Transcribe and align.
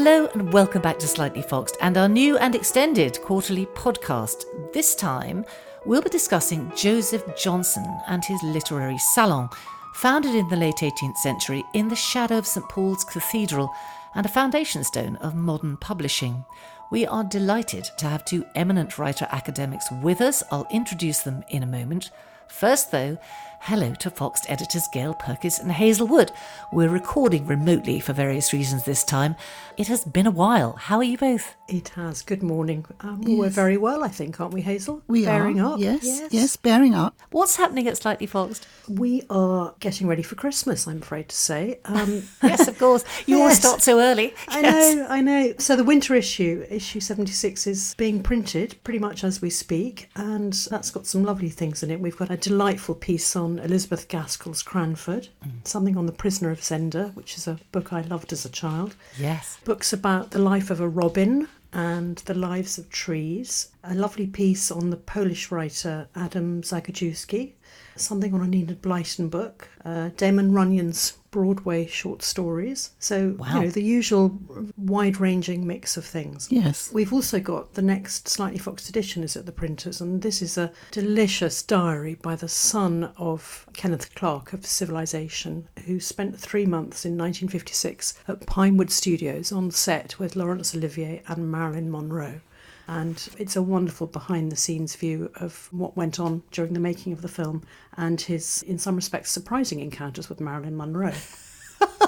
Hello 0.00 0.28
and 0.32 0.52
welcome 0.52 0.80
back 0.80 0.96
to 1.00 1.08
Slightly 1.08 1.42
Foxed 1.42 1.76
and 1.80 1.98
our 1.98 2.08
new 2.08 2.38
and 2.38 2.54
extended 2.54 3.20
quarterly 3.20 3.66
podcast. 3.66 4.44
This 4.72 4.94
time, 4.94 5.44
we'll 5.84 6.02
be 6.02 6.08
discussing 6.08 6.70
Joseph 6.76 7.24
Johnson 7.36 7.84
and 8.06 8.24
his 8.24 8.40
literary 8.44 8.98
salon, 8.98 9.48
founded 9.94 10.36
in 10.36 10.48
the 10.48 10.56
late 10.56 10.76
18th 10.76 11.16
century 11.16 11.64
in 11.74 11.88
the 11.88 11.96
shadow 11.96 12.38
of 12.38 12.46
St 12.46 12.68
Paul's 12.68 13.02
Cathedral 13.02 13.74
and 14.14 14.24
a 14.24 14.28
foundation 14.28 14.84
stone 14.84 15.16
of 15.16 15.34
modern 15.34 15.76
publishing. 15.76 16.44
We 16.92 17.04
are 17.04 17.24
delighted 17.24 17.90
to 17.98 18.06
have 18.06 18.24
two 18.24 18.46
eminent 18.54 18.98
writer 19.00 19.26
academics 19.32 19.90
with 19.90 20.20
us. 20.20 20.44
I'll 20.52 20.68
introduce 20.70 21.22
them 21.22 21.42
in 21.48 21.64
a 21.64 21.66
moment. 21.66 22.12
First, 22.48 22.90
though, 22.90 23.18
hello 23.60 23.94
to 23.94 24.10
Foxed 24.10 24.48
editors 24.50 24.88
Gail 24.92 25.14
Pirkis 25.14 25.60
and 25.60 25.70
Hazel 25.72 26.06
Wood. 26.06 26.32
We're 26.72 26.88
recording 26.88 27.46
remotely 27.46 28.00
for 28.00 28.12
various 28.12 28.52
reasons 28.52 28.84
this 28.84 29.04
time. 29.04 29.36
It 29.76 29.86
has 29.88 30.04
been 30.04 30.26
a 30.26 30.30
while. 30.32 30.72
How 30.72 30.96
are 30.96 31.04
you 31.04 31.16
both? 31.18 31.54
It 31.68 31.90
has. 31.90 32.22
Good 32.22 32.42
morning. 32.42 32.86
Um, 33.00 33.20
We're 33.22 33.50
very 33.50 33.76
well, 33.76 34.02
I 34.02 34.08
think, 34.08 34.40
aren't 34.40 34.54
we, 34.54 34.62
Hazel? 34.62 35.02
We 35.06 35.26
Bearing 35.26 35.60
are. 35.60 35.74
up. 35.74 35.80
Yes, 35.80 36.22
yes, 36.30 36.56
bearing 36.56 36.94
up. 36.94 37.14
What's 37.30 37.56
happening 37.56 37.86
at 37.86 37.98
Slightly 37.98 38.26
Foxed? 38.26 38.66
We 38.88 39.22
are 39.28 39.74
getting 39.78 40.06
ready 40.06 40.22
for 40.22 40.34
Christmas, 40.34 40.88
I'm 40.88 41.02
afraid 41.02 41.28
to 41.28 41.36
say. 41.36 41.78
Um, 41.84 42.22
Yes, 42.42 42.66
of 42.68 42.78
course. 42.78 43.04
You 43.26 43.38
always 43.40 43.58
start 43.58 43.82
so 43.82 44.00
early. 44.00 44.34
I 44.48 44.60
Yes. 44.62 44.94
know, 44.96 45.06
I 45.10 45.20
know. 45.20 45.52
So 45.58 45.76
the 45.76 45.84
winter 45.84 46.14
issue, 46.14 46.64
issue 46.70 47.00
76, 47.00 47.66
is 47.66 47.94
being 47.98 48.22
printed 48.22 48.76
pretty 48.82 48.98
much 48.98 49.22
as 49.22 49.42
we 49.42 49.50
speak, 49.50 50.08
and 50.16 50.54
that's 50.70 50.90
got 50.90 51.06
some 51.06 51.22
lovely 51.22 51.50
things 51.50 51.82
in 51.82 51.90
it. 51.90 52.00
We've 52.00 52.16
got 52.16 52.30
a 52.30 52.36
delightful 52.38 52.94
piece 52.94 53.36
on 53.36 53.58
Elizabeth 53.58 54.08
Gaskell's 54.08 54.62
Cranford, 54.62 55.28
mm. 55.44 55.66
something 55.66 55.96
on 55.96 56.06
The 56.06 56.12
Prisoner 56.12 56.50
of 56.50 56.60
Zenda, 56.60 57.14
which 57.14 57.36
is 57.36 57.46
a 57.46 57.58
book 57.72 57.92
I 57.92 58.02
loved 58.02 58.32
as 58.32 58.44
a 58.44 58.50
child. 58.50 58.96
Yes. 59.18 59.58
books 59.64 59.92
about 59.92 60.30
the 60.30 60.38
life 60.38 60.70
of 60.70 60.80
a 60.80 60.88
robin 60.88 61.48
and 61.72 62.18
the 62.18 62.34
lives 62.34 62.78
of 62.78 62.88
trees. 62.90 63.70
A 63.84 63.94
lovely 63.94 64.26
piece 64.26 64.70
on 64.70 64.90
the 64.90 64.96
Polish 64.96 65.50
writer 65.50 66.08
Adam 66.14 66.62
Zagajewski. 66.62 67.52
Something 68.00 68.34
on 68.34 68.42
an 68.42 68.54
Enid 68.54 68.80
Blyton 68.82 69.30
book. 69.30 69.68
Uh, 69.84 70.10
Damon 70.16 70.52
Runyon's 70.52 71.14
Broadway 71.30 71.86
short 71.86 72.22
stories. 72.22 72.90
So, 72.98 73.36
Wow. 73.38 73.56
you 73.56 73.60
know, 73.66 73.70
the 73.70 73.82
usual 73.82 74.38
wide 74.78 75.20
ranging 75.20 75.66
mix 75.66 75.96
of 75.98 76.04
things. 76.06 76.48
Yes. 76.50 76.90
We've 76.92 77.12
also 77.12 77.38
got 77.38 77.74
the 77.74 77.82
next 77.82 78.28
Slightly 78.28 78.58
Foxed 78.58 78.88
edition 78.88 79.22
is 79.22 79.36
at 79.36 79.44
the 79.44 79.52
printers, 79.52 80.00
and 80.00 80.22
this 80.22 80.40
is 80.40 80.56
a 80.56 80.72
delicious 80.90 81.62
diary 81.62 82.14
by 82.14 82.34
the 82.34 82.48
son 82.48 83.12
of 83.18 83.66
Kenneth 83.74 84.14
Clark 84.14 84.54
of 84.54 84.64
Civilization, 84.64 85.68
who 85.84 86.00
spent 86.00 86.38
three 86.38 86.64
months 86.66 87.04
in 87.04 87.12
1956 87.18 88.14
at 88.26 88.46
Pinewood 88.46 88.90
Studios 88.90 89.52
on 89.52 89.70
set 89.70 90.18
with 90.18 90.34
Laurence 90.34 90.74
Olivier 90.74 91.22
and 91.28 91.50
Marilyn 91.50 91.90
Monroe. 91.90 92.40
And 92.88 93.28
it's 93.38 93.54
a 93.54 93.62
wonderful 93.62 94.06
behind 94.06 94.50
the 94.50 94.56
scenes 94.56 94.96
view 94.96 95.30
of 95.36 95.68
what 95.70 95.96
went 95.96 96.18
on 96.18 96.42
during 96.50 96.72
the 96.72 96.80
making 96.80 97.12
of 97.12 97.20
the 97.20 97.28
film 97.28 97.62
and 97.96 98.18
his, 98.20 98.62
in 98.62 98.78
some 98.78 98.96
respects, 98.96 99.30
surprising 99.30 99.80
encounters 99.80 100.28
with 100.28 100.40
Marilyn 100.40 100.76
Monroe. 100.76 101.12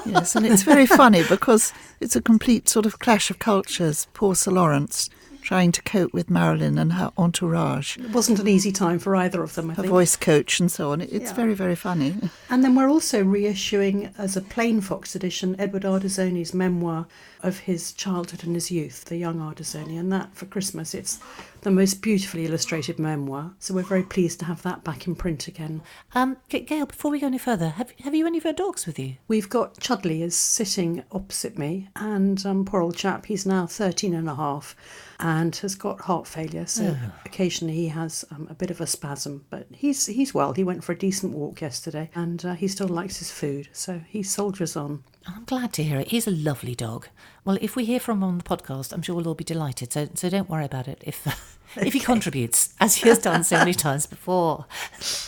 Yes, 0.05 0.35
and 0.35 0.47
it's 0.47 0.63
very 0.63 0.87
funny 0.87 1.23
because 1.29 1.73
it's 1.99 2.15
a 2.15 2.21
complete 2.21 2.67
sort 2.67 2.87
of 2.87 2.97
clash 2.97 3.29
of 3.29 3.37
cultures. 3.37 4.07
Poor 4.13 4.33
Sir 4.33 4.51
Laurence 4.51 5.09
trying 5.51 5.69
to 5.73 5.81
cope 5.81 6.13
with 6.13 6.29
Marilyn 6.29 6.77
and 6.77 6.93
her 6.93 7.11
entourage, 7.17 7.97
It 7.97 8.11
wasn't 8.11 8.39
an 8.39 8.47
easy 8.47 8.71
time 8.71 8.99
for 8.99 9.17
either 9.17 9.43
of 9.43 9.53
them, 9.55 9.69
I 9.69 9.73
her 9.73 9.81
think. 9.81 9.91
voice 9.91 10.15
coach, 10.15 10.61
and 10.61 10.71
so 10.71 10.93
on. 10.93 11.01
It's 11.01 11.11
Yeah. 11.11 11.33
very, 11.33 11.53
very 11.53 11.75
funny. 11.75 12.15
And 12.49 12.63
then 12.63 12.73
we're 12.73 12.89
also 12.89 13.21
reissuing 13.21 14.13
as 14.17 14.37
a 14.37 14.41
plain 14.41 14.79
Foxed 14.79 15.13
edition 15.13 15.57
Edward 15.59 15.83
Ardizzone's 15.83 16.53
memoir 16.53 17.05
of 17.43 17.59
his 17.59 17.91
childhood 17.91 18.45
and 18.45 18.55
his 18.55 18.71
youth, 18.71 19.03
the 19.05 19.17
young 19.17 19.39
Ardizzone, 19.39 19.99
and 19.99 20.09
that 20.13 20.29
for 20.35 20.45
Christmas 20.45 20.93
it's 20.93 21.19
the 21.61 21.71
most 21.71 22.01
beautifully 22.01 22.45
illustrated 22.45 22.99
memoir. 22.99 23.53
So 23.59 23.73
we're 23.73 23.83
very 23.83 24.03
pleased 24.03 24.39
to 24.39 24.45
have 24.45 24.61
that 24.63 24.83
back 24.83 25.07
in 25.07 25.15
print 25.15 25.47
again. 25.47 25.81
Um, 26.13 26.37
Gail, 26.49 26.85
before 26.85 27.11
we 27.11 27.19
go 27.19 27.27
any 27.27 27.37
further, 27.37 27.69
have, 27.69 27.93
have 28.03 28.15
you 28.15 28.25
any 28.25 28.37
of 28.37 28.43
your 28.43 28.53
dogs 28.53 28.85
with 28.85 28.97
you? 28.97 29.17
We've 29.27 29.49
got 29.49 29.79
Chudley 29.79 30.23
is 30.23 30.35
sitting 30.35 31.03
opposite 31.11 31.57
me, 31.57 31.89
and 31.95 32.43
um, 32.45 32.65
poor 32.65 32.81
old 32.81 32.95
chap, 32.95 33.25
he's 33.25 33.45
now 33.45 33.67
13 33.67 34.13
and 34.13 34.29
a 34.29 34.35
half 34.35 34.75
and 35.21 35.55
has 35.57 35.75
got 35.75 36.01
heart 36.01 36.27
failure. 36.27 36.65
So 36.65 36.97
occasionally 37.25 37.75
he 37.75 37.87
has 37.89 38.25
um, 38.31 38.47
a 38.49 38.55
bit 38.55 38.71
of 38.71 38.81
a 38.81 38.87
spasm, 38.87 39.45
but 39.49 39.67
he's 39.71 40.07
he's 40.07 40.33
well. 40.33 40.53
He 40.53 40.63
went 40.63 40.83
for 40.83 40.91
a 40.91 40.97
decent 40.97 41.33
walk 41.33 41.61
yesterday, 41.61 42.09
and 42.15 42.43
uh, 42.43 42.53
he 42.53 42.67
still 42.67 42.87
likes 42.87 43.17
his 43.17 43.31
food, 43.31 43.69
so 43.71 44.01
he 44.07 44.23
soldiers 44.23 44.75
on. 44.75 45.03
I'm 45.27 45.45
glad 45.45 45.73
to 45.73 45.83
hear 45.83 45.99
it. 45.99 46.07
He's 46.07 46.27
a 46.27 46.31
lovely 46.31 46.73
dog. 46.73 47.07
Well, 47.45 47.59
if 47.61 47.75
we 47.75 47.85
hear 47.85 47.99
from 47.99 48.17
him 48.17 48.23
on 48.23 48.37
the 48.39 48.43
podcast, 48.43 48.91
I'm 48.91 49.03
sure 49.03 49.15
we'll 49.15 49.27
all 49.27 49.35
be 49.35 49.43
delighted. 49.43 49.93
So, 49.93 50.09
so 50.15 50.29
don't 50.29 50.49
worry 50.49 50.65
about 50.65 50.87
it 50.87 51.03
if 51.05 51.27
if 51.77 51.93
he 51.93 51.99
contributes, 51.99 52.73
as 52.79 52.95
he 52.95 53.09
has 53.09 53.19
done 53.19 53.43
so 53.43 53.57
many 53.57 53.73
times 53.73 54.05
before. 54.05 54.65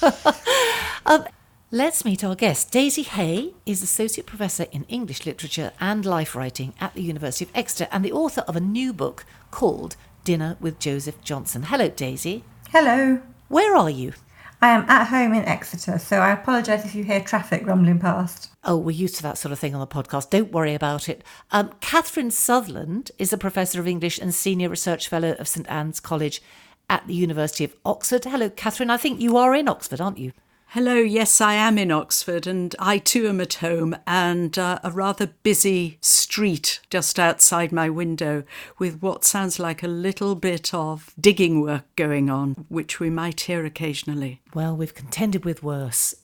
um, 1.06 1.26
let's 1.72 2.06
meet 2.06 2.24
our 2.24 2.36
guest. 2.36 2.72
Daisy 2.72 3.04
Hay 3.04 3.54
is 3.66 3.82
Associate 3.82 4.26
Professor 4.26 4.66
in 4.72 4.84
English 4.86 5.26
Literature 5.26 5.72
and 5.80 6.06
Life 6.06 6.36
Writing 6.36 6.74
at 6.80 6.94
the 6.94 7.02
University 7.02 7.46
of 7.46 7.52
Exeter 7.56 7.88
and 7.92 8.04
the 8.04 8.12
author 8.12 8.42
of 8.42 8.56
a 8.56 8.62
new 8.62 8.94
book 8.94 9.26
called 9.52 9.96
Dinner 10.24 10.58
with 10.60 10.80
Joseph 10.80 11.22
Johnson. 11.22 11.64
Hello, 11.64 11.90
Daisy. 11.90 12.44
Hello. 12.72 13.22
Where 13.50 13.76
are 13.76 13.90
you? 13.90 14.14
I 14.64 14.70
am 14.70 14.86
at 14.90 15.08
home 15.08 15.34
in 15.34 15.44
Exeter, 15.44 16.00
so 16.00 16.20
I 16.20 16.32
apologise 16.32 16.86
if 16.86 16.96
you 16.96 17.04
hear 17.04 17.20
traffic 17.20 17.68
rumbling 17.68 18.00
past. 18.00 18.50
Oh, 18.64 18.78
we're 18.78 18.92
used 18.92 19.18
to 19.18 19.24
that 19.24 19.38
sort 19.38 19.52
of 19.52 19.60
thing 19.60 19.76
on 19.76 19.82
the 19.82 19.86
podcast. 19.86 20.30
Don't 20.30 20.54
worry 20.54 20.74
about 20.74 21.10
it. 21.10 21.22
Um, 21.52 21.72
Kathryn 21.82 22.32
Sutherland 22.32 23.12
is 23.20 23.34
a 23.34 23.38
professor 23.38 23.82
of 23.82 23.90
English 23.90 24.20
and 24.20 24.34
senior 24.34 24.70
research 24.70 25.10
fellow 25.10 25.34
of 25.34 25.50
St 25.50 25.70
Anne's 25.70 26.00
College 26.00 26.42
at 26.90 27.06
the 27.08 27.14
University 27.14 27.66
of 27.66 27.76
Oxford. 27.84 28.24
Hello, 28.24 28.50
Kathryn. 28.50 28.90
I 28.90 28.96
think 28.96 29.20
you 29.20 29.36
are 29.36 29.54
in 29.54 29.68
Oxford, 29.68 30.00
aren't 30.00 30.18
you? 30.18 30.32
Hello, 30.74 30.96
yes, 30.96 31.40
I 31.40 31.54
am 31.54 31.78
in 31.78 31.92
Oxford, 31.92 32.48
and 32.48 32.76
I 32.80 32.98
too 32.98 33.28
am 33.28 33.40
at 33.40 33.54
home, 33.54 33.96
and 34.08 34.58
uh, 34.58 34.80
a 34.84 34.90
rather 34.90 35.28
busy 35.28 36.00
street 36.02 36.80
just 36.90 37.20
outside 37.20 37.72
my 37.72 37.92
window 37.92 38.44
with 38.80 39.00
what 39.00 39.24
sounds 39.24 39.60
like 39.60 39.84
a 39.84 39.88
little 39.88 40.34
bit 40.34 40.74
of 40.74 41.14
digging 41.20 41.62
work 41.62 41.84
going 41.96 42.32
on, 42.32 42.66
which 42.70 43.00
we 43.00 43.12
might 43.12 43.42
hear 43.42 43.64
occasionally. 43.64 44.42
Well, 44.56 44.76
we've 44.76 44.96
contended 44.96 45.46
with 45.46 45.62
worse. 45.62 46.16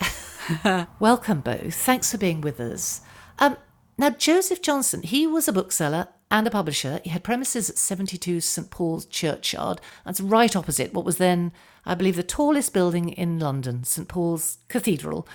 Welcome 1.00 1.42
both. 1.42 1.76
Thanks 1.76 2.10
for 2.10 2.18
being 2.18 2.42
with 2.42 2.60
us. 2.60 3.02
Um, 3.38 3.56
now, 4.00 4.12
Joseph 4.12 4.62
Johnson, 4.62 5.02
he 5.02 5.28
was 5.28 5.50
a 5.50 5.52
bookseller 5.52 6.08
and 6.32 6.48
a 6.48 6.52
publisher. 6.52 7.02
He 7.04 7.10
had 7.10 7.22
premises 7.22 7.70
at 7.70 7.78
72 7.78 8.40
St 8.40 8.72
Paul's 8.72 9.06
Churchyard. 9.06 9.82
That's 10.06 10.22
right 10.22 10.56
opposite 10.56 10.94
what 10.94 11.04
was 11.04 11.18
then, 11.18 11.52
I 11.86 11.96
believe, 11.96 12.16
the 12.16 12.24
tallest 12.24 12.74
building 12.74 13.10
in 13.10 13.40
London, 13.40 13.84
St 13.84 14.08
Paul's 14.08 14.60
Cathedral. 14.70 15.28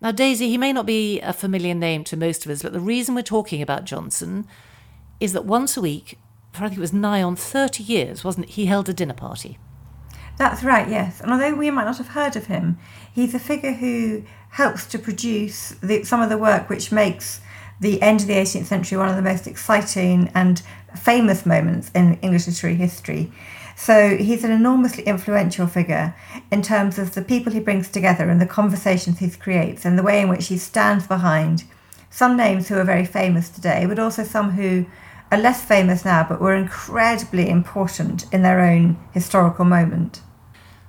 Now, 0.00 0.10
Daisy, 0.10 0.48
he 0.48 0.58
may 0.58 0.72
not 0.72 0.86
be 0.86 1.20
a 1.20 1.32
familiar 1.32 1.72
name 1.72 2.02
to 2.02 2.16
most 2.16 2.44
of 2.44 2.50
us, 2.50 2.62
but 2.62 2.72
the 2.72 2.80
reason 2.80 3.14
we're 3.14 3.22
talking 3.22 3.62
about 3.62 3.84
Johnson 3.84 4.44
is 5.20 5.32
that 5.32 5.44
once 5.44 5.76
a 5.76 5.80
week, 5.80 6.18
for 6.52 6.64
I 6.64 6.66
think 6.66 6.78
it 6.78 6.80
was 6.80 6.92
nigh 6.92 7.22
on 7.22 7.36
30 7.36 7.84
years, 7.84 8.24
wasn't 8.24 8.46
it, 8.46 8.54
he 8.54 8.66
held 8.66 8.88
a 8.88 8.92
dinner 8.92 9.14
party. 9.14 9.56
That's 10.36 10.64
right, 10.64 10.88
yes. 10.88 11.20
And 11.20 11.30
although 11.30 11.54
we 11.54 11.70
might 11.70 11.84
not 11.84 11.98
have 11.98 12.08
heard 12.08 12.34
of 12.34 12.46
him, 12.46 12.76
he's 13.12 13.34
a 13.34 13.38
figure 13.38 13.74
who 13.74 14.24
helps 14.48 14.84
to 14.86 14.98
produce 14.98 15.76
the, 15.80 16.02
some 16.02 16.20
of 16.20 16.28
the 16.28 16.38
work 16.38 16.68
which 16.68 16.90
makes 16.90 17.40
the 17.80 18.00
end 18.02 18.20
of 18.20 18.26
the 18.26 18.34
18th 18.34 18.66
century 18.66 18.98
one 18.98 19.08
of 19.08 19.16
the 19.16 19.22
most 19.22 19.46
exciting 19.46 20.30
and 20.34 20.62
famous 20.96 21.46
moments 21.46 21.90
in 21.94 22.18
English 22.20 22.46
literary 22.46 22.76
history. 22.76 23.32
So 23.74 24.18
he's 24.18 24.44
an 24.44 24.50
enormously 24.50 25.04
influential 25.04 25.66
figure 25.66 26.14
in 26.52 26.60
terms 26.60 26.98
of 26.98 27.14
the 27.14 27.22
people 27.22 27.52
he 27.52 27.60
brings 27.60 27.88
together 27.88 28.28
and 28.28 28.40
the 28.40 28.46
conversations 28.46 29.18
he 29.18 29.30
creates 29.30 29.86
and 29.86 29.98
the 29.98 30.02
way 30.02 30.20
in 30.20 30.28
which 30.28 30.48
he 30.48 30.58
stands 30.58 31.06
behind 31.06 31.64
some 32.10 32.36
names 32.36 32.68
who 32.68 32.76
are 32.76 32.84
very 32.84 33.06
famous 33.06 33.48
today, 33.48 33.86
but 33.86 33.98
also 33.98 34.24
some 34.24 34.50
who 34.50 34.84
are 35.32 35.38
less 35.38 35.64
famous 35.64 36.04
now 36.04 36.26
but 36.28 36.40
were 36.40 36.54
incredibly 36.54 37.48
important 37.48 38.26
in 38.32 38.42
their 38.42 38.60
own 38.60 38.98
historical 39.12 39.64
moment. 39.64 40.20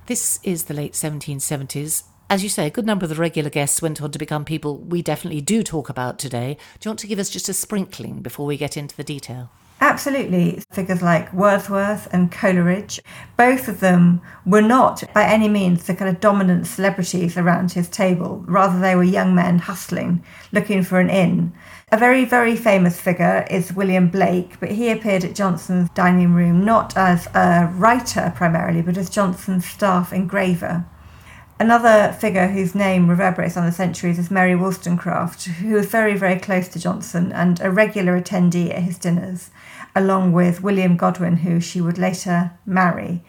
This 0.07 0.39
is 0.43 0.63
the 0.63 0.73
late 0.73 0.93
1770s. 0.93 2.03
As 2.31 2.43
you 2.43 2.47
say, 2.47 2.65
a 2.65 2.69
good 2.69 2.85
number 2.85 3.03
of 3.03 3.09
the 3.09 3.15
regular 3.15 3.49
guests 3.49 3.81
went 3.81 4.01
on 4.01 4.09
to 4.11 4.17
become 4.17 4.45
people 4.45 4.77
we 4.77 5.01
definitely 5.01 5.41
do 5.41 5.63
talk 5.63 5.89
about 5.89 6.17
today. 6.17 6.55
Do 6.79 6.87
you 6.87 6.91
want 6.91 6.99
to 6.99 7.07
give 7.07 7.19
us 7.19 7.29
just 7.29 7.49
a 7.49 7.53
sprinkling 7.53 8.21
before 8.21 8.45
we 8.45 8.55
get 8.55 8.77
into 8.77 8.95
the 8.95 9.03
detail? 9.03 9.49
Absolutely. 9.81 10.63
Figures 10.71 11.01
like 11.01 11.33
Wordsworth 11.33 12.07
and 12.13 12.31
Coleridge, 12.31 13.01
both 13.35 13.67
of 13.67 13.81
them 13.81 14.21
were 14.45 14.61
not 14.61 15.03
by 15.13 15.25
any 15.25 15.49
means 15.49 15.85
the 15.85 15.93
kind 15.93 16.09
of 16.09 16.21
dominant 16.21 16.67
celebrities 16.67 17.35
around 17.35 17.73
his 17.73 17.89
table. 17.89 18.45
Rather, 18.47 18.79
they 18.79 18.95
were 18.95 19.03
young 19.03 19.35
men 19.35 19.59
hustling, 19.59 20.23
looking 20.53 20.83
for 20.83 21.01
an 21.01 21.09
inn. 21.09 21.51
A 21.91 21.97
very, 21.97 22.23
very 22.23 22.55
famous 22.55 22.97
figure 22.97 23.45
is 23.51 23.73
William 23.73 24.07
Blake, 24.07 24.57
but 24.61 24.71
he 24.71 24.89
appeared 24.89 25.25
at 25.25 25.35
Johnson's 25.35 25.89
dining 25.89 26.33
room 26.33 26.63
not 26.63 26.95
as 26.95 27.27
a 27.35 27.69
writer 27.75 28.31
primarily, 28.37 28.81
but 28.81 28.95
as 28.95 29.09
Johnson's 29.09 29.65
staff 29.65 30.13
engraver. 30.13 30.85
Another 31.61 32.11
figure 32.13 32.47
whose 32.47 32.73
name 32.73 33.07
reverberates 33.07 33.55
on 33.55 33.67
the 33.67 33.71
centuries 33.71 34.17
is 34.17 34.31
Mary 34.31 34.55
Wollstonecraft, 34.55 35.43
who 35.43 35.75
was 35.75 35.85
very, 35.85 36.17
very 36.17 36.39
close 36.39 36.67
to 36.69 36.79
Johnson 36.79 37.31
and 37.31 37.61
a 37.61 37.69
regular 37.69 38.19
attendee 38.19 38.71
at 38.71 38.81
his 38.81 38.97
dinners, 38.97 39.51
along 39.95 40.31
with 40.31 40.63
William 40.63 40.97
Godwin, 40.97 41.37
who 41.37 41.59
she 41.59 41.79
would 41.79 41.99
later 41.99 42.53
marry. 42.65 43.23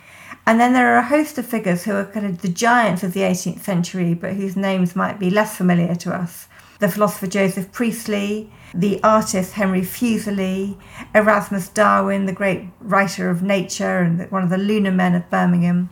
And 0.47 0.59
then 0.59 0.73
there 0.73 0.95
are 0.95 1.01
a 1.01 1.07
host 1.09 1.37
of 1.37 1.45
figures 1.45 1.85
who 1.85 1.93
are 1.93 2.07
kind 2.07 2.25
of 2.25 2.41
the 2.41 2.49
giants 2.49 3.03
of 3.03 3.13
the 3.13 3.21
18th 3.21 3.61
century, 3.61 4.15
but 4.15 4.33
whose 4.33 4.57
names 4.57 4.97
might 4.97 5.19
be 5.19 5.29
less 5.29 5.55
familiar 5.55 5.95
to 5.97 6.15
us. 6.15 6.49
The 6.79 6.89
philosopher 6.89 7.27
Joseph 7.27 7.71
Priestley, 7.71 8.51
the 8.73 8.99
artist 9.03 9.53
Henry 9.53 9.83
Fuseli, 9.83 10.79
Erasmus 11.15 11.69
Darwin, 11.69 12.25
the 12.25 12.33
great 12.33 12.65
writer 12.81 13.29
of 13.29 13.43
nature 13.43 13.99
and 13.99 14.31
one 14.31 14.43
of 14.43 14.49
the 14.49 14.57
lunar 14.57 14.91
men 14.91 15.15
of 15.15 15.29
Birmingham, 15.29 15.91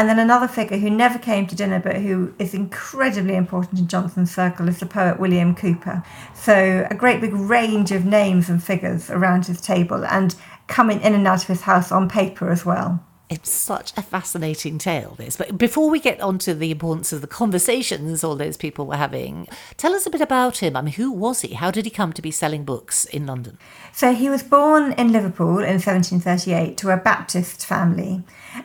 and 0.00 0.08
then 0.08 0.18
another 0.18 0.48
figure 0.48 0.78
who 0.78 0.88
never 0.88 1.18
came 1.18 1.46
to 1.46 1.54
dinner 1.54 1.78
but 1.78 1.96
who 1.96 2.32
is 2.38 2.54
incredibly 2.54 3.36
important 3.36 3.78
in 3.78 3.86
Johnson's 3.86 4.34
circle 4.34 4.66
is 4.66 4.80
the 4.80 4.86
poet 4.86 5.20
William 5.20 5.54
Cowper. 5.54 6.02
So 6.34 6.86
a 6.90 6.94
great 6.94 7.20
big 7.20 7.34
range 7.34 7.92
of 7.92 8.06
names 8.06 8.48
and 8.48 8.64
figures 8.64 9.10
around 9.10 9.44
his 9.44 9.60
table 9.60 10.06
and 10.06 10.34
coming 10.68 11.02
in 11.02 11.12
and 11.12 11.26
out 11.26 11.42
of 11.42 11.48
his 11.48 11.60
house 11.60 11.92
on 11.92 12.08
paper 12.08 12.50
as 12.50 12.64
well. 12.64 13.04
It's 13.30 13.48
such 13.52 13.96
a 13.96 14.02
fascinating 14.02 14.78
tale, 14.78 15.14
this. 15.16 15.36
But 15.36 15.56
before 15.56 15.88
we 15.88 16.00
get 16.00 16.20
on 16.20 16.38
to 16.40 16.52
the 16.52 16.72
importance 16.72 17.12
of 17.12 17.20
the 17.20 17.28
conversations 17.28 18.24
all 18.24 18.34
those 18.34 18.56
people 18.56 18.86
were 18.86 18.96
having, 18.96 19.46
tell 19.76 19.94
us 19.94 20.04
a 20.04 20.10
bit 20.10 20.20
about 20.20 20.58
him. 20.58 20.76
I 20.76 20.82
mean, 20.82 20.94
who 20.94 21.12
was 21.12 21.42
he? 21.42 21.54
How 21.54 21.70
did 21.70 21.84
he 21.84 21.92
come 21.92 22.12
to 22.12 22.22
be 22.22 22.32
selling 22.32 22.64
books 22.64 23.04
in 23.04 23.26
London? 23.26 23.56
So 23.92 24.14
he 24.14 24.28
was 24.28 24.42
born 24.42 24.94
in 24.94 25.12
Liverpool 25.12 25.58
in 25.58 25.78
1738 25.78 26.76
to 26.78 26.90
a 26.90 26.96
Baptist 26.96 27.64
family. 27.64 28.24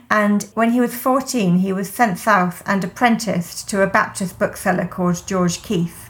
And 0.10 0.50
when 0.56 0.72
he 0.72 0.82
was 0.82 0.96
14, 0.96 1.58
he 1.60 1.72
was 1.72 1.88
sent 1.88 2.18
south 2.18 2.64
and 2.66 2.84
apprenticed 2.84 3.70
to 3.70 3.84
a 3.84 3.88
Baptist 3.88 4.40
bookseller 4.40 4.88
called 4.88 5.28
George 5.28 5.62
Keith. 5.62 6.05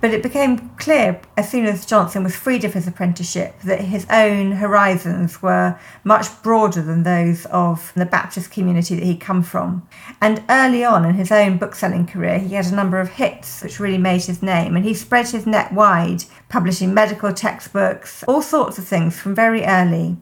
But 0.00 0.12
it 0.12 0.22
became 0.22 0.70
clear 0.76 1.20
as 1.36 1.50
soon 1.50 1.66
as 1.66 1.86
Johnson 1.86 2.22
was 2.22 2.36
freed 2.36 2.64
of 2.64 2.74
his 2.74 2.86
apprenticeship 2.86 3.60
that 3.62 3.80
his 3.80 4.06
own 4.10 4.52
horizons 4.52 5.40
were 5.42 5.78
much 6.04 6.26
broader 6.42 6.82
than 6.82 7.02
those 7.02 7.46
of 7.46 7.92
the 7.94 8.06
Baptist 8.06 8.50
community 8.50 8.94
that 8.94 9.04
he'd 9.04 9.20
come 9.20 9.42
from. 9.42 9.86
And 10.20 10.42
early 10.48 10.84
on 10.84 11.04
in 11.04 11.14
his 11.14 11.32
own 11.32 11.58
bookselling 11.58 12.06
career, 12.06 12.38
he 12.38 12.54
had 12.54 12.66
a 12.66 12.74
number 12.74 13.00
of 13.00 13.10
hits 13.10 13.62
which 13.62 13.80
really 13.80 13.98
made 13.98 14.22
his 14.22 14.42
name, 14.42 14.76
and 14.76 14.84
he 14.84 14.94
spread 14.94 15.28
his 15.28 15.46
net 15.46 15.72
wide, 15.72 16.24
publishing 16.48 16.92
medical 16.92 17.32
textbooks, 17.32 18.22
all 18.24 18.42
sorts 18.42 18.78
of 18.78 18.86
things 18.86 19.18
from 19.18 19.34
very 19.34 19.64
early. 19.64 20.16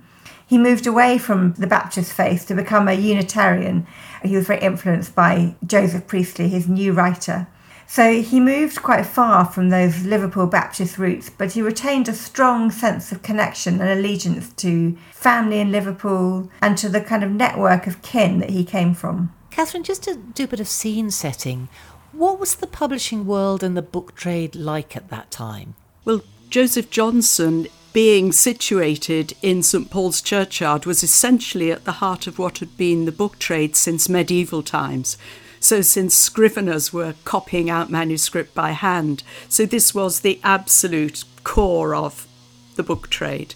He 0.47 0.59
moved 0.59 0.87
away 0.87 1.17
from 1.17 1.55
the 1.55 1.67
Baptist 1.67 2.13
faith 2.13 2.47
to 2.47 2.55
become 2.55 2.87
a 2.87 2.93
Unitarian. 2.93 3.87
He 4.23 4.37
was 4.37 4.47
very 4.47 4.61
influenced 4.61 5.15
by 5.15 5.55
Joseph 5.67 6.07
Priestley, 6.07 6.49
his 6.49 6.69
new 6.69 6.93
writer. 6.93 7.47
So 7.93 8.23
he 8.23 8.41
moved 8.41 8.81
quite 8.81 9.05
far 9.05 9.45
from 9.45 9.69
those 9.69 10.07
Liverpool 10.07 10.47
Baptist 10.47 10.97
roots, 10.97 11.29
but 11.29 11.53
he 11.53 11.61
retained 11.61 12.09
a 12.09 12.15
strong 12.15 12.71
sense 12.71 13.13
of 13.13 13.21
connection 13.21 13.83
and 13.83 13.91
allegiance 13.91 14.51
to 14.55 14.97
family 15.11 15.61
in 15.61 15.71
Liverpool 15.71 16.51
and 16.63 16.79
to 16.79 16.89
the 16.89 17.03
kind 17.03 17.23
of 17.23 17.31
network 17.31 17.87
of 17.87 18.01
kin 18.01 18.39
that 18.39 18.49
he 18.49 18.65
came 18.65 18.95
from. 18.95 19.35
Kathryn, 19.51 19.83
just 19.83 20.05
to 20.05 20.15
do 20.15 20.45
a 20.45 20.49
bit 20.49 20.59
of 20.59 20.69
scene 20.69 21.11
setting, 21.11 21.69
what 22.13 22.41
was 22.41 22.55
the 22.55 22.67
publishing 22.67 23.27
world 23.27 23.63
and 23.63 23.77
the 23.77 23.83
book 23.83 24.15
trade 24.15 24.55
like 24.55 24.97
at 24.97 25.11
that 25.11 25.31
time? 25.31 25.75
Well, 26.07 26.23
Joseph 26.49 26.89
Johnson 26.89 27.67
being 27.93 28.33
situated 28.33 29.35
in 29.43 29.63
St 29.63 29.91
Paul's 29.91 30.23
Churchyard 30.23 30.87
was 30.87 31.03
essentially 31.03 31.71
at 31.71 31.85
the 31.85 31.93
heart 31.93 32.27
of 32.27 32.39
what 32.39 32.61
had 32.61 32.75
been 32.79 33.05
the 33.05 33.13
book 33.13 33.39
trade 33.39 33.77
since 33.77 34.09
medieval 34.09 34.63
times. 34.63 35.19
So, 35.63 35.81
since 35.81 36.29
scriveners 36.29 36.93
were 36.93 37.15
copying 37.25 37.71
out 37.71 37.89
manuscript 37.89 38.53
by 38.53 38.73
hand, 38.73 39.23
so 39.49 39.65
this 39.65 39.95
was 39.95 40.21
the 40.21 40.41
absolute 40.43 41.23
core 41.45 41.95
of 41.95 42.27
the 42.75 42.83
book 42.83 43.09
trade. 43.11 43.55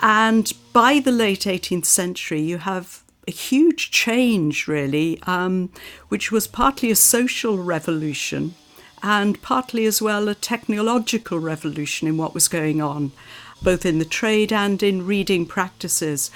And 0.00 0.50
by 0.72 0.98
the 0.98 1.12
late 1.12 1.40
18th 1.40 1.84
century, 1.84 2.40
you 2.40 2.56
have 2.56 3.02
a 3.28 3.32
huge 3.32 3.90
change, 3.90 4.66
really, 4.66 5.22
um, 5.24 5.68
which 6.08 6.32
was 6.32 6.46
partly 6.46 6.90
a 6.90 6.96
social 6.96 7.58
revolution 7.58 8.54
and 9.02 9.42
partly 9.42 9.84
as 9.84 10.00
well 10.00 10.26
a 10.26 10.34
technological 10.34 11.38
revolution 11.38 12.08
in 12.08 12.16
what 12.16 12.32
was 12.32 12.48
going 12.48 12.80
on, 12.80 13.12
both 13.62 13.84
in 13.84 13.98
the 13.98 14.06
trade 14.06 14.54
and 14.54 14.82
in 14.82 15.06
reading 15.06 15.44
practices. 15.44 16.30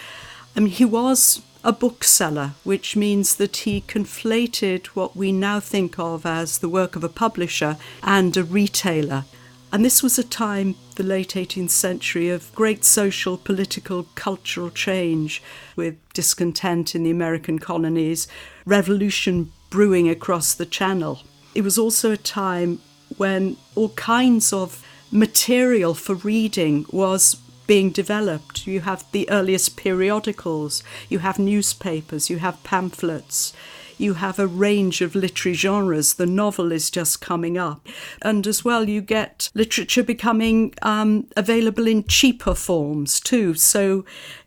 I 0.54 0.60
mean, 0.60 0.68
he 0.68 0.84
was 0.84 1.40
a 1.64 1.72
bookseller, 1.72 2.52
which 2.62 2.94
means 2.94 3.36
that 3.36 3.56
he 3.58 3.80
conflated 3.80 4.86
what 4.88 5.16
we 5.16 5.32
now 5.32 5.58
think 5.58 5.98
of 5.98 6.26
as 6.26 6.58
the 6.58 6.68
work 6.68 6.94
of 6.94 7.02
a 7.02 7.08
publisher 7.08 7.78
and 8.02 8.36
a 8.36 8.44
retailer. 8.44 9.24
And 9.72 9.82
this 9.84 10.02
was 10.02 10.18
a 10.18 10.24
time, 10.24 10.76
the 10.96 11.02
late 11.02 11.30
18th 11.30 11.70
century, 11.70 12.28
of 12.28 12.54
great 12.54 12.84
social, 12.84 13.38
political, 13.38 14.06
cultural 14.14 14.70
change, 14.70 15.42
with 15.74 15.96
discontent 16.12 16.94
in 16.94 17.02
the 17.02 17.10
American 17.10 17.58
colonies, 17.58 18.28
revolution 18.66 19.50
brewing 19.70 20.08
across 20.08 20.54
the 20.54 20.66
Channel. 20.66 21.22
It 21.54 21.62
was 21.62 21.78
also 21.78 22.12
a 22.12 22.16
time 22.18 22.78
when 23.16 23.56
all 23.74 23.88
kinds 23.90 24.52
of 24.52 24.84
material 25.10 25.94
for 25.94 26.14
reading 26.14 26.84
was 26.90 27.36
being 27.66 27.90
developed. 27.90 28.66
You 28.66 28.80
have 28.80 29.04
the 29.12 29.28
earliest 29.30 29.76
periodicals, 29.76 30.82
you 31.08 31.20
have 31.20 31.38
newspapers, 31.38 32.30
you 32.30 32.38
have 32.38 32.62
pamphlets, 32.64 33.52
you 33.98 34.14
have 34.14 34.38
a 34.38 34.46
range 34.46 35.00
of 35.00 35.14
literary 35.14 35.54
genres. 35.54 36.14
The 36.14 36.26
novel 36.26 36.72
is 36.72 36.90
just 36.90 37.20
coming 37.20 37.56
up. 37.56 37.86
And 38.22 38.46
as 38.46 38.64
well, 38.64 38.88
you 38.88 39.00
get 39.00 39.50
literature 39.54 40.02
becoming 40.02 40.74
um, 40.82 41.28
available 41.36 41.86
in 41.86 42.04
cheaper 42.04 42.54
forms 42.54 43.20
too. 43.20 43.54
So 43.54 44.04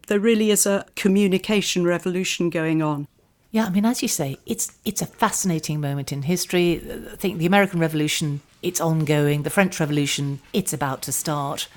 there 0.08 0.20
really 0.20 0.52
is 0.52 0.66
a 0.66 0.86
communication 0.96 1.86
revolution 1.86 2.50
going 2.50 2.82
on. 2.82 3.08
Yeah, 3.52 3.66
I 3.66 3.70
mean, 3.70 3.86
as 3.86 4.02
you 4.02 4.10
say, 4.10 4.38
it's 4.46 4.78
it's 4.84 5.02
a 5.02 5.06
fascinating 5.06 5.80
moment 5.80 6.12
in 6.12 6.24
history. 6.24 6.82
I 7.12 7.16
think 7.16 7.38
the 7.38 7.46
American 7.46 7.80
Revolution, 7.80 8.42
it's 8.62 8.82
ongoing. 8.82 9.44
The 9.44 9.50
French 9.50 9.80
Revolution, 9.80 10.42
it's 10.52 10.74
about 10.74 11.02
to 11.04 11.12
start 11.14 11.70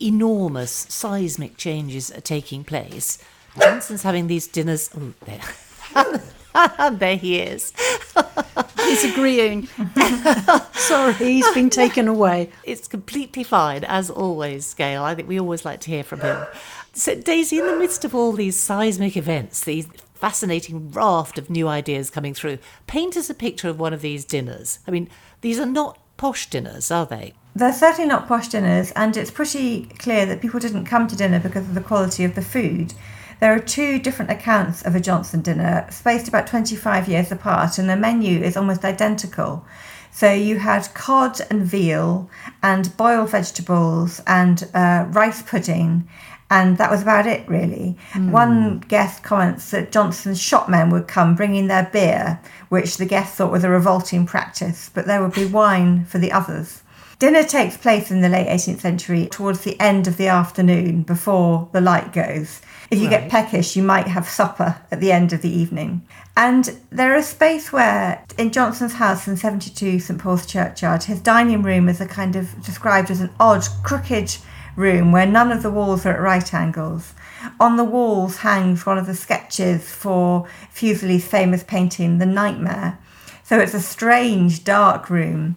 enormous 0.00 0.70
seismic 0.70 1.56
changes 1.56 2.10
are 2.10 2.20
taking 2.20 2.64
place. 2.64 3.18
Johnson's 3.58 4.02
having 4.02 4.26
these 4.26 4.46
dinners. 4.46 4.90
Oh, 4.96 5.12
there. 5.24 6.90
there 6.90 7.16
he 7.16 7.40
is. 7.40 7.72
He's 8.84 9.04
agreeing. 9.04 9.66
Sorry, 10.72 11.12
he's 11.12 11.50
been 11.52 11.68
taken 11.68 12.08
away. 12.08 12.50
It's 12.64 12.88
completely 12.88 13.44
fine, 13.44 13.84
as 13.84 14.08
always, 14.08 14.72
Gail. 14.72 15.02
I 15.02 15.14
think 15.14 15.28
we 15.28 15.38
always 15.38 15.66
like 15.66 15.80
to 15.80 15.90
hear 15.90 16.02
from 16.02 16.20
him. 16.20 16.46
So, 16.94 17.14
Daisy, 17.14 17.58
in 17.58 17.66
the 17.66 17.76
midst 17.76 18.06
of 18.06 18.14
all 18.14 18.32
these 18.32 18.56
seismic 18.56 19.14
events, 19.14 19.62
these 19.62 19.88
fascinating 20.14 20.90
raft 20.90 21.38
of 21.38 21.50
new 21.50 21.68
ideas 21.68 22.08
coming 22.08 22.32
through, 22.32 22.58
paint 22.86 23.16
us 23.16 23.28
a 23.28 23.34
picture 23.34 23.68
of 23.68 23.78
one 23.78 23.92
of 23.92 24.00
these 24.00 24.24
dinners. 24.24 24.78
I 24.86 24.90
mean, 24.90 25.10
these 25.42 25.60
are 25.60 25.66
not 25.66 25.98
posh 26.16 26.48
dinners, 26.48 26.90
are 26.90 27.06
they? 27.06 27.34
They're 27.58 27.72
certainly 27.72 28.08
not 28.08 28.28
posh 28.28 28.46
dinners, 28.46 28.92
and 28.92 29.16
it's 29.16 29.32
pretty 29.32 29.86
clear 29.98 30.24
that 30.26 30.40
people 30.40 30.60
didn't 30.60 30.84
come 30.84 31.08
to 31.08 31.16
dinner 31.16 31.40
because 31.40 31.68
of 31.68 31.74
the 31.74 31.80
quality 31.80 32.22
of 32.22 32.36
the 32.36 32.40
food. 32.40 32.94
There 33.40 33.52
are 33.52 33.58
two 33.58 33.98
different 33.98 34.30
accounts 34.30 34.82
of 34.82 34.94
a 34.94 35.00
Johnson 35.00 35.42
dinner, 35.42 35.84
spaced 35.90 36.28
about 36.28 36.46
25 36.46 37.08
years 37.08 37.32
apart, 37.32 37.76
and 37.76 37.90
the 37.90 37.96
menu 37.96 38.40
is 38.40 38.56
almost 38.56 38.84
identical. 38.84 39.66
So 40.12 40.32
you 40.32 40.60
had 40.60 40.94
cod 40.94 41.40
and 41.50 41.66
veal, 41.66 42.30
and 42.62 42.96
boiled 42.96 43.30
vegetables, 43.30 44.20
and 44.24 44.62
uh, 44.72 45.06
rice 45.08 45.42
pudding, 45.42 46.08
and 46.48 46.78
that 46.78 46.92
was 46.92 47.02
about 47.02 47.26
it 47.26 47.48
really. 47.48 47.96
Mm. 48.12 48.30
One 48.30 48.78
guest 48.86 49.24
comments 49.24 49.72
that 49.72 49.90
Johnson's 49.90 50.40
shopmen 50.40 50.90
would 50.90 51.08
come 51.08 51.34
bringing 51.34 51.66
their 51.66 51.90
beer, 51.92 52.38
which 52.68 52.98
the 52.98 53.04
guest 53.04 53.34
thought 53.34 53.50
was 53.50 53.64
a 53.64 53.68
revolting 53.68 54.26
practice, 54.26 54.92
but 54.94 55.06
there 55.06 55.20
would 55.20 55.34
be 55.34 55.44
wine 55.44 56.04
for 56.04 56.18
the 56.18 56.30
others. 56.30 56.82
Dinner 57.18 57.42
takes 57.42 57.76
place 57.76 58.12
in 58.12 58.20
the 58.20 58.28
late 58.28 58.46
18th 58.46 58.80
century 58.80 59.26
towards 59.26 59.62
the 59.62 59.78
end 59.80 60.06
of 60.06 60.16
the 60.18 60.28
afternoon 60.28 61.02
before 61.02 61.68
the 61.72 61.80
light 61.80 62.12
goes. 62.12 62.62
If 62.92 63.00
you 63.00 63.08
right. 63.08 63.22
get 63.22 63.30
peckish, 63.30 63.74
you 63.74 63.82
might 63.82 64.06
have 64.06 64.28
supper 64.28 64.80
at 64.92 65.00
the 65.00 65.10
end 65.10 65.32
of 65.32 65.42
the 65.42 65.50
evening. 65.50 66.06
And 66.36 66.78
there 66.90 67.16
is 67.16 67.26
a 67.26 67.30
space 67.30 67.72
where, 67.72 68.24
in 68.38 68.52
Johnson's 68.52 68.94
house 68.94 69.26
in 69.26 69.36
72 69.36 69.98
St 69.98 70.20
Paul's 70.20 70.46
Churchyard, 70.46 71.02
his 71.02 71.20
dining 71.20 71.62
room 71.62 71.88
is 71.88 72.00
a 72.00 72.06
kind 72.06 72.36
of 72.36 72.62
described 72.64 73.10
as 73.10 73.20
an 73.20 73.30
odd, 73.40 73.66
crooked 73.82 74.36
room 74.76 75.10
where 75.10 75.26
none 75.26 75.50
of 75.50 75.64
the 75.64 75.72
walls 75.72 76.06
are 76.06 76.12
at 76.12 76.20
right 76.20 76.54
angles. 76.54 77.14
On 77.58 77.76
the 77.76 77.84
walls 77.84 78.36
hangs 78.38 78.86
one 78.86 78.96
of 78.96 79.06
the 79.06 79.14
sketches 79.14 79.90
for 79.90 80.46
Fuseli's 80.70 81.26
famous 81.26 81.64
painting, 81.64 82.18
The 82.18 82.26
Nightmare. 82.26 82.96
So 83.42 83.58
it's 83.58 83.74
a 83.74 83.80
strange, 83.80 84.62
dark 84.62 85.10
room. 85.10 85.56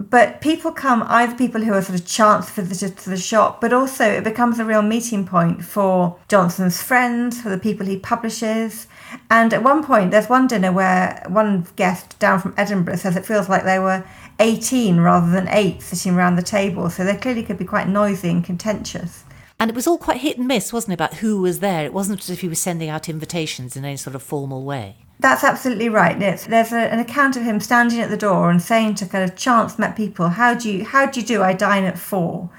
But 0.00 0.40
people 0.40 0.70
come 0.70 1.02
either 1.08 1.34
people 1.34 1.60
who 1.60 1.72
are 1.72 1.82
sort 1.82 1.98
of 1.98 2.06
chance 2.06 2.48
visitors 2.50 3.02
to 3.02 3.10
the 3.10 3.16
shop, 3.16 3.60
but 3.60 3.72
also 3.72 4.04
it 4.04 4.22
becomes 4.22 4.60
a 4.60 4.64
real 4.64 4.80
meeting 4.80 5.26
point 5.26 5.64
for 5.64 6.16
Johnson's 6.28 6.80
friends, 6.80 7.40
for 7.42 7.48
the 7.48 7.58
people 7.58 7.84
he 7.84 7.98
publishes. 7.98 8.86
And 9.28 9.52
at 9.52 9.64
one 9.64 9.84
point, 9.84 10.12
there's 10.12 10.28
one 10.28 10.46
dinner 10.46 10.70
where 10.70 11.24
one 11.26 11.66
guest 11.74 12.16
down 12.20 12.40
from 12.40 12.54
Edinburgh 12.56 12.96
says 12.96 13.16
it 13.16 13.26
feels 13.26 13.48
like 13.48 13.64
they 13.64 13.80
were 13.80 14.04
18 14.38 14.98
rather 14.98 15.32
than 15.32 15.48
8 15.48 15.82
sitting 15.82 16.14
around 16.14 16.36
the 16.36 16.42
table. 16.42 16.88
So 16.90 17.04
they 17.04 17.16
clearly 17.16 17.42
could 17.42 17.58
be 17.58 17.64
quite 17.64 17.88
noisy 17.88 18.30
and 18.30 18.44
contentious. 18.44 19.24
And 19.58 19.68
it 19.68 19.74
was 19.74 19.88
all 19.88 19.98
quite 19.98 20.20
hit 20.20 20.38
and 20.38 20.46
miss, 20.46 20.72
wasn't 20.72 20.92
it, 20.92 20.94
about 20.94 21.14
who 21.14 21.40
was 21.40 21.58
there? 21.58 21.84
It 21.84 21.92
wasn't 21.92 22.20
as 22.20 22.30
if 22.30 22.42
he 22.42 22.48
was 22.48 22.60
sending 22.60 22.88
out 22.88 23.08
invitations 23.08 23.76
in 23.76 23.84
any 23.84 23.96
sort 23.96 24.14
of 24.14 24.22
formal 24.22 24.62
way. 24.64 25.07
That's 25.20 25.42
absolutely 25.42 25.88
right. 25.88 26.20
It's, 26.22 26.46
there's 26.46 26.72
a, 26.72 26.76
an 26.76 27.00
account 27.00 27.36
of 27.36 27.42
him 27.42 27.58
standing 27.58 28.00
at 28.00 28.08
the 28.08 28.16
door 28.16 28.50
and 28.50 28.62
saying 28.62 28.94
to 28.96 29.06
kind 29.06 29.28
of 29.28 29.36
chance 29.36 29.78
met 29.78 29.96
people, 29.96 30.28
"How 30.28 30.54
do 30.54 30.70
you 30.70 30.84
how 30.84 31.06
do 31.06 31.20
you 31.20 31.26
do? 31.26 31.42
I 31.42 31.54
dine 31.54 31.84
at 31.84 31.98
four. 31.98 32.50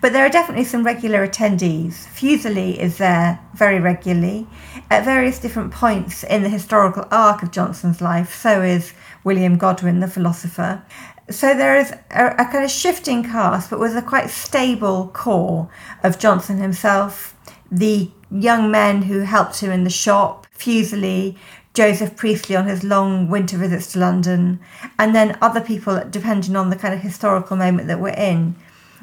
But 0.00 0.12
there 0.12 0.26
are 0.26 0.30
definitely 0.30 0.64
some 0.64 0.84
regular 0.84 1.26
attendees. 1.26 1.94
Fuseli 2.14 2.76
is 2.76 2.98
there 2.98 3.40
very 3.54 3.80
regularly 3.80 4.46
at 4.90 5.04
various 5.04 5.38
different 5.38 5.72
points 5.72 6.22
in 6.24 6.42
the 6.42 6.50
historical 6.50 7.06
arc 7.10 7.42
of 7.42 7.50
Johnson's 7.50 8.02
life. 8.02 8.34
So 8.34 8.60
is 8.60 8.92
William 9.24 9.56
Godwin, 9.56 10.00
the 10.00 10.08
philosopher. 10.08 10.82
So 11.30 11.54
there 11.54 11.78
is 11.78 11.90
a, 12.10 12.26
a 12.38 12.44
kind 12.44 12.64
of 12.64 12.70
shifting 12.70 13.24
cast, 13.24 13.70
but 13.70 13.80
with 13.80 13.96
a 13.96 14.02
quite 14.02 14.28
stable 14.28 15.08
core 15.08 15.70
of 16.02 16.18
Johnson 16.18 16.58
himself, 16.58 17.34
the 17.72 18.10
young 18.30 18.70
men 18.70 19.02
who 19.02 19.20
helped 19.20 19.60
him 19.60 19.72
in 19.72 19.84
the 19.84 19.90
shop, 19.90 20.46
Fuseli, 20.56 21.36
Joseph 21.74 22.16
Priestley 22.16 22.54
on 22.54 22.66
his 22.66 22.84
long 22.84 23.28
winter 23.28 23.56
visits 23.56 23.92
to 23.92 23.98
London, 23.98 24.60
and 24.98 25.14
then 25.14 25.36
other 25.42 25.60
people 25.60 26.02
depending 26.08 26.56
on 26.56 26.70
the 26.70 26.76
kind 26.76 26.94
of 26.94 27.00
historical 27.00 27.56
moment 27.56 27.88
that 27.88 28.00
we're 28.00 28.10
in. 28.10 28.54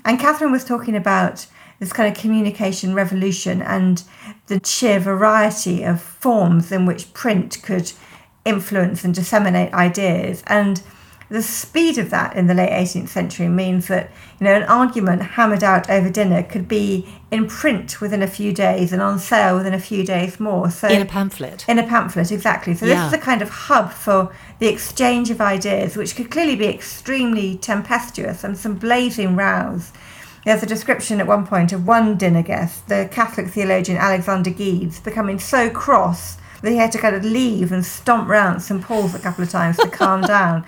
And 0.05 0.19
Kathryn 0.19 0.51
was 0.51 0.65
talking 0.65 0.95
about 0.95 1.45
this 1.79 1.91
kind 1.93 2.11
of 2.11 2.19
communication 2.19 2.93
revolution 2.93 3.61
and 3.61 4.03
the 4.47 4.61
sheer 4.63 4.99
variety 4.99 5.83
of 5.83 6.01
forms 6.01 6.71
in 6.71 6.85
which 6.85 7.13
print 7.13 7.61
could 7.61 7.91
influence 8.45 9.03
and 9.03 9.13
disseminate 9.13 9.73
ideas. 9.73 10.43
And 10.47 10.81
the 11.31 11.41
speed 11.41 11.97
of 11.97 12.09
that 12.09 12.35
in 12.35 12.47
the 12.47 12.53
late 12.53 12.69
18th 12.69 13.07
century 13.07 13.47
means 13.47 13.88
that 13.88 14.11
you 14.39 14.43
know 14.43 14.53
an 14.53 14.63
argument 14.63 15.21
hammered 15.21 15.63
out 15.63 15.89
over 15.89 16.09
dinner 16.09 16.43
could 16.43 16.67
be 16.67 17.07
in 17.31 17.47
print 17.47 18.01
within 18.01 18.21
a 18.21 18.27
few 18.27 18.51
days 18.51 18.91
and 18.91 19.01
on 19.01 19.17
sale 19.17 19.55
within 19.57 19.73
a 19.73 19.79
few 19.79 20.03
days 20.03 20.39
more 20.41 20.69
so 20.69 20.89
in 20.89 21.01
a 21.01 21.05
pamphlet 21.05 21.63
in 21.69 21.79
a 21.79 21.88
pamphlet 21.88 22.31
exactly 22.33 22.75
so 22.75 22.85
Yeah. 22.85 22.95
this 22.95 23.07
is 23.07 23.13
a 23.13 23.21
kind 23.21 23.41
of 23.41 23.50
hub 23.50 23.93
for 23.93 24.31
the 24.59 24.67
exchange 24.67 25.29
of 25.31 25.39
ideas 25.39 25.95
which 25.95 26.15
could 26.17 26.29
clearly 26.29 26.57
be 26.57 26.67
extremely 26.67 27.55
tempestuous 27.57 28.43
and 28.43 28.57
some 28.57 28.75
blazing 28.75 29.35
rows 29.38 29.91
there's 30.45 30.63
a 30.63 30.65
description 30.65 31.19
at 31.21 31.27
one 31.27 31.45
point 31.45 31.71
of 31.71 31.85
one 31.85 32.17
dinner 32.17 32.41
guest, 32.41 32.88
the 32.88 33.07
Catholic 33.11 33.50
theologian 33.50 34.00
Alexander 34.00 34.50
Geddes, 34.50 35.00
becoming 35.00 35.38
so 35.38 35.69
cross 35.69 36.38
that 36.63 36.71
he 36.71 36.77
had 36.77 36.91
to 36.93 36.97
kind 36.97 37.15
of 37.15 37.23
leave 37.23 37.71
and 37.71 37.85
stomp 37.85 38.27
round 38.27 38.59
St 38.63 38.81
Paul's 38.81 39.13
a 39.13 39.19
couple 39.19 39.43
of 39.43 39.51
times 39.51 39.77
to 39.77 39.88
calm 39.89 40.21
down. 40.38 40.65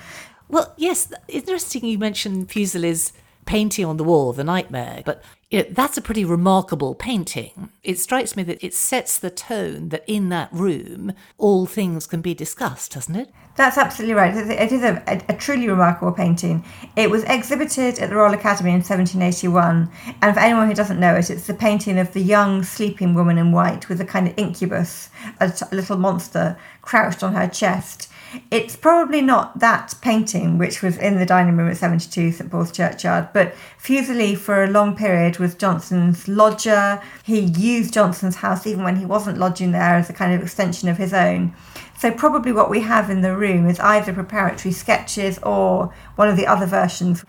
Well, 0.53 0.71
yes, 0.77 1.11
interesting 1.27 1.83
you 1.83 1.97
mentioned 1.97 2.49
Fuseli's 2.49 3.11
painting 3.47 3.85
on 3.85 3.97
the 3.97 4.03
wall, 4.03 4.33
The 4.33 4.43
Nightmare, 4.43 5.01
but 5.03 5.23
you 5.49 5.63
know, 5.63 5.65
that's 5.71 5.97
a 5.97 6.01
pretty 6.01 6.23
remarkable 6.23 6.93
painting. 6.93 7.71
It 7.81 7.97
strikes 7.97 8.35
me 8.35 8.43
that 8.43 8.63
it 8.63 8.75
sets 8.75 9.17
the 9.17 9.31
tone 9.31 9.89
that 9.89 10.03
in 10.05 10.29
that 10.29 10.53
room 10.53 11.13
all 11.39 11.65
things 11.65 12.05
can 12.05 12.21
be 12.21 12.35
discussed, 12.35 12.93
doesn't 12.93 13.15
it? 13.15 13.31
That's 13.55 13.79
absolutely 13.79 14.13
right. 14.13 14.35
It 14.35 14.71
is 14.71 14.83
a, 14.83 15.01
a, 15.07 15.33
a 15.33 15.37
truly 15.37 15.67
remarkable 15.67 16.11
painting. 16.11 16.63
It 16.95 17.09
was 17.09 17.23
exhibited 17.23 17.97
at 17.97 18.11
the 18.11 18.15
Royal 18.15 18.35
Academy 18.35 18.69
in 18.69 18.83
1781, 18.83 19.89
and 20.21 20.35
for 20.35 20.39
anyone 20.39 20.67
who 20.67 20.75
doesn't 20.75 20.99
know 20.99 21.15
it, 21.15 21.31
it's 21.31 21.47
the 21.47 21.55
painting 21.55 21.97
of 21.97 22.13
the 22.13 22.21
young 22.21 22.61
sleeping 22.61 23.15
woman 23.15 23.39
in 23.39 23.51
white 23.51 23.89
with 23.89 23.99
a 23.99 24.05
kind 24.05 24.27
of 24.27 24.37
incubus, 24.37 25.09
a, 25.39 25.49
t- 25.49 25.65
a 25.71 25.75
little 25.75 25.97
monster 25.97 26.59
crouched 26.83 27.23
on 27.23 27.33
her 27.33 27.47
chest. 27.47 28.07
It's 28.49 28.75
probably 28.75 29.21
not 29.21 29.59
that 29.59 29.93
painting 30.01 30.57
which 30.57 30.81
was 30.81 30.97
in 30.97 31.17
the 31.17 31.25
dining 31.25 31.57
room 31.57 31.69
at 31.69 31.77
72 31.77 32.31
St 32.31 32.49
Paul's 32.49 32.71
Churchyard, 32.71 33.29
but 33.33 33.53
Fuseli 33.81 34.37
for 34.37 34.63
a 34.63 34.69
long 34.69 34.95
period 34.95 35.37
was 35.37 35.55
Johnson's 35.55 36.27
lodger. 36.27 37.01
He 37.23 37.39
used 37.39 37.93
Johnson's 37.93 38.37
house 38.37 38.65
even 38.65 38.83
when 38.83 38.95
he 38.95 39.05
wasn't 39.05 39.37
lodging 39.37 39.71
there 39.71 39.95
as 39.95 40.09
a 40.09 40.13
kind 40.13 40.33
of 40.33 40.41
extension 40.41 40.89
of 40.89 40.97
his 40.97 41.13
own. 41.13 41.55
So 41.99 42.11
probably 42.11 42.51
what 42.51 42.69
we 42.69 42.81
have 42.81 43.09
in 43.09 43.21
the 43.21 43.35
room 43.35 43.69
is 43.69 43.79
either 43.79 44.13
preparatory 44.13 44.73
sketches 44.73 45.39
or 45.39 45.93
one 46.15 46.27
of 46.27 46.37
the 46.37 46.47
other 46.47 46.65
versions. 46.65 47.23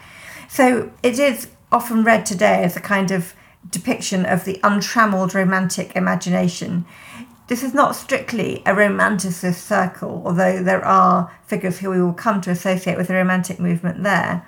So 0.48 0.90
it 1.02 1.18
is 1.18 1.48
often 1.70 2.04
read 2.04 2.24
today 2.24 2.62
as 2.62 2.76
a 2.76 2.80
kind 2.80 3.10
of 3.10 3.34
depiction 3.70 4.24
of 4.24 4.44
the 4.44 4.60
untrammeled 4.62 5.34
romantic 5.34 5.94
imagination. 5.96 6.86
This 7.46 7.62
is 7.62 7.74
not 7.74 7.94
strictly 7.94 8.62
a 8.64 8.72
romanticist 8.72 9.56
circle, 9.56 10.22
although 10.24 10.62
there 10.62 10.84
are 10.84 11.30
figures 11.44 11.78
who 11.78 11.90
we 11.90 12.00
will 12.00 12.14
come 12.14 12.40
to 12.42 12.50
associate 12.50 12.96
with 12.96 13.08
the 13.08 13.14
romantic 13.14 13.60
movement 13.60 14.02
there. 14.02 14.46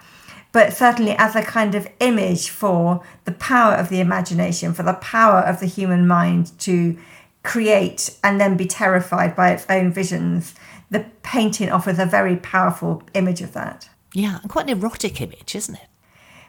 But 0.52 0.72
certainly 0.72 1.12
as 1.12 1.36
a 1.36 1.42
kind 1.42 1.74
of 1.74 1.88
image 2.00 2.48
for 2.48 3.02
the 3.26 3.32
power 3.32 3.74
of 3.74 3.90
the 3.90 4.00
imagination, 4.00 4.72
for 4.72 4.82
the 4.82 4.94
power 4.94 5.40
of 5.40 5.60
the 5.60 5.66
human 5.66 6.06
mind 6.06 6.58
to 6.60 6.96
create 7.42 8.16
and 8.24 8.40
then 8.40 8.56
be 8.56 8.66
terrified 8.66 9.36
by 9.36 9.50
its 9.50 9.66
own 9.68 9.92
visions, 9.92 10.54
the 10.90 11.04
painting 11.22 11.70
offers 11.70 11.98
a 11.98 12.06
very 12.06 12.36
powerful 12.36 13.02
image 13.12 13.42
of 13.42 13.52
that. 13.52 13.90
Yeah, 14.14 14.38
and 14.40 14.50
quite 14.50 14.70
an 14.70 14.78
erotic 14.78 15.20
image, 15.20 15.54
isn't 15.54 15.74
it? 15.74 15.88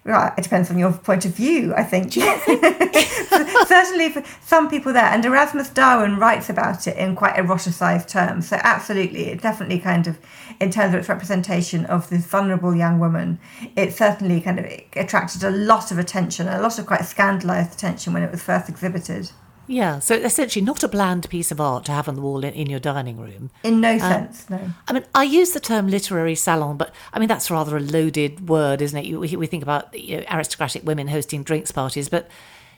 Right, 0.08 0.32
it 0.38 0.44
depends 0.44 0.72
on 0.72 0.80
your 0.80 0.94
point 0.94 1.26
of 1.26 1.36
view, 1.36 1.74
I 1.76 1.84
think. 1.84 2.14
Certainly 3.68 4.12
for 4.12 4.24
some 4.40 4.70
people 4.70 4.94
there. 4.94 5.04
And 5.04 5.26
Erasmus 5.26 5.70
Darwin 5.70 6.16
writes 6.16 6.50
about 6.50 6.88
it 6.88 6.96
in 6.96 7.14
quite 7.14 7.36
eroticized 7.36 8.08
terms. 8.08 8.48
So, 8.48 8.58
absolutely, 8.64 9.26
it 9.26 9.42
definitely 9.42 9.80
kind 9.80 10.08
of, 10.08 10.18
in 10.62 10.72
terms 10.72 10.94
of 10.94 11.02
its 11.02 11.10
representation 11.10 11.86
of 11.88 12.10
this 12.10 12.26
vulnerable 12.26 12.74
young 12.74 13.00
woman, 13.00 13.38
it 13.76 13.92
certainly 13.92 14.40
kind 14.40 14.60
of 14.60 14.66
attracted 14.96 15.44
a 15.44 15.52
lot 15.52 15.92
of 15.92 16.00
attention, 16.00 16.48
a 16.48 16.62
lot 16.62 16.80
of 16.80 16.86
quite 16.86 17.04
scandalized 17.04 17.74
attention 17.74 18.14
when 18.14 18.24
it 18.24 18.32
was 18.32 18.42
first 18.42 18.70
exhibited. 18.70 19.32
Yeah, 19.68 20.00
so 20.00 20.16
essentially 20.16 20.64
not 20.64 20.84
a 20.84 20.88
bland 20.88 21.30
piece 21.30 21.52
of 21.52 21.60
art 21.60 21.86
to 21.86 21.92
have 21.92 22.08
on 22.08 22.16
the 22.16 22.22
wall 22.22 22.44
in, 22.44 22.54
in 22.54 22.70
your 22.70 22.80
dining 22.80 23.18
room. 23.20 23.52
In 23.64 23.82
no 23.82 23.98
sense, 23.98 24.50
no. 24.50 24.60
I 24.88 24.94
mean, 24.94 25.04
I 25.14 25.24
use 25.24 25.52
the 25.52 25.60
term 25.60 25.90
literary 25.90 26.36
salon, 26.36 26.78
but 26.78 26.94
I 27.12 27.20
mean, 27.20 27.28
that's 27.28 27.52
rather 27.52 27.76
a 27.76 27.82
loaded 27.82 28.48
word, 28.48 28.82
isn't 28.82 28.98
it? 28.98 29.06
You, 29.06 29.20
we 29.20 29.36
we 29.36 29.46
think 29.46 29.64
about 29.64 29.94
you 29.98 30.18
know, 30.18 30.24
aristocratic 30.32 30.86
women 30.86 31.10
hosting 31.10 31.44
drinks 31.44 31.72
parties, 31.72 32.08
but 32.08 32.30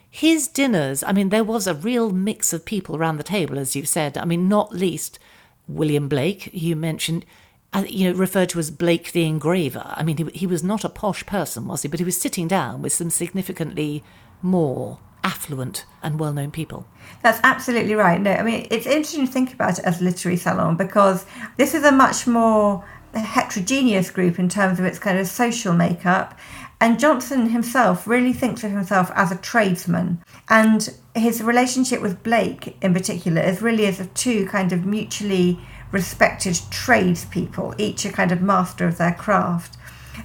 his 0.09 0.47
dinners, 0.47 1.03
I 1.03 1.11
mean, 1.11 1.29
there 1.29 1.43
was 1.43 1.67
a 1.67 1.75
real 1.75 2.09
mix 2.09 2.51
of 2.51 2.65
people 2.65 2.95
around 2.95 3.17
the 3.17 3.23
table, 3.23 3.59
as 3.59 3.75
you've 3.75 3.87
said. 3.87 4.17
I 4.17 4.25
mean, 4.25 4.49
not 4.49 4.73
least 4.73 5.19
William 5.67 6.09
Blake, 6.09 6.49
you 6.51 6.75
mentioned, 6.75 7.25
uh, 7.73 7.83
you 7.87 8.11
know, 8.11 8.17
referred 8.17 8.49
to 8.49 8.59
as 8.59 8.71
Blake 8.71 9.11
the 9.11 9.25
engraver. 9.25 9.83
I 9.85 10.01
mean, 10.01 10.17
he, 10.17 10.23
he 10.39 10.47
was 10.47 10.63
not 10.63 10.83
a 10.83 10.89
posh 10.89 11.23
person, 11.27 11.67
was 11.67 11.83
he? 11.83 11.87
But 11.87 11.99
he 11.99 12.05
was 12.05 12.19
sitting 12.19 12.47
down 12.47 12.81
with 12.81 12.93
some 12.93 13.11
significantly 13.11 14.03
more 14.41 14.97
affluent 15.23 15.85
and 16.01 16.19
well 16.19 16.33
known 16.33 16.51
people. 16.51 16.85
That's 17.23 17.39
absolutely 17.43 17.95
right. 17.95 18.19
No, 18.21 18.31
I 18.31 18.43
mean, 18.43 18.67
it's 18.71 18.85
interesting 18.85 19.25
to 19.25 19.31
think 19.31 19.53
about 19.53 19.79
it 19.79 19.85
as 19.85 20.01
a 20.01 20.03
literary 20.03 20.37
salon 20.37 20.77
because 20.77 21.25
this 21.57 21.73
is 21.73 21.83
a 21.83 21.91
much 21.91 22.27
more 22.27 22.85
heterogeneous 23.13 24.11
group 24.11 24.39
in 24.39 24.49
terms 24.49 24.79
of 24.79 24.85
its 24.85 24.99
kind 24.99 25.17
of 25.17 25.27
social 25.27 25.73
makeup. 25.73 26.37
And 26.81 26.99
Johnson 26.99 27.49
himself 27.49 28.07
really 28.07 28.31
thinks 28.31 28.63
of 28.63 28.71
himself 28.71 29.11
as 29.13 29.31
a 29.31 29.37
tradesman. 29.37 30.23
And 30.47 30.89
his 31.13 31.43
relationship 31.43 32.01
with 32.01 32.23
Blake, 32.23 32.77
in 32.81 32.93
particular, 32.93 33.41
is 33.41 33.61
really 33.61 33.85
as 33.85 33.99
of 33.99 34.13
two 34.13 34.45
kind 34.47 34.71
of 34.71 34.85
mutually 34.85 35.59
respected 35.91 36.57
tradespeople, 36.69 37.73
each 37.77 38.05
a 38.05 38.11
kind 38.11 38.31
of 38.31 38.41
master 38.41 38.87
of 38.87 38.97
their 38.97 39.13
craft. 39.13 39.75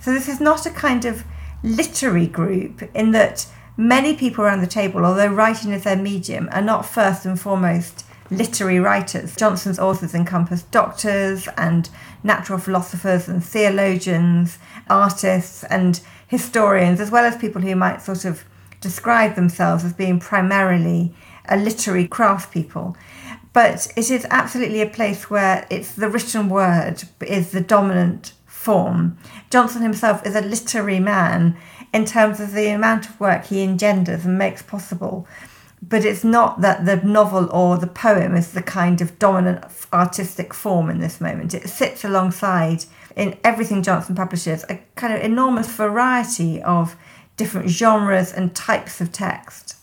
So 0.00 0.12
this 0.12 0.28
is 0.28 0.40
not 0.40 0.66
a 0.66 0.70
kind 0.70 1.04
of 1.04 1.24
literary 1.62 2.26
group 2.26 2.82
in 2.94 3.12
that 3.12 3.46
many 3.76 4.14
people 4.14 4.44
around 4.44 4.60
the 4.60 4.66
table, 4.66 5.04
although 5.04 5.28
writing 5.28 5.72
is 5.72 5.84
their 5.84 5.96
medium, 5.96 6.48
are 6.52 6.62
not 6.62 6.86
first 6.86 7.26
and 7.26 7.40
foremost 7.40 8.04
literary 8.30 8.78
writers. 8.80 9.36
Johnson's 9.36 9.78
authors 9.78 10.14
encompass 10.14 10.62
doctors 10.62 11.48
and 11.56 11.90
natural 12.22 12.58
philosophers 12.58 13.28
and 13.28 13.44
theologians, 13.44 14.58
artists 14.88 15.64
and 15.64 16.00
historians, 16.26 17.00
as 17.00 17.10
well 17.10 17.24
as 17.24 17.36
people 17.36 17.62
who 17.62 17.76
might 17.76 18.02
sort 18.02 18.24
of 18.24 18.44
describe 18.80 19.34
themselves 19.34 19.84
as 19.84 19.92
being 19.92 20.20
primarily 20.20 21.14
a 21.48 21.56
literary 21.56 22.06
craft 22.06 22.52
people. 22.52 22.96
But 23.52 23.92
it 23.96 24.10
is 24.10 24.26
absolutely 24.30 24.80
a 24.80 24.88
place 24.88 25.30
where 25.30 25.66
it's 25.70 25.94
the 25.94 26.08
written 26.08 26.48
word 26.48 27.04
is 27.20 27.52
the 27.52 27.60
dominant 27.60 28.32
form. 28.46 29.16
Johnson 29.50 29.82
himself 29.82 30.26
is 30.26 30.34
a 30.34 30.40
literary 30.40 30.98
man 30.98 31.56
in 31.94 32.04
terms 32.04 32.40
of 32.40 32.52
the 32.52 32.68
amount 32.68 33.08
of 33.08 33.18
work 33.20 33.46
he 33.46 33.62
engenders 33.62 34.26
and 34.26 34.36
makes 34.36 34.62
possible. 34.62 35.26
But 35.80 36.04
it's 36.04 36.24
not 36.24 36.60
that 36.60 36.86
the 36.86 36.96
novel 36.96 37.48
or 37.52 37.78
the 37.78 37.86
poem 37.86 38.34
is 38.34 38.52
the 38.52 38.62
kind 38.62 39.00
of 39.00 39.18
dominant 39.18 39.64
artistic 39.92 40.52
form 40.52 40.90
in 40.90 40.98
this 40.98 41.20
moment. 41.20 41.54
It 41.54 41.68
sits 41.68 42.04
alongside 42.04 42.84
in 43.14 43.38
everything 43.44 43.82
Johnson 43.82 44.16
publishes 44.16 44.64
a 44.68 44.80
kind 44.96 45.14
of 45.14 45.20
enormous 45.20 45.68
variety 45.68 46.60
of 46.62 46.96
different 47.36 47.68
genres 47.68 48.32
and 48.32 48.56
types 48.56 49.00
of 49.00 49.12
text. 49.12 49.76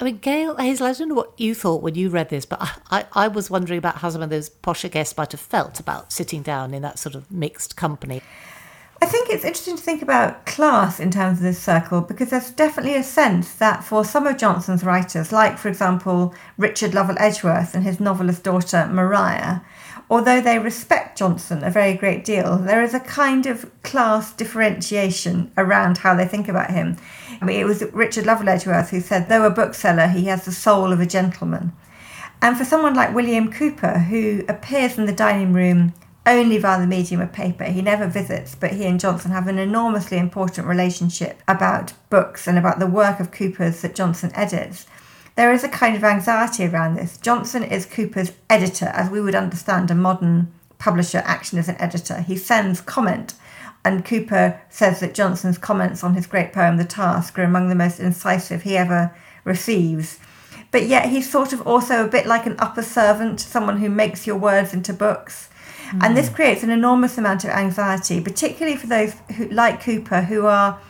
I 0.00 0.04
mean, 0.04 0.18
Gail 0.18 0.56
Hazel, 0.56 0.86
I 0.86 0.92
don't 0.94 1.10
know 1.10 1.14
what 1.14 1.38
you 1.38 1.54
thought 1.54 1.82
when 1.82 1.96
you 1.96 2.08
read 2.08 2.30
this, 2.30 2.46
but 2.46 2.62
I, 2.62 2.72
I, 2.90 3.04
I 3.24 3.28
was 3.28 3.50
wondering 3.50 3.78
about 3.78 3.98
how 3.98 4.08
some 4.10 4.22
of 4.22 4.30
those 4.30 4.48
posher 4.48 4.90
guests 4.90 5.16
might 5.16 5.32
have 5.32 5.40
felt 5.40 5.78
about 5.78 6.12
sitting 6.12 6.42
down 6.42 6.72
in 6.72 6.82
that 6.82 6.98
sort 6.98 7.14
of 7.14 7.30
mixed 7.30 7.76
company. 7.76 8.22
I 9.02 9.04
think 9.04 9.30
it's 9.30 9.44
interesting 9.44 9.76
to 9.76 9.82
think 9.82 10.00
about 10.00 10.46
class 10.46 11.00
in 11.00 11.10
terms 11.10 11.38
of 11.38 11.42
this 11.42 11.60
circle 11.60 12.02
because 12.02 12.30
there's 12.30 12.52
definitely 12.52 12.94
a 12.94 13.02
sense 13.02 13.52
that 13.54 13.82
for 13.82 14.04
some 14.04 14.28
of 14.28 14.36
Johnson's 14.36 14.84
writers, 14.84 15.32
like 15.32 15.58
for 15.58 15.68
example 15.68 16.32
Richard 16.56 16.94
Lovell 16.94 17.16
Edgeworth 17.18 17.74
and 17.74 17.82
his 17.82 17.98
novelist 17.98 18.44
daughter 18.44 18.86
Maria, 18.86 19.64
although 20.08 20.40
they 20.40 20.60
respect 20.60 21.18
Johnson 21.18 21.64
a 21.64 21.70
very 21.70 21.94
great 21.94 22.24
deal, 22.24 22.58
there 22.58 22.80
is 22.80 22.94
a 22.94 23.00
kind 23.00 23.46
of 23.46 23.68
class 23.82 24.32
differentiation 24.32 25.50
around 25.56 25.98
how 25.98 26.14
they 26.14 26.24
think 26.24 26.46
about 26.46 26.70
him. 26.70 26.96
I 27.40 27.44
mean, 27.44 27.58
it 27.58 27.66
was 27.66 27.82
Richard 27.92 28.24
Lovell 28.24 28.48
Edgeworth 28.48 28.90
who 28.90 29.00
said, 29.00 29.28
though 29.28 29.44
a 29.44 29.50
bookseller, 29.50 30.06
he 30.06 30.26
has 30.26 30.44
the 30.44 30.52
soul 30.52 30.92
of 30.92 31.00
a 31.00 31.06
gentleman. 31.06 31.72
And 32.40 32.56
for 32.56 32.64
someone 32.64 32.94
like 32.94 33.12
William 33.12 33.50
Cowper, 33.52 33.98
who 33.98 34.44
appears 34.48 34.96
in 34.96 35.06
the 35.06 35.12
dining 35.12 35.52
room 35.52 35.92
only 36.26 36.58
via 36.58 36.80
the 36.80 36.86
medium 36.86 37.20
of 37.20 37.32
paper. 37.32 37.64
He 37.64 37.82
never 37.82 38.06
visits, 38.06 38.54
but 38.54 38.72
he 38.72 38.84
and 38.84 39.00
Johnson 39.00 39.32
have 39.32 39.48
an 39.48 39.58
enormously 39.58 40.18
important 40.18 40.66
relationship 40.66 41.42
about 41.48 41.92
books 42.10 42.46
and 42.46 42.56
about 42.56 42.78
the 42.78 42.86
work 42.86 43.18
of 43.18 43.32
Cowper's 43.32 43.82
that 43.82 43.94
Johnson 43.94 44.30
edits. 44.34 44.86
There 45.34 45.52
is 45.52 45.64
a 45.64 45.68
kind 45.68 45.96
of 45.96 46.04
anxiety 46.04 46.66
around 46.66 46.94
this. 46.94 47.16
Johnson 47.16 47.64
is 47.64 47.86
Cowper's 47.86 48.32
editor, 48.50 48.86
as 48.86 49.10
we 49.10 49.20
would 49.20 49.34
understand 49.34 49.90
a 49.90 49.94
modern 49.94 50.52
publisher 50.78 51.22
action 51.24 51.58
as 51.58 51.68
an 51.68 51.80
editor. 51.80 52.20
He 52.20 52.36
sends 52.36 52.80
comment, 52.80 53.34
and 53.84 54.04
Cowper 54.04 54.60
says 54.68 55.00
that 55.00 55.14
Johnson's 55.14 55.58
comments 55.58 56.04
on 56.04 56.14
his 56.14 56.26
great 56.26 56.52
poem, 56.52 56.76
The 56.76 56.84
Task, 56.84 57.38
are 57.38 57.44
among 57.44 57.68
the 57.68 57.74
most 57.74 57.98
incisive 57.98 58.62
he 58.62 58.76
ever 58.76 59.16
receives. 59.44 60.20
But 60.70 60.86
yet 60.86 61.08
he's 61.08 61.30
sort 61.30 61.52
of 61.52 61.66
also 61.66 62.04
a 62.04 62.08
bit 62.08 62.26
like 62.26 62.46
an 62.46 62.56
upper 62.58 62.82
servant, 62.82 63.40
someone 63.40 63.78
who 63.78 63.88
makes 63.88 64.26
your 64.26 64.36
words 64.36 64.72
into 64.72 64.92
books. 64.92 65.48
And 66.00 66.16
this 66.16 66.28
hmm. 66.28 66.34
creates 66.34 66.62
an 66.62 66.70
enormous 66.70 67.18
amount 67.18 67.44
of 67.44 67.50
anxiety, 67.50 68.20
particularly 68.20 68.76
for 68.76 68.86
those 68.86 69.14
who, 69.36 69.48
like 69.48 69.82
Cowper 69.82 70.22
who 70.22 70.46
are 70.46 70.80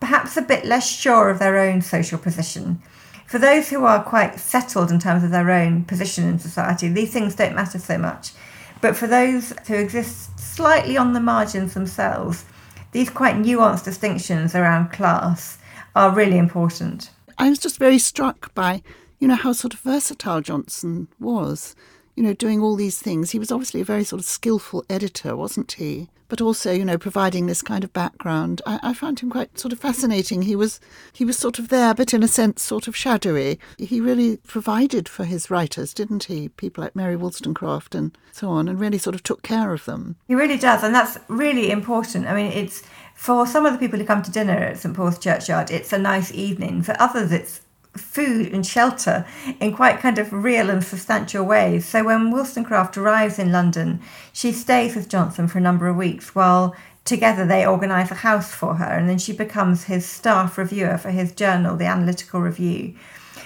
perhaps 0.00 0.36
a 0.36 0.42
bit 0.42 0.64
less 0.64 0.88
sure 0.88 1.30
of 1.30 1.38
their 1.38 1.58
own 1.58 1.82
social 1.82 2.18
position. 2.18 2.80
For 3.26 3.38
those 3.38 3.70
who 3.70 3.84
are 3.84 4.02
quite 4.02 4.38
settled 4.38 4.90
in 4.90 4.98
terms 4.98 5.24
of 5.24 5.30
their 5.30 5.50
own 5.50 5.84
position 5.84 6.28
in 6.28 6.38
society, 6.38 6.88
these 6.88 7.12
things 7.12 7.34
don't 7.34 7.54
matter 7.54 7.78
so 7.78 7.98
much. 7.98 8.32
But 8.80 8.96
for 8.96 9.06
those 9.06 9.54
who 9.66 9.74
exist 9.74 10.38
slightly 10.38 10.96
on 10.96 11.14
the 11.14 11.20
margins 11.20 11.74
themselves, 11.74 12.44
these 12.92 13.10
quite 13.10 13.36
nuanced 13.36 13.84
distinctions 13.84 14.54
around 14.54 14.92
class 14.92 15.58
are 15.96 16.14
really 16.14 16.38
important. 16.38 17.10
I 17.38 17.48
was 17.48 17.58
just 17.58 17.78
very 17.78 17.98
struck 17.98 18.54
by, 18.54 18.82
you 19.18 19.26
know, 19.26 19.34
how 19.36 19.52
sort 19.52 19.74
of 19.74 19.80
versatile 19.80 20.42
Johnson 20.42 21.08
was 21.18 21.74
you 22.14 22.22
know, 22.22 22.32
doing 22.32 22.60
all 22.60 22.76
these 22.76 22.98
things. 22.98 23.30
He 23.30 23.38
was 23.38 23.50
obviously 23.50 23.80
a 23.80 23.84
very 23.84 24.04
sort 24.04 24.20
of 24.20 24.26
skillful 24.26 24.84
editor, 24.88 25.36
wasn't 25.36 25.72
he? 25.72 26.08
But 26.28 26.40
also, 26.40 26.72
you 26.72 26.84
know, 26.84 26.96
providing 26.96 27.46
this 27.46 27.62
kind 27.62 27.84
of 27.84 27.92
background. 27.92 28.62
I, 28.66 28.80
I, 28.82 28.94
found 28.94 29.20
him 29.20 29.30
quite 29.30 29.58
sort 29.58 29.72
of 29.72 29.78
fascinating. 29.78 30.42
He 30.42 30.56
was 30.56 30.80
he 31.12 31.24
was 31.24 31.36
sort 31.36 31.58
of 31.58 31.68
there, 31.68 31.94
but 31.94 32.14
in 32.14 32.22
a 32.22 32.28
sense, 32.28 32.62
sort 32.62 32.88
of 32.88 32.96
shadowy. 32.96 33.60
He 33.78 34.00
really 34.00 34.38
provided 34.38 35.08
for 35.08 35.24
his 35.24 35.50
writers, 35.50 35.92
didn't 35.92 36.24
he? 36.24 36.48
People 36.48 36.82
like 36.82 36.96
Mary 36.96 37.14
Wollstonecraft 37.14 37.94
and 37.94 38.16
so 38.32 38.48
on, 38.48 38.68
and 38.68 38.80
really 38.80 38.98
sort 38.98 39.14
of 39.14 39.22
took 39.22 39.42
care 39.42 39.72
of 39.72 39.84
them. 39.84 40.16
He 40.26 40.34
really 40.34 40.58
does, 40.58 40.82
and 40.82 40.94
that's 40.94 41.18
really 41.28 41.70
important. 41.70 42.26
I 42.26 42.34
mean, 42.34 42.52
it's 42.52 42.82
for 43.14 43.46
some 43.46 43.66
of 43.66 43.72
the 43.72 43.78
people 43.78 43.98
who 43.98 44.06
come 44.06 44.22
to 44.22 44.30
dinner 44.30 44.56
at 44.56 44.78
St 44.78 44.96
Paul's 44.96 45.18
Churchyard, 45.18 45.70
it's 45.70 45.92
a 45.92 45.98
nice 45.98 46.32
evening. 46.32 46.82
For 46.82 46.96
others, 46.98 47.32
it's 47.32 47.60
food 47.96 48.52
and 48.52 48.66
shelter 48.66 49.26
in 49.60 49.74
quite 49.74 50.00
kind 50.00 50.18
of 50.18 50.32
real 50.32 50.70
and 50.70 50.82
substantial 50.82 51.44
ways. 51.44 51.86
So 51.86 52.04
when 52.04 52.30
Wollstonecraft 52.30 52.96
arrives 52.96 53.38
in 53.38 53.52
London, 53.52 54.00
she 54.32 54.52
stays 54.52 54.94
with 54.94 55.08
Johnson 55.08 55.48
for 55.48 55.58
a 55.58 55.62
number 55.62 55.88
of 55.88 55.96
weeks 55.96 56.34
while 56.34 56.74
together 57.04 57.46
they 57.46 57.66
organise 57.66 58.10
a 58.10 58.16
house 58.16 58.52
for 58.52 58.76
her 58.76 58.84
and 58.98 59.08
then 59.08 59.18
she 59.18 59.32
becomes 59.32 59.84
his 59.84 60.06
staff 60.06 60.56
reviewer 60.58 60.98
for 60.98 61.10
his 61.10 61.32
journal, 61.32 61.76
the 61.76 61.84
Analytical 61.84 62.40
Review. 62.40 62.94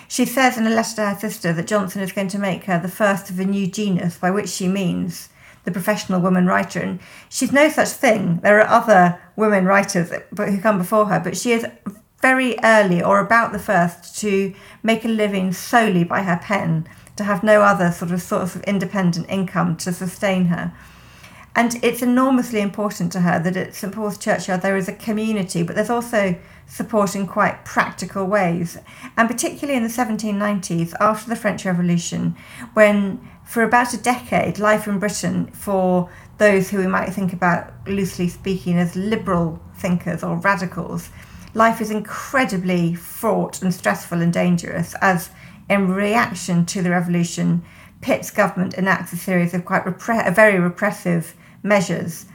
She 0.06 0.24
says 0.24 0.56
in 0.56 0.66
a 0.66 0.70
letter 0.70 0.96
to 0.96 1.10
her 1.10 1.18
sister 1.18 1.52
that 1.52 1.66
Johnson 1.66 2.00
is 2.00 2.12
going 2.12 2.28
to 2.28 2.38
make 2.38 2.64
her 2.64 2.78
the 2.78 2.88
first 2.88 3.28
of 3.28 3.38
a 3.38 3.44
new 3.44 3.66
genus, 3.66 4.16
by 4.16 4.30
which 4.30 4.48
she 4.48 4.66
means 4.68 5.28
the 5.64 5.70
professional 5.70 6.20
woman 6.20 6.46
writer. 6.46 6.80
And 6.80 7.00
she's 7.28 7.52
no 7.52 7.68
such 7.68 7.88
thing. 7.88 8.40
There 8.42 8.58
are 8.58 8.68
other 8.68 9.20
women 9.36 9.66
writers 9.66 10.10
who 10.10 10.60
come 10.60 10.78
before 10.78 11.06
her, 11.06 11.20
but 11.20 11.36
she 11.36 11.52
is 11.52 11.66
very 12.20 12.56
early 12.64 13.02
or 13.02 13.20
about 13.20 13.52
the 13.52 13.58
first 13.58 14.18
to 14.20 14.54
make 14.82 15.04
a 15.04 15.08
living 15.08 15.52
solely 15.52 16.04
by 16.04 16.22
her 16.22 16.38
pen, 16.42 16.88
to 17.16 17.24
have 17.24 17.42
no 17.42 17.62
other 17.62 17.92
sort 17.92 18.10
of 18.10 18.22
source 18.22 18.54
of 18.54 18.62
independent 18.64 19.28
income 19.28 19.76
to 19.76 19.92
sustain 19.92 20.46
her. 20.46 20.72
And 21.54 21.82
it's 21.82 22.02
enormously 22.02 22.60
important 22.60 23.10
to 23.12 23.20
her 23.20 23.40
that 23.40 23.56
at 23.56 23.74
St 23.74 23.92
Paul's 23.92 24.16
Churchyard 24.16 24.62
there 24.62 24.76
is 24.76 24.88
a 24.88 24.92
community, 24.92 25.62
but 25.62 25.74
there's 25.74 25.90
also 25.90 26.36
support 26.66 27.16
in 27.16 27.26
quite 27.26 27.64
practical 27.64 28.26
ways. 28.26 28.78
And 29.16 29.28
particularly 29.28 29.76
in 29.76 29.82
the 29.82 29.88
1790s, 29.88 30.94
after 31.00 31.28
the 31.28 31.36
French 31.36 31.64
Revolution, 31.64 32.36
when 32.74 33.28
for 33.44 33.62
about 33.62 33.94
a 33.94 33.96
decade, 33.96 34.58
life 34.58 34.86
in 34.86 34.98
Britain 34.98 35.46
for 35.48 36.10
those 36.36 36.70
who 36.70 36.78
we 36.78 36.86
might 36.86 37.10
think 37.10 37.32
about 37.32 37.72
loosely 37.88 38.28
speaking 38.28 38.76
as 38.78 38.94
liberal 38.94 39.60
thinkers 39.78 40.22
or 40.22 40.36
radicals 40.36 41.10
life 41.58 41.80
is 41.80 41.90
incredibly 41.90 42.94
fraught 42.94 43.60
and 43.62 43.74
stressful 43.74 44.22
and 44.22 44.32
dangerous 44.32 44.94
as, 45.02 45.28
in 45.68 45.88
reaction 45.88 46.64
to 46.64 46.80
the 46.80 46.90
revolution, 46.90 47.62
Pitt's 48.00 48.30
government 48.30 48.74
enacts 48.74 49.12
a 49.12 49.16
series 49.16 49.52
of 49.52 49.64
quite 49.64 49.84
repre- 49.84 50.32
very 50.32 50.60
repressive 50.60 51.34
measures. 51.64 52.26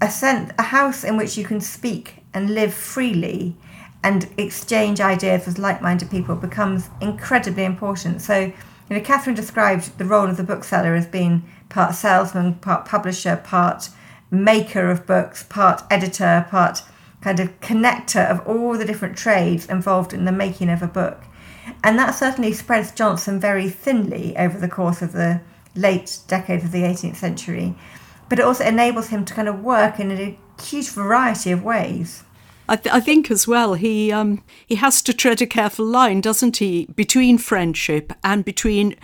A, 0.00 0.10
a 0.58 0.62
house 0.62 1.04
in 1.04 1.18
which 1.18 1.36
you 1.36 1.44
can 1.44 1.60
speak 1.60 2.24
and 2.32 2.54
live 2.54 2.72
freely 2.72 3.54
and 4.02 4.26
exchange 4.38 5.02
ideas 5.02 5.44
with 5.46 5.58
like-minded 5.58 6.10
people 6.10 6.34
becomes 6.34 6.88
incredibly 7.02 7.64
important. 7.64 8.22
So, 8.22 8.38
you 8.38 8.96
know, 8.96 9.00
Kathryn 9.00 9.36
described 9.36 9.98
the 9.98 10.06
role 10.06 10.30
of 10.30 10.38
the 10.38 10.42
bookseller 10.42 10.94
as 10.94 11.06
being 11.06 11.44
part 11.68 11.94
salesman, 11.94 12.54
part 12.54 12.86
publisher, 12.86 13.36
part 13.36 13.90
maker 14.30 14.90
of 14.90 15.06
books, 15.06 15.42
part 15.42 15.82
editor, 15.90 16.46
part 16.48 16.82
kind 17.22 17.40
of 17.40 17.60
connector 17.60 18.28
of 18.28 18.46
all 18.46 18.76
the 18.76 18.84
different 18.84 19.16
trades 19.16 19.66
involved 19.66 20.12
in 20.12 20.24
the 20.24 20.32
making 20.32 20.68
of 20.68 20.82
a 20.82 20.86
book. 20.86 21.22
And 21.84 21.98
that 21.98 22.10
certainly 22.10 22.52
spreads 22.52 22.92
Johnson 22.92 23.38
very 23.40 23.68
thinly 23.68 24.36
over 24.36 24.58
the 24.58 24.68
course 24.68 25.00
of 25.00 25.12
the 25.12 25.40
late 25.74 26.18
decades 26.26 26.64
of 26.64 26.72
the 26.72 26.82
18th 26.82 27.16
century. 27.16 27.74
But 28.28 28.38
it 28.38 28.44
also 28.44 28.64
enables 28.64 29.08
him 29.08 29.24
to 29.24 29.34
kind 29.34 29.48
of 29.48 29.62
work 29.62 30.00
in 30.00 30.10
a 30.10 30.38
huge 30.60 30.90
variety 30.90 31.52
of 31.52 31.62
ways. 31.62 32.24
I, 32.68 32.76
th- 32.76 32.94
I 32.94 33.00
think 33.00 33.30
as 33.30 33.46
well 33.46 33.74
he 33.74 34.12
um, 34.12 34.42
he 34.66 34.76
has 34.76 35.02
to 35.02 35.12
tread 35.12 35.42
a 35.42 35.46
careful 35.46 35.84
line, 35.84 36.20
doesn't 36.20 36.58
he, 36.58 36.86
between 36.86 37.36
friendship 37.38 38.12
and 38.22 38.44
between 38.44 38.96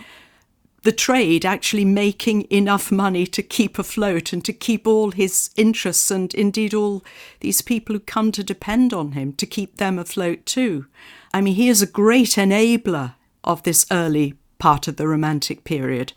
the 0.83 0.91
trade 0.91 1.45
actually 1.45 1.85
making 1.85 2.41
enough 2.49 2.91
money 2.91 3.25
to 3.27 3.43
keep 3.43 3.77
afloat 3.77 4.33
and 4.33 4.43
to 4.45 4.53
keep 4.53 4.87
all 4.87 5.11
his 5.11 5.49
interests 5.55 6.09
and 6.09 6.33
indeed 6.33 6.73
all 6.73 7.03
these 7.41 7.61
people 7.61 7.93
who 7.93 7.99
come 7.99 8.31
to 8.31 8.43
depend 8.43 8.93
on 8.93 9.13
him 9.13 9.33
to 9.33 9.45
keep 9.45 9.77
them 9.77 9.99
afloat 9.99 10.45
too. 10.45 10.85
I 11.33 11.41
mean, 11.41 11.55
he 11.55 11.69
is 11.69 11.81
a 11.81 11.87
great 11.87 12.31
enabler 12.31 13.15
of 13.43 13.63
this 13.63 13.85
early 13.91 14.35
part 14.57 14.87
of 14.87 14.97
the 14.97 15.07
Romantic 15.07 15.63
period, 15.63 16.13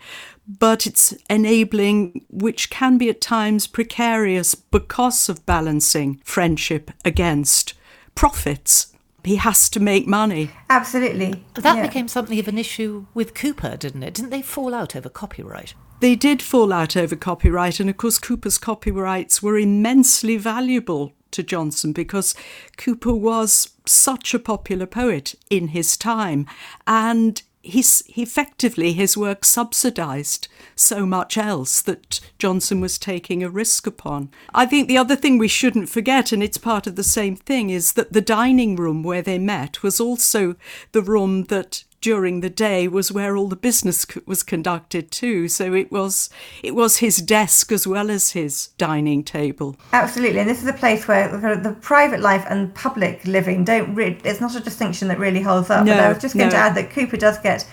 but 0.47 0.87
it's 0.87 1.13
enabling 1.31 2.25
which 2.29 2.71
can 2.71 2.99
be 2.99 3.09
at 3.09 3.21
times 3.21 3.67
precarious 3.67 4.55
because 4.55 5.29
of 5.29 5.47
balancing 5.47 6.21
friendship 6.25 6.91
against 7.05 7.75
profits 8.15 8.92
he 9.25 9.37
has 9.37 9.69
to 9.71 9.81
make 9.81 10.07
money. 10.07 10.51
Absolutely. 10.69 11.45
That 11.55 11.77
yeah. 11.77 11.87
became 11.87 12.09
something 12.09 12.39
of 12.39 12.49
an 12.49 12.59
issue 12.59 13.07
with 13.15 13.35
Cowper, 13.35 13.79
didn't 13.79 14.03
it? 14.03 14.15
Didn't 14.15 14.31
they 14.31 14.43
fall 14.43 14.75
out 14.75 14.97
over 14.97 15.09
copyright? 15.09 15.75
They 16.01 16.17
did 16.17 16.43
fall 16.43 16.73
out 16.73 16.97
over 16.97 17.15
copyright, 17.15 17.79
and 17.79 17.89
of 17.89 17.97
course, 17.97 18.19
Cowper's 18.19 18.59
copyrights 18.59 19.41
were 19.43 19.57
immensely 19.57 20.37
valuable 20.37 21.13
to 21.31 21.43
Johnson 21.43 21.93
because 21.93 22.35
Cowper 22.77 23.15
was 23.15 23.71
such 23.87 24.35
a 24.35 24.39
popular 24.39 24.87
poet 24.87 25.35
in 25.49 25.69
his 25.69 25.97
time, 25.97 26.47
and 26.87 27.43
he's 27.63 28.03
effectively 28.17 28.93
his 28.93 29.17
work 29.17 29.45
subsidized 29.45 30.49
so 30.75 31.07
much 31.07 31.39
else 31.39 31.81
that 31.83 32.21
Johnson 32.39 32.81
was 32.81 32.99
taking 32.99 33.43
a 33.43 33.51
risk 33.51 33.87
upon. 33.87 34.31
I 34.53 34.67
think 34.67 34.89
the 34.89 34.99
other 34.99 35.17
thing 35.17 35.39
we 35.39 35.49
shouldn't 35.49 35.89
forget, 35.89 36.33
and 36.33 36.43
it's 36.43 36.59
part 36.59 36.87
of 36.87 36.97
the 36.97 37.05
same 37.05 37.37
thing, 37.37 37.71
is 37.71 37.93
that 37.93 38.13
the 38.13 38.21
dining 38.21 38.77
room 38.77 39.03
where 39.03 39.23
they 39.23 39.39
met 39.39 39.83
was 39.83 40.01
also 40.01 40.57
the 40.93 41.03
room 41.03 41.45
that 41.45 41.85
during 42.03 42.41
the 42.41 42.51
day 42.51 42.89
was 42.89 43.11
where 43.11 43.37
all 43.37 43.49
the 43.49 43.57
business 43.57 44.05
was 44.27 44.43
conducted 44.43 45.11
too. 45.11 45.49
So 45.49 45.73
it 45.73 45.91
was 45.91 46.29
it 46.63 46.75
was 46.75 46.99
his 46.99 47.17
desk 47.19 47.73
as 47.73 47.87
well 47.87 48.11
as 48.11 48.33
his 48.33 48.67
dining 48.77 49.25
table. 49.25 49.77
Absolutely, 49.95 50.41
and 50.41 50.51
this 50.51 50.61
is 50.61 50.69
a 50.69 50.75
place 50.75 51.09
where 51.09 51.29
the 51.57 51.77
private 51.81 52.21
life 52.21 52.45
and 52.51 52.75
public 52.75 53.25
living 53.25 53.65
don't. 53.65 53.95
Re- 53.95 54.21
it's 54.25 54.41
not 54.41 54.55
a 54.55 54.61
distinction 54.61 55.09
that 55.09 55.19
really 55.19 55.41
holds 55.41 55.71
up. 55.71 55.87
No, 55.87 55.95
but 55.95 56.05
I 56.05 56.09
was 56.09 56.19
just 56.19 56.37
going 56.37 56.49
no. 56.49 56.57
to 56.57 56.59
add 56.61 56.75
that 56.75 56.91
Cowper 56.91 57.17
does 57.17 57.39
get 57.39 57.67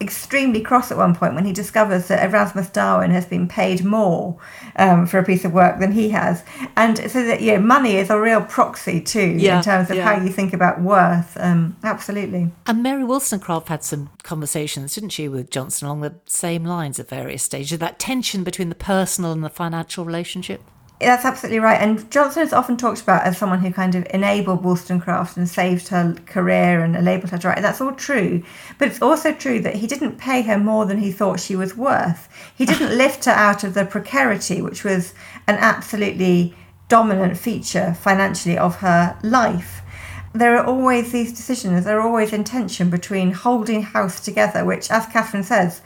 extremely 0.00 0.60
cross 0.60 0.90
at 0.90 0.98
one 0.98 1.14
point 1.14 1.34
when 1.34 1.44
he 1.44 1.52
discovers 1.52 2.08
that 2.08 2.22
Erasmus 2.22 2.68
Darwin 2.68 3.10
has 3.10 3.24
been 3.24 3.48
paid 3.48 3.84
more 3.84 4.38
um, 4.76 5.06
for 5.06 5.18
a 5.18 5.24
piece 5.24 5.44
of 5.44 5.52
work 5.52 5.78
than 5.78 5.92
he 5.92 6.10
has, 6.10 6.44
and 6.76 6.98
so 7.10 7.24
that 7.24 7.40
yeah, 7.40 7.58
money 7.58 7.96
is 7.96 8.10
a 8.10 8.20
real 8.20 8.42
proxy 8.42 9.00
too 9.00 9.36
Yeah, 9.38 9.58
in 9.58 9.64
terms 9.64 9.90
of 9.90 9.96
yeah. 9.96 10.04
how 10.04 10.22
you 10.22 10.30
think 10.30 10.52
about 10.52 10.80
worth. 10.80 11.36
Um, 11.40 11.76
absolutely. 11.82 12.50
And 12.66 12.82
Mary 12.82 13.04
Wollstonecraft 13.04 13.68
had 13.68 13.84
some 13.84 14.10
conversations, 14.22 14.94
didn't 14.94 15.10
she, 15.10 15.28
with 15.28 15.50
Johnson 15.50 15.86
along 15.86 16.02
the 16.02 16.14
same 16.26 16.64
lines 16.64 17.00
at 17.00 17.08
various 17.08 17.42
stages, 17.42 17.78
that 17.78 17.98
tension 17.98 18.44
between 18.44 18.68
the 18.68 18.74
personal 18.74 19.32
and 19.32 19.42
the 19.42 19.48
financial 19.50 20.04
relationship? 20.04 20.60
That's 20.98 21.26
absolutely 21.26 21.58
right. 21.58 21.80
And 21.80 22.10
Johnson 22.10 22.42
is 22.42 22.54
often 22.54 22.78
talked 22.78 23.02
about 23.02 23.24
as 23.24 23.36
someone 23.36 23.58
who 23.58 23.70
kind 23.70 23.94
of 23.94 24.06
enabled 24.14 24.64
Wollstonecraft 24.64 25.36
and 25.36 25.46
saved 25.46 25.88
her 25.88 26.14
career 26.24 26.82
and 26.82 26.96
enabled 26.96 27.30
her 27.30 27.38
to 27.38 27.48
write. 27.48 27.58
And 27.58 27.64
that's 27.64 27.82
all 27.82 27.92
true. 27.92 28.42
But 28.78 28.88
it's 28.88 29.02
also 29.02 29.32
true 29.32 29.60
that 29.60 29.76
he 29.76 29.86
didn't 29.86 30.16
pay 30.16 30.40
her 30.42 30.58
more 30.58 30.86
than 30.86 30.98
he 30.98 31.12
thought 31.12 31.38
she 31.38 31.54
was 31.54 31.76
worth. 31.76 32.28
He 32.56 32.64
didn't 32.64 32.96
lift 32.96 33.26
her 33.26 33.32
out 33.32 33.62
of 33.62 33.74
the 33.74 33.84
precarity, 33.84 34.62
which 34.62 34.84
was 34.84 35.12
an 35.46 35.56
absolutely 35.56 36.54
dominant 36.88 37.36
feature 37.36 37.94
financially 38.00 38.56
of 38.56 38.76
her 38.76 39.18
life. 39.22 39.82
There 40.32 40.56
are 40.56 40.64
always 40.64 41.12
these 41.12 41.32
decisions, 41.32 41.84
there 41.84 41.98
are 41.98 42.06
always 42.06 42.32
in 42.32 42.44
tension 42.44 42.90
between 42.90 43.32
holding 43.32 43.82
house 43.82 44.20
together, 44.20 44.64
which, 44.64 44.90
as 44.90 45.06
Kathryn 45.06 45.44
says, 45.44 45.80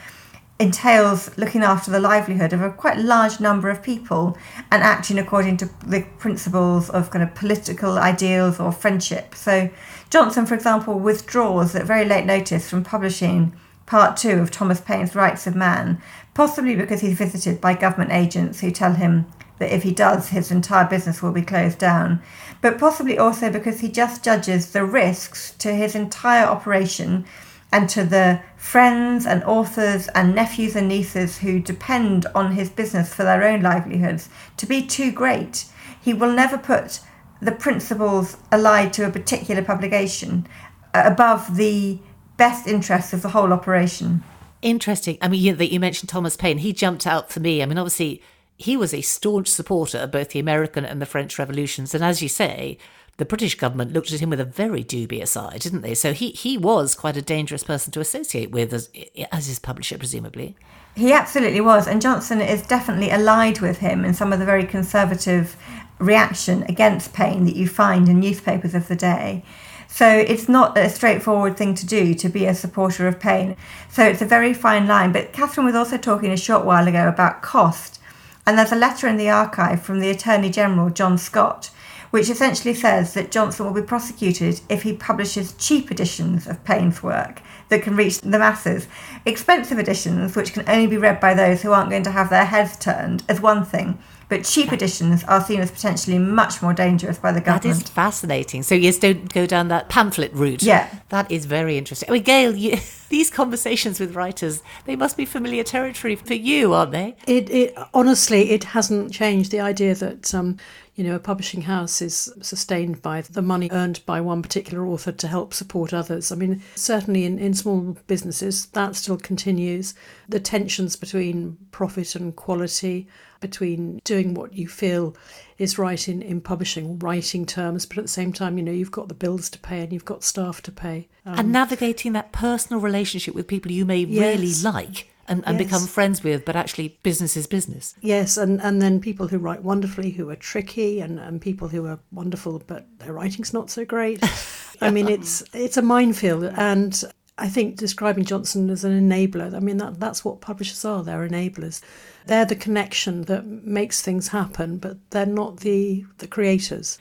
entails 0.60 1.36
looking 1.38 1.62
after 1.62 1.90
the 1.90 1.98
livelihood 1.98 2.52
of 2.52 2.60
a 2.60 2.70
quite 2.70 2.98
large 2.98 3.40
number 3.40 3.70
of 3.70 3.82
people 3.82 4.36
and 4.70 4.82
acting 4.82 5.18
according 5.18 5.56
to 5.56 5.70
the 5.86 6.06
principles 6.18 6.90
of 6.90 7.10
kind 7.10 7.22
of 7.22 7.34
political 7.34 7.98
ideals 7.98 8.60
or 8.60 8.70
friendship. 8.70 9.34
So 9.34 9.70
Johnson, 10.10 10.44
for 10.44 10.54
example, 10.54 11.00
withdraws 11.00 11.74
at 11.74 11.86
very 11.86 12.04
late 12.04 12.26
notice 12.26 12.68
from 12.68 12.84
publishing 12.84 13.54
part 13.86 14.18
two 14.18 14.38
of 14.38 14.50
Thomas 14.50 14.82
Paine's 14.82 15.14
Rights 15.14 15.46
of 15.46 15.56
Man, 15.56 16.00
possibly 16.34 16.76
because 16.76 17.00
he's 17.00 17.16
visited 17.16 17.58
by 17.58 17.72
government 17.72 18.12
agents 18.12 18.60
who 18.60 18.70
tell 18.70 18.92
him 18.92 19.26
that 19.58 19.74
if 19.74 19.82
he 19.82 19.92
does, 19.92 20.28
his 20.28 20.50
entire 20.50 20.86
business 20.86 21.22
will 21.22 21.32
be 21.32 21.42
closed 21.42 21.78
down, 21.78 22.20
but 22.60 22.78
possibly 22.78 23.18
also 23.18 23.50
because 23.50 23.80
he 23.80 23.88
just 23.88 24.22
judges 24.22 24.72
the 24.72 24.84
risks 24.84 25.52
to 25.58 25.72
his 25.72 25.94
entire 25.94 26.44
operation 26.44 27.24
and 27.72 27.88
to 27.88 28.04
the 28.04 28.40
friends 28.56 29.26
and 29.26 29.44
authors 29.44 30.08
and 30.08 30.34
nephews 30.34 30.74
and 30.74 30.88
nieces 30.88 31.38
who 31.38 31.60
depend 31.60 32.26
on 32.34 32.52
his 32.52 32.68
business 32.68 33.14
for 33.14 33.22
their 33.22 33.44
own 33.44 33.62
livelihoods 33.62 34.28
to 34.56 34.66
be 34.66 34.84
too 34.84 35.12
great. 35.12 35.66
He 36.00 36.12
will 36.12 36.32
never 36.32 36.58
put 36.58 37.00
the 37.40 37.52
principles 37.52 38.36
allied 38.50 38.92
to 38.94 39.06
a 39.06 39.10
particular 39.10 39.62
publication 39.62 40.46
uh, 40.92 41.02
above 41.04 41.56
the 41.56 41.98
best 42.36 42.66
interests 42.66 43.12
of 43.12 43.22
the 43.22 43.30
whole 43.30 43.52
operation. 43.52 44.22
Interesting. 44.62 45.16
I 45.22 45.28
mean, 45.28 45.40
you, 45.40 45.54
that 45.54 45.72
you 45.72 45.80
mentioned 45.80 46.08
Thomas 46.08 46.36
Paine. 46.36 46.58
He 46.58 46.72
jumped 46.72 47.06
out 47.06 47.30
for 47.30 47.40
me. 47.40 47.62
I 47.62 47.66
mean, 47.66 47.78
obviously, 47.78 48.22
he 48.58 48.76
was 48.76 48.92
a 48.92 49.00
staunch 49.00 49.48
supporter 49.48 49.98
of 49.98 50.10
both 50.10 50.30
the 50.30 50.38
American 50.38 50.84
and 50.84 51.00
the 51.00 51.06
French 51.06 51.38
revolutions. 51.38 51.94
And 51.94 52.04
as 52.04 52.20
you 52.20 52.28
say, 52.28 52.76
the 53.20 53.26
British 53.26 53.54
government 53.54 53.92
looked 53.92 54.12
at 54.12 54.20
him 54.20 54.30
with 54.30 54.40
a 54.40 54.46
very 54.46 54.82
dubious 54.82 55.36
eye, 55.36 55.58
didn't 55.58 55.82
they? 55.82 55.94
So 55.94 56.14
he, 56.14 56.30
he 56.30 56.56
was 56.56 56.94
quite 56.94 57.18
a 57.18 57.22
dangerous 57.22 57.62
person 57.62 57.92
to 57.92 58.00
associate 58.00 58.50
with 58.50 58.72
as, 58.72 58.88
as 59.30 59.46
his 59.46 59.58
publisher, 59.58 59.98
presumably. 59.98 60.56
He 60.96 61.12
absolutely 61.12 61.60
was, 61.60 61.86
and 61.86 62.00
Johnson 62.00 62.40
is 62.40 62.66
definitely 62.66 63.10
allied 63.10 63.60
with 63.60 63.80
him 63.80 64.06
in 64.06 64.14
some 64.14 64.32
of 64.32 64.38
the 64.38 64.46
very 64.46 64.64
conservative 64.64 65.54
reaction 65.98 66.62
against 66.62 67.12
Paine 67.12 67.44
that 67.44 67.56
you 67.56 67.68
find 67.68 68.08
in 68.08 68.20
newspapers 68.20 68.74
of 68.74 68.88
the 68.88 68.96
day. 68.96 69.44
So 69.86 70.08
it's 70.08 70.48
not 70.48 70.78
a 70.78 70.88
straightforward 70.88 71.58
thing 71.58 71.74
to 71.74 71.84
do 71.84 72.14
to 72.14 72.28
be 72.30 72.46
a 72.46 72.54
supporter 72.54 73.06
of 73.06 73.20
Paine. 73.20 73.54
So 73.90 74.02
it's 74.02 74.22
a 74.22 74.26
very 74.26 74.54
fine 74.54 74.86
line. 74.86 75.12
But 75.12 75.34
Kathryn 75.34 75.66
was 75.66 75.74
also 75.74 75.98
talking 75.98 76.32
a 76.32 76.38
short 76.38 76.64
while 76.64 76.88
ago 76.88 77.06
about 77.06 77.42
cost, 77.42 78.00
and 78.46 78.56
there's 78.56 78.72
a 78.72 78.76
letter 78.76 79.06
in 79.08 79.18
the 79.18 79.28
archive 79.28 79.82
from 79.82 80.00
the 80.00 80.08
Attorney 80.08 80.48
General 80.48 80.88
John 80.88 81.18
Scott, 81.18 81.70
which 82.10 82.28
essentially 82.28 82.74
says 82.74 83.14
that 83.14 83.30
Johnson 83.30 83.66
will 83.66 83.72
be 83.72 83.82
prosecuted 83.82 84.60
if 84.68 84.82
he 84.82 84.92
publishes 84.92 85.54
cheap 85.54 85.90
editions 85.90 86.46
of 86.46 86.64
Paine's 86.64 87.02
work 87.02 87.40
that 87.68 87.82
can 87.82 87.96
reach 87.96 88.20
the 88.20 88.38
masses. 88.38 88.88
Expensive 89.24 89.78
editions, 89.78 90.34
which 90.34 90.52
can 90.52 90.68
only 90.68 90.86
be 90.86 90.96
read 90.96 91.20
by 91.20 91.34
those 91.34 91.62
who 91.62 91.72
aren't 91.72 91.90
going 91.90 92.02
to 92.02 92.10
have 92.10 92.30
their 92.30 92.44
heads 92.44 92.76
turned, 92.76 93.22
is 93.28 93.40
one 93.40 93.64
thing. 93.64 93.98
But 94.30 94.44
cheap 94.44 94.72
editions 94.72 95.24
are 95.24 95.44
seen 95.44 95.60
as 95.60 95.70
potentially 95.70 96.18
much 96.18 96.62
more 96.62 96.72
dangerous 96.72 97.18
by 97.18 97.32
the 97.32 97.40
That 97.40 97.62
government. 97.62 97.82
is 97.82 97.90
fascinating. 97.90 98.62
So, 98.62 98.74
yes, 98.74 98.96
don't 98.96 99.30
go 99.32 99.44
down 99.44 99.68
that 99.68 99.88
pamphlet 99.88 100.32
route. 100.32 100.62
Yeah. 100.62 100.88
That 101.10 101.30
is 101.30 101.44
very 101.44 101.76
interesting. 101.76 102.08
I 102.08 102.12
mean, 102.12 102.22
Gail, 102.22 102.54
you, 102.54 102.78
these 103.10 103.28
conversations 103.28 103.98
with 104.00 104.14
writers, 104.14 104.62
they 104.86 104.94
must 104.96 105.16
be 105.16 105.26
familiar 105.26 105.64
territory 105.64 106.14
for 106.14 106.34
you, 106.34 106.72
aren't 106.72 106.92
they? 106.92 107.16
It, 107.26 107.50
it 107.50 107.74
honestly, 107.92 108.52
it 108.52 108.64
hasn't 108.64 109.12
changed. 109.12 109.50
The 109.50 109.60
idea 109.60 109.96
that 109.96 110.32
um, 110.32 110.56
you 110.94 111.02
know 111.02 111.16
a 111.16 111.18
publishing 111.18 111.62
house 111.62 112.00
is 112.00 112.32
sustained 112.40 113.02
by 113.02 113.22
the 113.22 113.42
money 113.42 113.68
earned 113.72 114.00
by 114.06 114.20
one 114.20 114.42
particular 114.42 114.86
author 114.86 115.12
to 115.12 115.26
help 115.26 115.52
support 115.54 115.92
others. 115.92 116.30
I 116.30 116.36
mean, 116.36 116.62
certainly 116.76 117.24
in, 117.24 117.38
in 117.38 117.54
small 117.54 117.96
businesses 118.06 118.66
that 118.66 118.94
still 118.94 119.16
continues. 119.16 119.94
The 120.28 120.40
tensions 120.40 120.94
between 120.94 121.56
profit 121.72 122.14
and 122.14 122.36
quality, 122.36 123.08
between 123.40 124.00
doing 124.04 124.34
what 124.34 124.52
you 124.54 124.68
feel 124.68 125.16
is 125.58 125.78
right 125.78 126.08
in, 126.08 126.22
in 126.22 126.40
publishing, 126.40 126.98
writing 126.98 127.44
terms, 127.44 127.86
but 127.86 127.98
at 127.98 128.04
the 128.04 128.08
same 128.08 128.32
time, 128.32 128.56
you 128.56 128.64
know, 128.64 128.72
you've 128.72 128.90
got 128.90 129.08
the 129.08 129.14
bills 129.14 129.50
to 129.50 129.58
pay 129.58 129.80
and 129.80 129.92
you've 129.92 130.04
got 130.04 130.22
staff 130.24 130.62
to 130.62 130.72
pay. 130.72 131.08
Um, 131.26 131.38
and 131.38 131.52
navigating 131.52 132.12
that 132.14 132.32
personal 132.32 132.80
relationship 132.80 133.34
with 133.34 133.46
people 133.46 133.70
you 133.70 133.84
may 133.84 134.04
really 134.04 134.54
like 134.62 135.08
and, 135.28 135.44
and 135.46 135.58
Yes. 135.58 135.66
become 135.68 135.86
friends 135.86 136.24
with, 136.24 136.44
but 136.44 136.56
actually 136.56 136.98
business 137.02 137.36
is 137.36 137.46
business. 137.46 137.94
Yes, 138.00 138.36
and, 138.36 138.60
and 138.62 138.82
then 138.82 139.00
people 139.00 139.28
who 139.28 139.38
write 139.38 139.62
wonderfully, 139.62 140.10
who 140.10 140.28
are 140.28 140.36
tricky, 140.36 141.00
and, 141.00 141.18
and 141.20 141.40
people 141.40 141.68
who 141.68 141.86
are 141.86 142.00
wonderful, 142.10 142.62
but 142.66 142.86
their 142.98 143.12
writing's 143.12 143.52
not 143.52 143.70
so 143.70 143.84
great. 143.84 144.22
I 144.80 144.90
mean, 144.90 145.08
it's 145.08 145.44
it's 145.52 145.76
a 145.76 145.82
minefield, 145.82 146.44
and 146.56 147.04
I 147.40 147.48
think 147.48 147.76
describing 147.76 148.24
Johnson 148.24 148.68
as 148.68 148.84
an 148.84 148.92
enabler, 148.92 149.54
I 149.54 149.60
mean, 149.60 149.78
that, 149.78 149.98
that's 149.98 150.24
what 150.24 150.42
publishers 150.42 150.84
are. 150.84 151.02
They're 151.02 151.26
enablers. 151.26 151.80
They're 152.26 152.44
the 152.44 152.54
connection 152.54 153.22
that 153.22 153.46
makes 153.46 154.02
things 154.02 154.28
happen, 154.28 154.76
but 154.76 154.98
they're 155.08 155.24
not 155.24 155.60
the, 155.60 156.04
the 156.18 156.26
creators. 156.26 156.98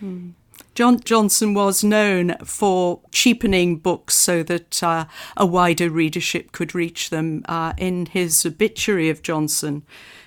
John 0.75 1.01
Johnson 1.01 1.53
was 1.53 1.83
known 1.83 2.37
for 2.45 3.01
cheapening 3.11 3.77
books 3.77 4.15
so 4.15 4.41
that 4.43 4.81
uh, 4.81 5.05
a 5.35 5.45
wider 5.45 5.89
readership 5.89 6.53
could 6.53 6.73
reach 6.73 7.09
them. 7.09 7.43
Uh, 7.49 7.73
in 7.77 8.05
his 8.05 8.45
obituary 8.45 9.09
of 9.09 9.21
Johnson, 9.21 9.83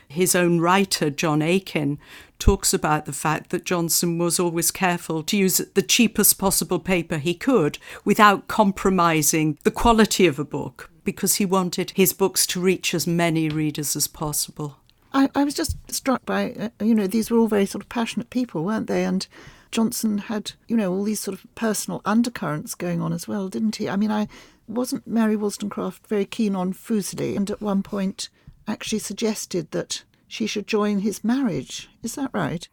his 0.09 0.35
own 0.37 0.61
writer, 0.61 1.09
John 1.09 1.41
Aikin, 1.41 1.97
talks 2.43 2.75
about 2.75 3.05
the 3.05 3.13
fact 3.13 3.51
that 3.51 3.65
Johnson 3.65 4.19
was 4.19 4.41
always 4.41 4.73
careful 4.73 5.23
to 5.23 5.37
use 5.37 5.59
the 5.59 5.81
cheapest 5.81 6.39
possible 6.39 6.81
paper 6.81 7.19
he 7.19 7.35
could 7.35 7.79
without 8.05 8.49
compromising 8.49 9.59
the 9.63 9.71
quality 9.71 10.27
of 10.27 10.41
a 10.41 10.45
book 10.45 10.91
because 11.05 11.37
he 11.37 11.47
wanted 11.47 11.93
his 11.93 12.13
books 12.13 12.45
to 12.49 12.61
reach 12.61 12.95
as 12.95 13.07
many 13.07 13.49
readers 13.49 13.95
as 13.95 14.09
possible. 14.09 14.79
I, 15.13 15.31
I 15.37 15.45
was 15.45 15.55
just 15.55 15.77
struck 15.89 16.27
by, 16.27 16.53
uh, 16.55 16.85
you 16.85 16.97
know, 16.97 17.07
these 17.07 17.31
were 17.31 17.39
all 17.39 17.47
very 17.47 17.65
sort 17.67 17.85
of 17.85 17.89
passionate 17.89 18.31
people, 18.31 18.65
weren't 18.65 18.89
they? 18.89 19.05
And 19.05 19.25
Johnson 19.71 20.19
had, 20.19 20.51
you 20.67 20.77
know, 20.77 20.93
all 20.93 21.05
these 21.05 21.21
sort 21.21 21.39
of 21.39 21.47
personal 21.55 22.03
undercurrents 22.05 22.75
going 22.75 23.01
on 23.01 23.13
as 23.13 23.29
well, 23.29 23.49
didn't 23.49 23.77
he? 23.77 23.89
I 23.89 23.95
mean, 23.95 24.11
I 24.11 24.27
wasn't 24.67 25.07
Mary 25.07 25.37
Wollstonecraft 25.37 26.09
very 26.09 26.25
keen 26.25 26.57
on 26.57 26.73
Fuseli, 26.73 27.37
and 27.37 27.49
at 27.53 27.63
one 27.63 27.85
point 27.85 28.31
actually 28.67 28.99
suggested 28.99 29.71
that 29.71 30.03
she 30.33 30.47
should 30.47 30.67
join 30.67 31.01
his 31.01 31.23
marriage. 31.23 31.91
Is 32.03 32.15
that 32.15 32.31
right? 32.33 32.67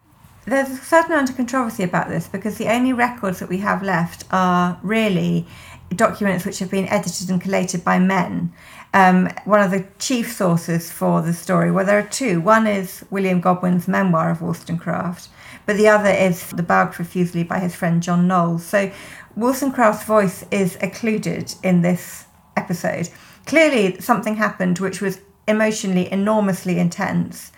There's 0.46 0.70
a 0.70 0.78
certain 0.78 1.12
amount 1.12 1.30
of 1.30 1.36
controversy 1.36 1.84
about 1.84 2.08
this 2.08 2.26
because 2.26 2.58
the 2.58 2.72
only 2.72 2.94
records 2.94 3.40
that 3.40 3.50
we 3.50 3.58
have 3.58 3.84
left 3.84 4.24
are 4.32 4.80
really 4.82 5.46
documents 5.94 6.46
which 6.46 6.60
have 6.60 6.72
been 6.72 6.88
edited 6.88 7.30
and 7.30 7.42
collated 7.42 7.84
by 7.84 8.00
men. 8.00 8.54
Um, 8.94 9.30
one 9.44 9.60
of 9.60 9.72
the 9.72 9.86
chief 10.00 10.32
sources 10.32 10.90
for 10.90 11.22
the 11.22 11.34
story, 11.34 11.70
well, 11.70 11.86
there 11.86 12.00
are 12.00 12.08
two. 12.08 12.40
One 12.40 12.66
is 12.66 13.04
William 13.10 13.42
Godwin's 13.42 13.90
memoir 13.90 14.32
of 14.32 14.42
Wollstonecraft, 14.42 15.28
but 15.66 15.76
the 15.76 15.90
other 15.90 16.10
is 16.10 16.50
the 16.52 16.64
biography 16.64 17.04
of 17.24 17.32
Fuseli 17.32 17.46
by 17.46 17.60
his 17.60 17.76
friend 17.76 18.02
John 18.02 18.26
Knowles. 18.26 18.66
So 18.66 18.90
Wollstonecraft's 19.36 20.06
voice 20.06 20.46
is 20.50 20.78
occluded 20.82 21.54
in 21.62 21.82
this 21.82 22.24
episode. 22.56 23.10
Clearly, 23.46 24.00
something 24.00 24.38
happened 24.38 24.80
which 24.80 25.02
was 25.02 25.20
emotionally 25.50 26.12
enormously 26.12 26.80
intense. 26.80 27.52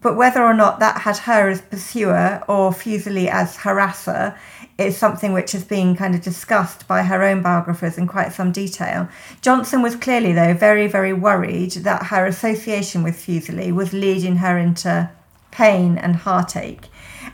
but 0.00 0.16
whether 0.16 0.42
or 0.42 0.54
not 0.54 0.78
that 0.80 1.00
had 1.00 1.16
her 1.16 1.48
as 1.48 1.60
pursuer 1.62 2.42
or 2.46 2.70
Fuseli 2.70 3.26
as 3.28 3.56
harasser 3.56 4.36
is 4.76 4.96
something 4.96 5.32
which 5.32 5.52
has 5.52 5.64
been 5.64 5.96
kind 5.96 6.14
of 6.14 6.20
discussed 6.20 6.86
by 6.86 7.02
her 7.02 7.22
own 7.22 7.42
biographers 7.42 7.98
in 7.98 8.06
quite 8.06 8.32
some 8.32 8.52
detail. 8.52 9.08
Johnson 9.40 9.82
was 9.82 9.96
clearly, 9.96 10.32
though, 10.32 10.54
very, 10.54 10.86
very 10.86 11.12
worried 11.12 11.72
that 11.72 12.06
her 12.06 12.26
association 12.26 13.02
with 13.02 13.16
Fuseli 13.16 13.72
was 13.72 13.92
leading 13.92 14.36
her 14.36 14.56
into 14.56 15.10
pain 15.50 15.98
and 15.98 16.14
heartache. 16.16 16.86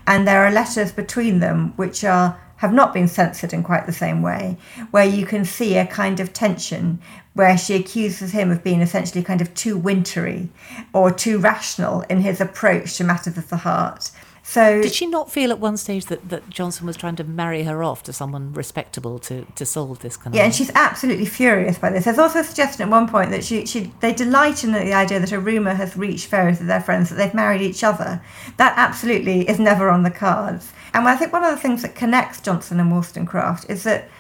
And 0.07 0.27
there 0.27 0.45
are 0.47 0.51
letters 0.51 0.93
between 0.93 1.41
them 1.41 1.75
which 1.77 2.05
are 2.05 2.41
have 2.59 2.73
not 2.73 2.95
been 2.95 3.09
censored 3.09 3.53
in 3.53 3.63
quite 3.63 3.85
the 3.85 3.93
same 3.93 4.23
way, 4.23 4.57
where 4.91 5.05
you 5.05 5.27
can 5.27 5.45
see 5.45 5.77
a 5.77 5.85
kind 5.87 6.21
of 6.21 6.33
tension 6.33 6.99
where 7.35 7.59
she 7.59 7.75
accuses 7.75 8.33
him 8.33 8.51
of 8.51 8.65
being 8.65 8.81
essentially 8.81 9.23
kind 9.23 9.41
of 9.41 9.53
too 9.55 9.77
wintry 9.77 10.49
or 10.93 11.11
too 11.11 11.39
rational 11.39 12.03
in 12.03 12.21
his 12.21 12.41
approach 12.41 12.97
to 12.97 13.05
matters 13.05 13.37
of 13.37 13.49
the 13.51 13.59
heart. 13.59 14.11
So 14.47 14.83
Did 14.83 14.93
she 14.93 15.07
not 15.07 15.33
feel 15.33 15.51
at 15.51 15.59
one 15.59 15.79
stage 15.79 16.05
that, 16.07 16.29
that 16.29 16.51
Johnson 16.51 16.87
was 16.87 16.99
trying 16.99 17.17
to 17.17 17.25
marry 17.25 17.65
her 17.65 17.83
off 17.83 18.03
to 18.03 18.13
someone 18.13 18.53
respectable 18.53 19.19
to, 19.21 19.47
to 19.55 19.65
solve 19.65 20.01
this 20.01 20.19
kind 20.19 20.35
of 20.35 20.37
Yeah, 20.37 20.45
and 20.45 20.55
she's 20.55 20.71
absolutely 20.75 21.25
furious 21.25 21.79
by 21.79 21.89
this. 21.89 22.05
There's 22.05 22.19
also 22.19 22.41
a 22.41 22.45
suggestion 22.45 22.83
at 22.83 22.91
one 22.91 23.09
point 23.09 23.31
that 23.31 23.43
she, 23.43 23.65
she 23.65 23.91
they 24.01 24.13
delight 24.13 24.63
in 24.63 24.73
the 24.73 24.93
idea 24.93 25.19
that 25.19 25.33
a 25.33 25.41
rumour 25.41 25.73
has 25.73 25.97
reached 25.97 26.29
various 26.29 26.61
of 26.61 26.67
their 26.67 26.83
friends 26.83 27.09
that 27.09 27.17
they've 27.17 27.33
married 27.33 27.63
each 27.63 27.83
other. 27.83 28.23
That 28.59 28.75
absolutely 28.77 29.49
is 29.49 29.59
never 29.59 29.89
on 29.89 30.03
the 30.03 30.11
cards. 30.11 30.75
And 30.93 31.09
I 31.09 31.17
think 31.17 31.33
one 31.33 31.43
of 31.43 31.51
the 31.51 31.61
things 31.61 31.81
that 31.81 31.95
connects 31.95 32.43
Johnson 32.43 32.79
and 32.79 32.93
Wollstonecraft 32.93 33.71
is 33.71 33.83
that 33.85 34.11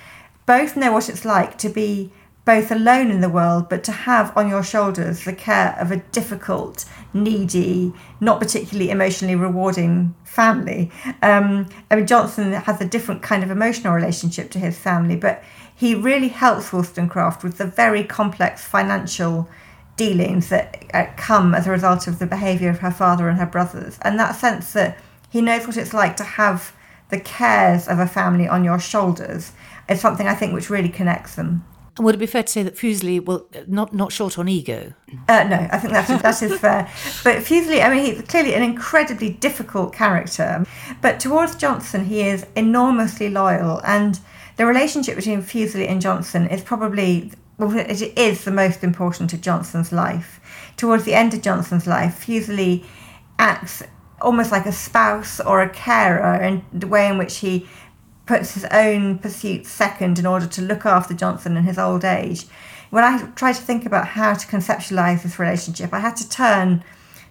both 0.47 0.75
know 0.75 0.93
what 0.93 1.11
it's 1.11 1.27
like 1.27 1.59
to 1.59 1.69
be 1.69 2.11
both 2.45 2.71
alone 2.71 3.11
in 3.11 3.21
the 3.21 3.29
world, 3.29 3.69
but 3.69 3.83
to 3.85 3.93
have 3.93 4.37
on 4.37 4.49
your 4.49 4.63
shoulders 4.63 5.25
the 5.25 5.33
care 5.33 5.77
of 5.81 5.91
a 5.91 5.97
difficult, 5.97 6.85
needy, 7.15 7.93
not 8.21 8.39
particularly 8.39 8.91
emotionally 8.91 9.35
rewarding 9.35 10.15
family. 10.25 10.91
Um, 11.23 11.69
I 11.91 11.97
mean, 11.97 12.07
Johnson 12.07 12.53
has 12.53 12.81
a 12.81 12.85
different 12.85 13.23
kind 13.23 13.43
of 13.43 13.51
emotional 13.51 13.95
relationship 13.95 14.51
to 14.51 14.59
his 14.59 14.79
family, 14.79 15.17
but 15.17 15.43
he 15.75 15.95
really 15.95 16.29
helps 16.29 16.71
Wollstonecraft 16.71 17.43
with 17.43 17.59
the 17.59 17.67
very 17.67 18.05
complex 18.05 18.63
financial 18.63 19.49
dealings 19.97 20.49
that 20.49 20.85
uh, 20.93 21.07
come 21.17 21.55
as 21.55 21.67
a 21.67 21.71
result 21.71 22.07
of 22.07 22.19
the 22.19 22.27
behaviour 22.27 22.69
of 22.69 22.81
her 22.81 22.91
father 22.91 23.29
and 23.29 23.39
her 23.39 23.47
brothers. 23.47 23.99
And 24.03 24.19
that 24.19 24.35
sense 24.35 24.73
that 24.75 24.99
he 25.31 25.41
knows 25.41 25.67
what 25.67 25.77
it's 25.77 25.95
like 25.95 26.17
to 26.19 26.25
have 26.25 26.75
the 27.11 27.21
cares 27.21 27.89
of 27.89 27.99
a 27.99 28.07
family 28.07 28.49
on 28.49 28.65
your 28.65 28.79
shoulders 28.79 29.53
is 29.89 30.01
something 30.01 30.27
I 30.27 30.35
think 30.35 30.53
which 30.53 30.71
really 30.71 30.89
connects 30.89 31.37
them. 31.37 31.65
And 31.97 32.05
would 32.05 32.17
it 32.17 32.19
be 32.19 32.27
fair 32.27 32.43
to 32.43 32.51
say 32.51 32.63
that 32.65 32.75
Fuseli, 32.75 33.25
well, 33.25 33.47
not 33.69 33.95
not 33.95 34.13
short 34.13 34.39
on 34.39 34.49
ego? 34.49 34.95
Uh, 35.29 35.45
no, 35.45 35.69
I 35.71 35.79
think 35.79 35.93
that's 35.93 36.09
that 36.09 36.43
is 36.43 36.59
fair. 36.59 36.91
But 37.23 37.45
Fuseli, 37.45 37.85
I 37.85 37.89
mean, 37.89 38.05
he's 38.05 38.23
clearly 38.23 38.55
an 38.55 38.63
incredibly 38.63 39.31
difficult 39.31 39.95
character. 39.95 40.67
But 41.01 41.21
towards 41.21 41.55
Johnson, 41.55 42.05
he 42.07 42.23
is 42.23 42.47
enormously 42.57 43.31
loyal, 43.31 43.81
and 43.85 44.19
the 44.57 44.67
relationship 44.67 45.15
between 45.15 45.43
Fuseli 45.43 45.89
and 45.89 46.01
Johnson 46.01 46.49
is 46.49 46.63
probably 46.63 47.31
well, 47.59 47.77
it 47.77 48.03
is 48.19 48.45
the 48.45 48.51
most 48.51 48.83
important 48.83 49.33
of 49.33 49.41
Johnson's 49.41 49.93
life. 49.93 50.41
Towards 50.77 51.05
the 51.05 51.15
end 51.15 51.35
of 51.35 51.43
Johnson's 51.43 51.87
life, 51.87 52.25
Fuseli 52.27 52.85
acts 53.39 53.83
almost 54.21 54.51
like 54.51 54.67
a 54.67 54.73
spouse 54.73 55.39
or 55.41 55.63
a 55.63 55.69
carer 55.69 56.41
in 56.43 56.65
the 56.73 56.87
way 56.87 57.09
in 57.09 57.19
which 57.19 57.39
he 57.39 57.69
puts 58.27 58.55
his 58.55 58.65
own 58.67 59.19
pursuits 59.19 59.71
second 59.71 60.19
in 60.19 60.27
order 60.27 60.47
to 60.47 60.63
look 60.63 60.87
after 60.87 61.15
Johnson 61.15 61.57
in 61.57 61.65
his 61.65 61.79
old 61.79 62.05
age. 62.05 62.47
When 62.91 63.05
I 63.05 63.27
tried 63.33 63.55
to 63.55 63.63
think 63.63 63.85
about 63.85 64.09
how 64.09 64.35
to 64.35 64.47
conceptualize 64.47 65.23
this 65.23 65.39
relationship, 65.39 65.93
I 65.93 66.01
had 66.01 66.17
to 66.17 66.29
turn 66.29 66.85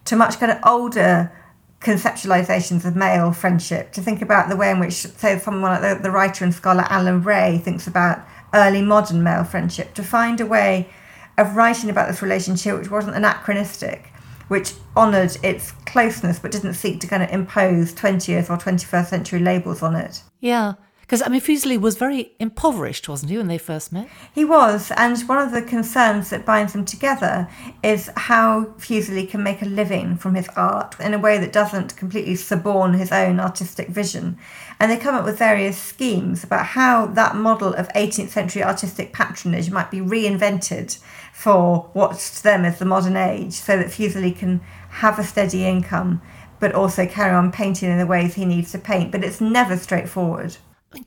to 0.05 0.15
much 0.15 0.39
kind 0.39 0.51
of 0.51 0.59
older 0.65 1.31
conceptualizations 1.79 2.85
of 2.85 2.95
male 2.95 3.31
friendship 3.31 3.91
to 3.91 4.01
think 4.01 4.21
about 4.21 4.49
the 4.49 4.55
way 4.55 4.71
in 4.71 4.79
which, 4.79 4.93
say, 4.93 5.37
someone 5.39 5.63
like 5.63 5.81
the, 5.81 6.01
the 6.01 6.11
writer 6.11 6.45
and 6.45 6.53
scholar 6.53 6.85
Alan 6.89 7.21
Bray 7.21 7.57
thinks 7.57 7.87
about 7.87 8.25
early 8.53 8.81
modern 8.81 9.23
male 9.23 9.43
friendship, 9.43 9.93
to 9.95 10.03
find 10.03 10.39
a 10.39 10.45
way 10.45 10.89
of 11.37 11.55
writing 11.55 11.89
about 11.89 12.07
this 12.07 12.21
relationship 12.21 12.77
which 12.77 12.91
wasn't 12.91 13.15
anachronistic, 13.15 14.12
which 14.53 14.73
honoured 14.95 15.35
its 15.41 15.71
closeness 15.87 16.37
but 16.37 16.51
didn't 16.51 16.75
seek 16.75 16.99
to 16.99 17.07
kind 17.07 17.23
of 17.23 17.31
impose 17.31 17.91
20th 17.95 18.51
or 18.51 18.57
21st 18.57 19.07
century 19.07 19.39
labels 19.39 19.81
on 19.81 19.95
it. 19.95 20.21
Yeah. 20.41 20.73
Because, 21.01 21.23
I 21.23 21.27
mean, 21.27 21.41
Fuseli 21.41 21.81
was 21.81 21.97
very 21.97 22.33
impoverished, 22.39 23.09
wasn't 23.09 23.31
he, 23.31 23.37
when 23.37 23.47
they 23.47 23.57
first 23.57 23.91
met? 23.91 24.07
He 24.33 24.45
was, 24.45 24.91
and 24.95 25.19
one 25.21 25.39
of 25.39 25.51
the 25.51 25.63
concerns 25.63 26.29
that 26.29 26.45
binds 26.45 26.73
them 26.73 26.85
together 26.85 27.49
is 27.81 28.11
how 28.15 28.65
Fuseli 28.77 29.27
can 29.27 29.41
make 29.41 29.63
a 29.63 29.65
living 29.65 30.17
from 30.17 30.35
his 30.35 30.47
art 30.49 30.99
in 30.99 31.15
a 31.15 31.19
way 31.19 31.39
that 31.39 31.51
doesn't 31.51 31.97
completely 31.97 32.35
suborn 32.35 32.93
his 32.93 33.11
own 33.11 33.39
artistic 33.39 33.89
vision. 33.89 34.37
And 34.79 34.91
they 34.91 34.97
come 34.97 35.15
up 35.15 35.25
with 35.25 35.39
various 35.39 35.77
schemes 35.77 36.43
about 36.43 36.67
how 36.67 37.07
that 37.07 37.35
model 37.35 37.73
of 37.73 37.89
18th 37.89 38.29
century 38.29 38.63
artistic 38.63 39.13
patronage 39.13 39.71
might 39.71 39.89
be 39.89 39.99
reinvented 39.99 40.99
for 41.43 41.89
what 41.91 42.17
to 42.17 42.43
them 42.43 42.63
is 42.63 42.79
the 42.79 42.85
modern 42.85 43.17
age, 43.17 43.51
so 43.51 43.77
that 43.77 43.87
Fuseli 43.87 44.33
can 44.35 44.61
have 44.89 45.19
a 45.19 45.23
steady 45.23 45.65
income 45.65 46.21
but 46.61 46.73
also 46.73 47.05
carry 47.05 47.35
on 47.35 47.51
painting 47.51 47.89
in 47.91 47.97
the 47.97 48.05
ways 48.05 48.35
he 48.35 48.45
needs 48.45 48.71
to 48.71 48.77
paint. 48.77 49.11
But 49.11 49.25
it's 49.25 49.41
never 49.41 49.75
straightforward. 49.75 50.55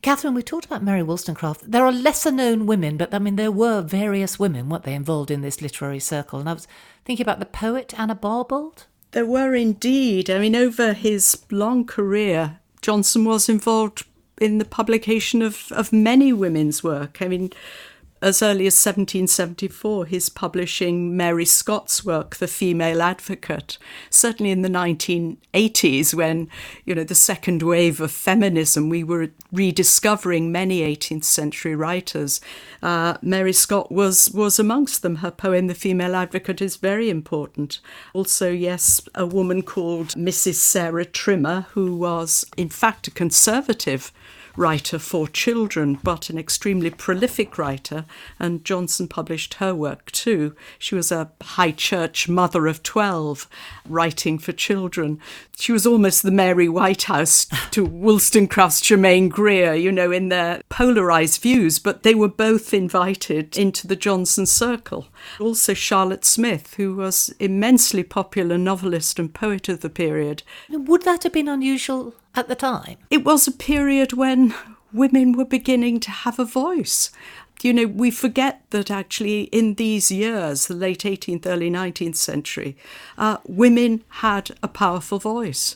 Kathryn, 0.03 0.35
we 0.35 0.43
talked 0.43 0.65
about 0.65 0.83
Mary 0.83 1.01
Wollstonecraft. 1.01 1.71
There 1.71 1.83
are 1.83 1.91
lesser 1.91 2.31
known 2.31 2.67
women, 2.67 2.97
but 2.97 3.11
I 3.11 3.17
mean, 3.17 3.37
there 3.37 3.51
were 3.51 3.81
various 3.81 4.37
women, 4.37 4.69
weren't 4.69 4.83
they, 4.83 4.93
involved 4.93 5.31
in 5.31 5.41
this 5.41 5.59
literary 5.59 5.99
circle? 5.99 6.39
And 6.39 6.47
I 6.47 6.53
was 6.53 6.67
thinking 7.05 7.23
about 7.23 7.39
the 7.39 7.47
poet 7.47 7.97
Anna 7.97 8.15
Barbauld. 8.15 8.85
There 9.13 9.25
were 9.25 9.55
indeed. 9.55 10.29
I 10.29 10.37
mean, 10.37 10.55
over 10.55 10.93
his 10.93 11.43
long 11.49 11.85
career, 11.85 12.59
Johnson 12.83 13.25
was 13.25 13.49
involved 13.49 14.05
in 14.39 14.59
the 14.59 14.65
publication 14.65 15.41
of, 15.41 15.71
of 15.71 15.91
many 15.91 16.31
women's 16.31 16.83
work. 16.83 17.19
I 17.21 17.27
mean, 17.27 17.49
as 18.21 18.41
early 18.41 18.65
as 18.65 18.73
1774, 18.73 20.05
he's 20.07 20.29
publishing 20.29 21.15
Mary 21.15 21.45
Scott's 21.45 22.03
work, 22.03 22.37
The 22.37 22.47
Female 22.47 23.01
Advocate. 23.01 23.77
Certainly 24.09 24.51
in 24.51 24.63
the 24.63 24.69
1980s, 24.69 26.13
when, 26.13 26.49
you 26.85 26.95
know, 26.95 27.03
the 27.03 27.13
second 27.15 27.61
wave 27.61 28.01
of 28.01 28.11
feminism, 28.11 28.89
we 28.89 29.03
were 29.03 29.29
rediscovering 29.51 30.51
many 30.51 30.81
18th 30.81 31.25
century 31.25 31.75
writers. 31.75 32.41
Uh, 32.81 33.17
Mary 33.21 33.53
Scott 33.53 33.91
was, 33.91 34.31
was 34.31 34.57
amongst 34.57 35.03
them. 35.03 35.17
Her 35.17 35.31
poem, 35.31 35.67
The 35.67 35.75
Female 35.75 36.15
Advocate, 36.15 36.61
is 36.61 36.75
very 36.75 37.09
important. 37.09 37.79
Also, 38.13 38.49
yes, 38.49 39.01
a 39.13 39.25
woman 39.25 39.61
called 39.61 40.09
Mrs. 40.09 40.55
Sarah 40.55 41.05
Trimmer, 41.05 41.67
who 41.71 41.95
was, 41.95 42.45
in 42.57 42.69
fact, 42.69 43.07
a 43.07 43.11
conservative 43.11 44.11
writer 44.57 44.97
for 44.99 45.27
children, 45.27 45.99
but 46.03 46.29
an 46.29 46.37
extremely 46.37 46.89
prolific 46.89 47.57
writer, 47.57 48.03
and 48.39 48.65
Johnson 48.65 49.07
published 49.07 49.55
her 49.55 49.73
work 49.73 50.11
too. 50.11 50.55
She 50.79 50.95
was 50.95 51.11
a 51.11 51.31
high 51.41 51.71
church 51.71 52.27
mother 52.27 52.67
of 52.67 52.83
12, 52.83 53.47
writing 53.87 54.39
for 54.39 54.51
children. 54.51 55.21
She 55.57 55.71
was 55.71 55.85
almost 55.85 56.23
the 56.23 56.31
Mary 56.31 56.67
Whitehouse 56.67 57.45
to 57.71 57.85
Wollstonecraft's 57.85 58.81
Germaine 58.81 59.29
Greer, 59.29 59.73
you 59.75 59.91
know, 59.91 60.11
in 60.11 60.29
their 60.29 60.61
polarised 60.69 61.41
views, 61.41 61.79
but 61.79 62.03
they 62.03 62.15
were 62.15 62.27
both 62.27 62.73
invited 62.73 63.57
into 63.57 63.87
the 63.87 63.95
Johnson 63.95 64.45
circle. 64.45 65.07
Also, 65.39 65.73
Charlotte 65.73 66.25
Smith, 66.25 66.73
who 66.75 66.95
was 66.95 67.33
immensely 67.39 68.03
popular 68.03 68.57
novelist 68.57 69.19
and 69.19 69.33
poet 69.33 69.69
of 69.69 69.81
the 69.81 69.89
period. 69.89 70.41
Would 70.69 71.03
that 71.03 71.23
have 71.23 71.33
been 71.33 71.47
unusual 71.47 72.15
at 72.37 72.47
the 72.47 72.55
time? 72.55 72.97
It 73.09 73.23
was 73.25 73.47
a 73.47 73.51
period 73.51 74.13
when 74.13 74.53
women 74.93 75.33
were 75.33 75.45
beginning 75.45 75.99
to 76.01 76.11
have 76.11 76.39
a 76.39 76.45
voice. 76.45 77.11
You 77.61 77.73
know, 77.73 77.87
we 77.87 78.11
forget 78.11 78.61
that 78.69 78.91
actually 78.91 79.43
in 79.45 79.75
these 79.75 80.11
years, 80.11 80.67
the 80.67 80.75
late 80.75 80.99
18th, 80.99 81.45
early 81.47 81.71
19th 81.71 82.15
century, 82.15 82.77
uh, 83.17 83.37
women 83.47 84.03
had 84.09 84.51
a 84.61 84.67
powerful 84.67 85.17
voice. 85.17 85.75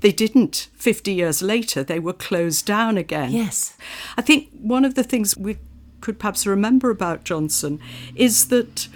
They 0.00 0.12
didn't 0.12 0.68
50 0.74 1.12
years 1.12 1.42
later, 1.42 1.82
they 1.82 1.98
were 1.98 2.12
closed 2.12 2.66
down 2.66 2.96
again. 2.96 3.32
Yes. 3.32 3.76
I 4.16 4.22
think 4.22 4.50
one 4.52 4.84
of 4.84 4.94
the 4.94 5.02
things 5.02 5.36
we 5.36 5.58
could 6.00 6.18
perhaps 6.18 6.46
remember 6.46 6.90
about 6.90 7.24
Johnson 7.24 7.80
is 8.14 8.48
that 8.48 8.88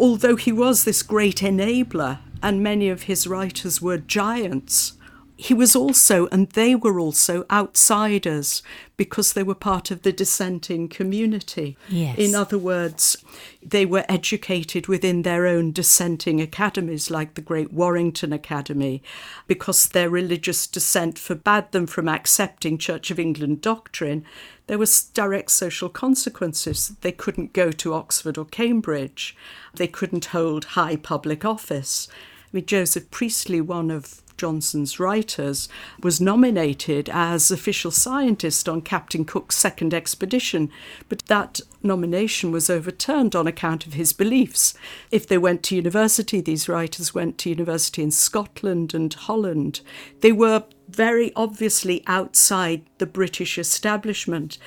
although 0.00 0.36
he 0.36 0.50
was 0.50 0.82
this 0.82 1.02
great 1.02 1.36
enabler 1.36 2.18
and 2.42 2.62
many 2.62 2.88
of 2.88 3.02
his 3.04 3.26
writers 3.26 3.80
were 3.80 3.98
giants, 3.98 4.94
he 5.42 5.54
was 5.54 5.74
also, 5.74 6.28
and 6.28 6.50
they 6.50 6.76
were 6.76 7.00
also, 7.00 7.44
outsiders 7.50 8.62
because 8.96 9.32
they 9.32 9.42
were 9.42 9.56
part 9.56 9.90
of 9.90 10.02
the 10.02 10.12
dissenting 10.12 10.88
community. 10.88 11.76
Yes. 11.88 12.16
In 12.16 12.36
other 12.36 12.58
words, 12.58 13.16
they 13.60 13.84
were 13.84 14.04
educated 14.08 14.86
within 14.86 15.22
their 15.22 15.48
own 15.48 15.72
dissenting 15.72 16.40
academies, 16.40 17.10
like 17.10 17.34
the 17.34 17.40
Great 17.40 17.72
Warrington 17.72 18.32
Academy, 18.32 19.02
because 19.48 19.88
their 19.88 20.08
religious 20.08 20.68
dissent 20.68 21.18
forbade 21.18 21.72
them 21.72 21.88
from 21.88 22.08
accepting 22.08 22.78
Church 22.78 23.10
of 23.10 23.18
England 23.18 23.62
doctrine. 23.62 24.24
There 24.68 24.78
was 24.78 25.02
direct 25.02 25.50
social 25.50 25.88
consequences. 25.88 26.94
They 27.00 27.10
couldn't 27.10 27.52
go 27.52 27.72
to 27.72 27.94
Oxford 27.94 28.38
or 28.38 28.44
Cambridge. 28.44 29.36
They 29.74 29.88
couldn't 29.88 30.26
hold 30.26 30.76
high 30.76 30.94
public 30.94 31.44
office 31.44 32.06
mean, 32.52 32.66
Joseph 32.66 33.10
Priestley, 33.10 33.60
one 33.60 33.90
of 33.90 34.22
Johnson's 34.36 34.98
writers, 34.98 35.68
was 36.02 36.20
nominated 36.20 37.08
as 37.12 37.50
official 37.50 37.90
scientist 37.90 38.68
on 38.68 38.82
Captain 38.82 39.24
Cook's 39.24 39.56
second 39.56 39.94
expedition, 39.94 40.70
but 41.08 41.22
that 41.26 41.60
nomination 41.82 42.50
was 42.50 42.68
overturned 42.68 43.36
on 43.36 43.46
account 43.46 43.86
of 43.86 43.92
his 43.92 44.12
beliefs. 44.12 44.74
If 45.10 45.26
they 45.28 45.38
went 45.38 45.62
to 45.64 45.76
university, 45.76 46.40
these 46.40 46.68
writers 46.68 47.14
went 47.14 47.38
to 47.38 47.50
university 47.50 48.02
in 48.02 48.10
Scotland 48.10 48.94
and 48.94 49.14
Holland. 49.14 49.80
They 50.20 50.32
were 50.32 50.64
very 50.88 51.32
obviously 51.36 52.02
outside 52.06 52.82
the 52.98 53.06
British 53.06 53.58
establishment. 53.58 54.58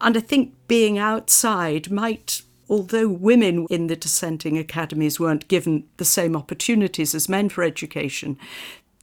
And 0.00 0.16
I 0.16 0.20
think 0.20 0.54
being 0.66 0.98
outside 0.98 1.90
might 1.90 2.42
although 2.68 3.08
women 3.08 3.66
in 3.70 3.86
the 3.86 3.96
dissenting 3.96 4.58
academies 4.58 5.20
weren't 5.20 5.48
given 5.48 5.84
the 5.96 6.04
same 6.04 6.36
opportunities 6.36 7.14
as 7.14 7.28
men 7.28 7.48
for 7.48 7.62
education, 7.64 8.38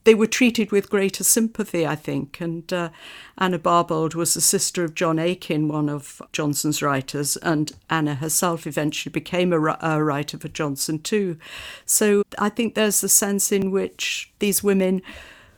they 0.04 0.14
were 0.14 0.26
treated 0.26 0.72
with 0.72 0.90
greater 0.90 1.22
sympathy, 1.22 1.86
I 1.86 1.94
think. 1.94 2.40
And 2.40 2.72
uh, 2.72 2.88
Anna 3.36 3.58
Barbauld 3.58 4.14
was 4.14 4.34
the 4.34 4.40
sister 4.40 4.82
of 4.82 4.94
John 4.94 5.16
Aikin, 5.16 5.68
one 5.68 5.88
of 5.88 6.22
Johnson's 6.32 6.82
writers, 6.82 7.36
and 7.36 7.72
Anna 7.90 8.14
herself 8.14 8.66
eventually 8.66 9.12
became 9.12 9.52
a, 9.52 9.60
a 9.80 10.02
writer 10.02 10.38
for 10.38 10.48
Johnson 10.48 11.00
too. 11.00 11.36
So 11.84 12.22
I 12.38 12.48
think 12.48 12.74
there's 12.74 13.00
the 13.02 13.08
sense 13.08 13.52
in 13.52 13.70
which 13.70 14.32
these 14.38 14.62
women 14.62 15.02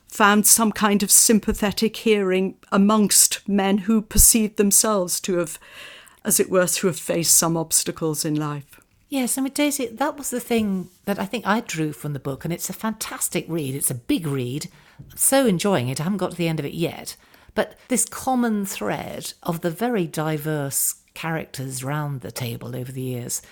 found 0.08 0.46
some 0.46 0.72
kind 0.72 1.02
of 1.02 1.10
sympathetic 1.10 1.96
hearing 1.96 2.56
amongst 2.70 3.48
men 3.48 3.78
who 3.78 4.02
perceived 4.02 4.56
themselves 4.58 5.18
to 5.20 5.38
have, 5.38 5.58
as 6.24 6.40
it 6.40 6.50
were, 6.50 6.66
to 6.66 6.86
have 6.86 6.98
faced 6.98 7.34
some 7.34 7.56
obstacles 7.56 8.24
in 8.24 8.34
life. 8.34 8.80
Yes, 9.08 9.36
I 9.36 9.42
mean, 9.42 9.52
Daisy, 9.52 9.86
that 9.86 10.16
was 10.16 10.30
the 10.30 10.40
thing 10.40 10.88
that 11.04 11.18
I 11.18 11.26
think 11.26 11.46
I 11.46 11.60
drew 11.60 11.92
from 11.92 12.14
the 12.14 12.18
book, 12.18 12.44
and 12.44 12.52
it's 12.52 12.70
a 12.70 12.72
fantastic 12.72 13.44
read. 13.46 13.74
It's 13.74 13.90
a 13.90 13.94
big 13.94 14.26
read. 14.26 14.68
I'm 14.98 15.16
so 15.16 15.46
enjoying 15.46 15.88
it. 15.88 16.00
I 16.00 16.04
haven't 16.04 16.18
got 16.18 16.30
to 16.30 16.36
the 16.36 16.48
end 16.48 16.58
of 16.58 16.64
it 16.64 16.72
yet. 16.72 17.16
But 17.54 17.76
this 17.88 18.06
common 18.06 18.64
thread 18.64 19.34
of 19.42 19.60
the 19.60 19.70
very 19.70 20.06
diverse 20.06 20.94
characters 21.12 21.84
round 21.84 22.22
the 22.22 22.32
table 22.32 22.74
over 22.74 22.90
the 22.90 23.02
years, 23.02 23.42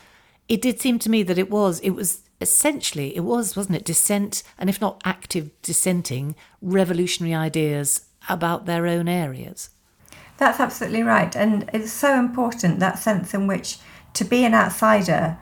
it 0.49 0.63
did 0.63 0.81
seem 0.81 0.99
to 1.01 1.11
me 1.11 1.23
that 1.25 1.39
it 1.39 1.51
was, 1.51 1.81
it 1.81 1.91
was 1.91 2.23
essentially, 2.41 3.15
it 3.15 3.21
was, 3.21 3.55
wasn't 3.55 3.77
it, 3.77 3.85
dissent, 3.85 4.43
and 4.59 4.71
if 4.71 4.81
not 4.81 5.03
active 5.05 5.51
dissenting, 5.61 6.35
revolutionary 6.63 7.35
ideas 7.35 8.07
about 8.29 8.65
their 8.65 8.87
own 8.87 9.09
areas. 9.09 9.69
That's 10.41 10.59
absolutely 10.59 11.03
right. 11.03 11.37
And 11.37 11.69
it's 11.75 11.93
so 11.93 12.19
important, 12.19 12.81
that 12.81 12.99
sense 12.99 13.35
in 13.35 13.47
which 13.47 13.77
to 14.15 14.25
be 14.25 14.43
an 14.47 14.55
outsider 14.55 15.37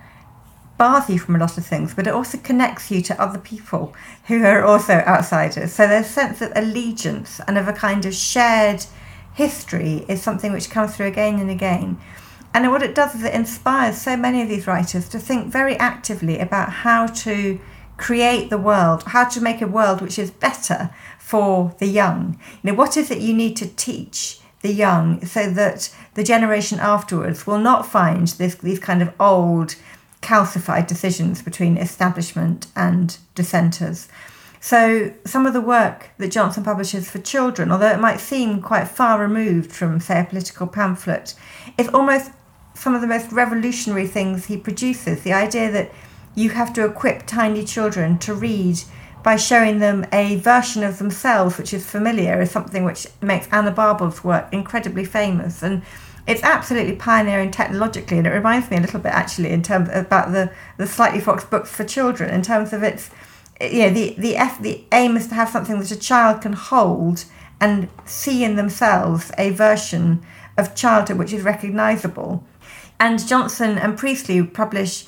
bars 0.76 1.08
you 1.08 1.20
from 1.20 1.36
a 1.36 1.38
lot 1.38 1.56
of 1.56 1.64
things, 1.64 1.94
but 1.94 2.08
it 2.08 2.12
also 2.12 2.36
connects 2.38 2.90
you 2.90 3.00
to 3.02 3.22
other 3.22 3.38
people 3.38 3.94
who 4.26 4.44
are 4.44 4.64
also 4.64 4.94
outsiders. 4.94 5.72
So 5.72 5.86
there's 5.86 6.06
a 6.06 6.08
sense 6.08 6.42
of 6.42 6.50
allegiance 6.56 7.40
and 7.46 7.56
of 7.56 7.68
a 7.68 7.72
kind 7.72 8.04
of 8.06 8.12
shared 8.12 8.86
history 9.34 10.04
is 10.08 10.20
something 10.20 10.52
which 10.52 10.68
comes 10.68 10.96
through 10.96 11.06
again 11.06 11.38
and 11.38 11.48
again. 11.48 11.96
And 12.52 12.68
what 12.72 12.82
it 12.82 12.96
does 12.96 13.14
is 13.14 13.22
it 13.22 13.34
inspires 13.34 13.98
so 13.98 14.16
many 14.16 14.42
of 14.42 14.48
these 14.48 14.66
writers 14.66 15.08
to 15.10 15.20
think 15.20 15.46
very 15.46 15.76
actively 15.76 16.40
about 16.40 16.70
how 16.70 17.06
to 17.06 17.60
create 17.98 18.50
the 18.50 18.58
world, 18.58 19.04
how 19.04 19.28
to 19.28 19.40
make 19.40 19.62
a 19.62 19.68
world 19.68 20.00
which 20.00 20.18
is 20.18 20.32
better 20.32 20.90
for 21.20 21.76
the 21.78 21.86
young. 21.86 22.36
You 22.62 22.72
know, 22.72 22.76
what 22.76 22.96
is 22.96 23.12
it 23.12 23.20
you 23.20 23.32
need 23.32 23.56
to 23.58 23.68
teach 23.68 24.40
the 24.62 24.72
young 24.72 25.24
so 25.24 25.50
that 25.50 25.94
the 26.14 26.24
generation 26.24 26.80
afterwards 26.80 27.46
will 27.46 27.58
not 27.58 27.86
find 27.86 28.28
this, 28.28 28.56
these 28.56 28.78
kind 28.78 29.02
of 29.02 29.12
old 29.20 29.76
calcified 30.20 30.86
decisions 30.86 31.42
between 31.42 31.76
establishment 31.76 32.66
and 32.74 33.18
dissenters. 33.34 34.08
So, 34.60 35.14
some 35.24 35.46
of 35.46 35.52
the 35.52 35.60
work 35.60 36.10
that 36.18 36.32
Johnson 36.32 36.64
publishes 36.64 37.08
for 37.08 37.20
children, 37.20 37.70
although 37.70 37.92
it 37.92 38.00
might 38.00 38.18
seem 38.18 38.60
quite 38.60 38.88
far 38.88 39.20
removed 39.20 39.70
from, 39.70 40.00
say, 40.00 40.20
a 40.20 40.24
political 40.24 40.66
pamphlet, 40.66 41.34
is 41.78 41.88
almost 41.90 42.32
some 42.74 42.94
of 42.94 43.00
the 43.00 43.06
most 43.06 43.30
revolutionary 43.30 44.08
things 44.08 44.46
he 44.46 44.56
produces. 44.56 45.22
The 45.22 45.32
idea 45.32 45.70
that 45.70 45.92
you 46.34 46.50
have 46.50 46.72
to 46.72 46.84
equip 46.84 47.26
tiny 47.26 47.64
children 47.64 48.18
to 48.18 48.34
read 48.34 48.80
by 49.28 49.36
showing 49.36 49.78
them 49.78 50.06
a 50.10 50.36
version 50.36 50.82
of 50.82 50.96
themselves 50.96 51.58
which 51.58 51.74
is 51.74 51.84
familiar 51.84 52.40
is 52.40 52.50
something 52.50 52.82
which 52.82 53.06
makes 53.20 53.46
Anna 53.52 53.70
Barbauld's 53.70 54.24
work 54.24 54.50
incredibly 54.52 55.04
famous. 55.04 55.62
And 55.62 55.82
it's 56.26 56.42
absolutely 56.42 56.96
pioneering 56.96 57.50
technologically, 57.50 58.16
and 58.16 58.26
it 58.26 58.30
reminds 58.30 58.70
me 58.70 58.78
a 58.78 58.80
little 58.80 59.00
bit 59.00 59.12
actually 59.12 59.50
in 59.50 59.62
terms 59.62 59.90
about 59.92 60.32
the 60.32 60.50
the 60.78 60.86
Slightly 60.86 61.20
Foxed 61.20 61.50
books 61.50 61.70
for 61.70 61.84
children 61.84 62.30
in 62.30 62.40
terms 62.40 62.72
of 62.72 62.82
its 62.82 63.10
you 63.60 63.80
know 63.82 63.90
the 63.90 64.14
the 64.16 64.34
F, 64.34 64.62
the 64.62 64.82
aim 64.92 65.14
is 65.14 65.26
to 65.26 65.34
have 65.34 65.50
something 65.50 65.78
that 65.78 65.90
a 65.90 65.98
child 65.98 66.40
can 66.40 66.54
hold 66.54 67.26
and 67.60 67.90
see 68.06 68.42
in 68.42 68.56
themselves 68.56 69.30
a 69.36 69.50
version 69.50 70.24
of 70.56 70.74
childhood 70.74 71.18
which 71.18 71.34
is 71.34 71.42
recognizable. 71.42 72.42
And 72.98 73.28
Johnson 73.28 73.76
and 73.76 73.98
Priestley 73.98 74.42
publish 74.42 75.04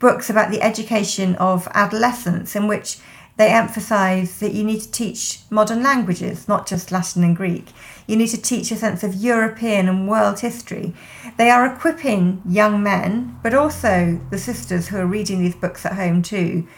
books 0.00 0.28
about 0.28 0.50
the 0.50 0.62
education 0.62 1.36
of 1.36 1.68
adolescents 1.74 2.56
in 2.56 2.66
which 2.66 2.98
they 3.36 3.48
emphasize 3.48 4.38
that 4.40 4.52
you 4.52 4.62
need 4.62 4.80
to 4.82 4.90
teach 4.90 5.40
modern 5.50 5.82
languages, 5.82 6.46
not 6.48 6.66
just 6.66 6.92
Latin 6.92 7.24
and 7.24 7.36
Greek. 7.36 7.68
You 8.06 8.16
need 8.16 8.28
to 8.28 8.40
teach 8.40 8.70
a 8.70 8.76
sense 8.76 9.02
of 9.02 9.14
European 9.14 9.88
and 9.88 10.08
world 10.08 10.40
history. 10.40 10.94
They 11.38 11.50
are 11.50 11.66
equipping 11.66 12.42
young 12.46 12.82
men, 12.82 13.38
but 13.42 13.54
also 13.54 14.20
the 14.30 14.38
sisters 14.38 14.88
who 14.88 14.98
are 14.98 15.06
reading 15.06 15.40
these 15.40 15.54
books 15.54 15.86
at 15.86 15.94
home 15.94 16.22
too, 16.22 16.68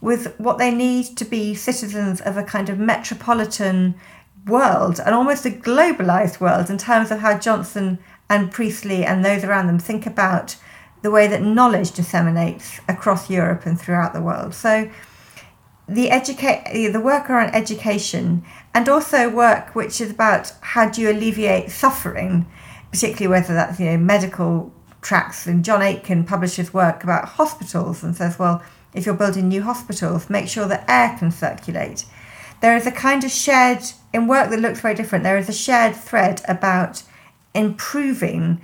with 0.00 0.34
what 0.38 0.58
they 0.58 0.74
need 0.74 1.16
to 1.16 1.24
be 1.24 1.54
citizens 1.54 2.20
of 2.20 2.36
a 2.36 2.42
kind 2.42 2.68
of 2.68 2.78
metropolitan 2.78 3.94
world 4.46 4.98
and 4.98 5.14
almost 5.14 5.44
a 5.44 5.50
globalized 5.50 6.40
world 6.40 6.70
in 6.70 6.78
terms 6.78 7.10
of 7.10 7.20
how 7.20 7.38
Johnson 7.38 7.98
and 8.28 8.50
Priestley 8.50 9.04
and 9.04 9.24
those 9.24 9.44
around 9.44 9.66
them 9.66 9.78
think 9.78 10.06
about 10.06 10.56
the 11.02 11.10
way 11.10 11.26
that 11.26 11.42
knowledge 11.42 11.92
disseminates 11.92 12.80
across 12.88 13.30
Europe 13.30 13.64
and 13.64 13.80
throughout 13.80 14.12
the 14.12 14.20
world. 14.20 14.54
So 14.54 14.90
the 15.90 16.10
educate 16.10 16.92
the 16.92 17.00
work 17.00 17.28
around 17.28 17.54
education 17.54 18.44
and 18.72 18.88
also 18.88 19.28
work 19.28 19.74
which 19.74 20.00
is 20.00 20.10
about 20.10 20.52
how 20.60 20.88
do 20.88 21.00
you 21.00 21.10
alleviate 21.10 21.70
suffering, 21.70 22.46
particularly 22.92 23.28
whether 23.28 23.54
that's 23.54 23.80
you 23.80 23.86
know 23.86 23.98
medical 23.98 24.72
tracks. 25.02 25.46
And 25.46 25.64
John 25.64 25.80
Aikin 25.80 26.26
publishes 26.26 26.72
work 26.72 27.02
about 27.02 27.24
hospitals 27.30 28.02
and 28.02 28.16
says, 28.16 28.38
well, 28.38 28.62
if 28.94 29.06
you're 29.06 29.14
building 29.14 29.48
new 29.48 29.62
hospitals, 29.62 30.30
make 30.30 30.48
sure 30.48 30.66
that 30.66 30.84
air 30.88 31.16
can 31.18 31.30
circulate. 31.30 32.04
There 32.60 32.76
is 32.76 32.86
a 32.86 32.92
kind 32.92 33.24
of 33.24 33.30
shared 33.30 33.82
in 34.12 34.26
work 34.26 34.50
that 34.50 34.60
looks 34.60 34.80
very 34.80 34.94
different. 34.94 35.24
There 35.24 35.38
is 35.38 35.48
a 35.48 35.52
shared 35.52 35.96
thread 35.96 36.42
about 36.46 37.02
improving 37.54 38.60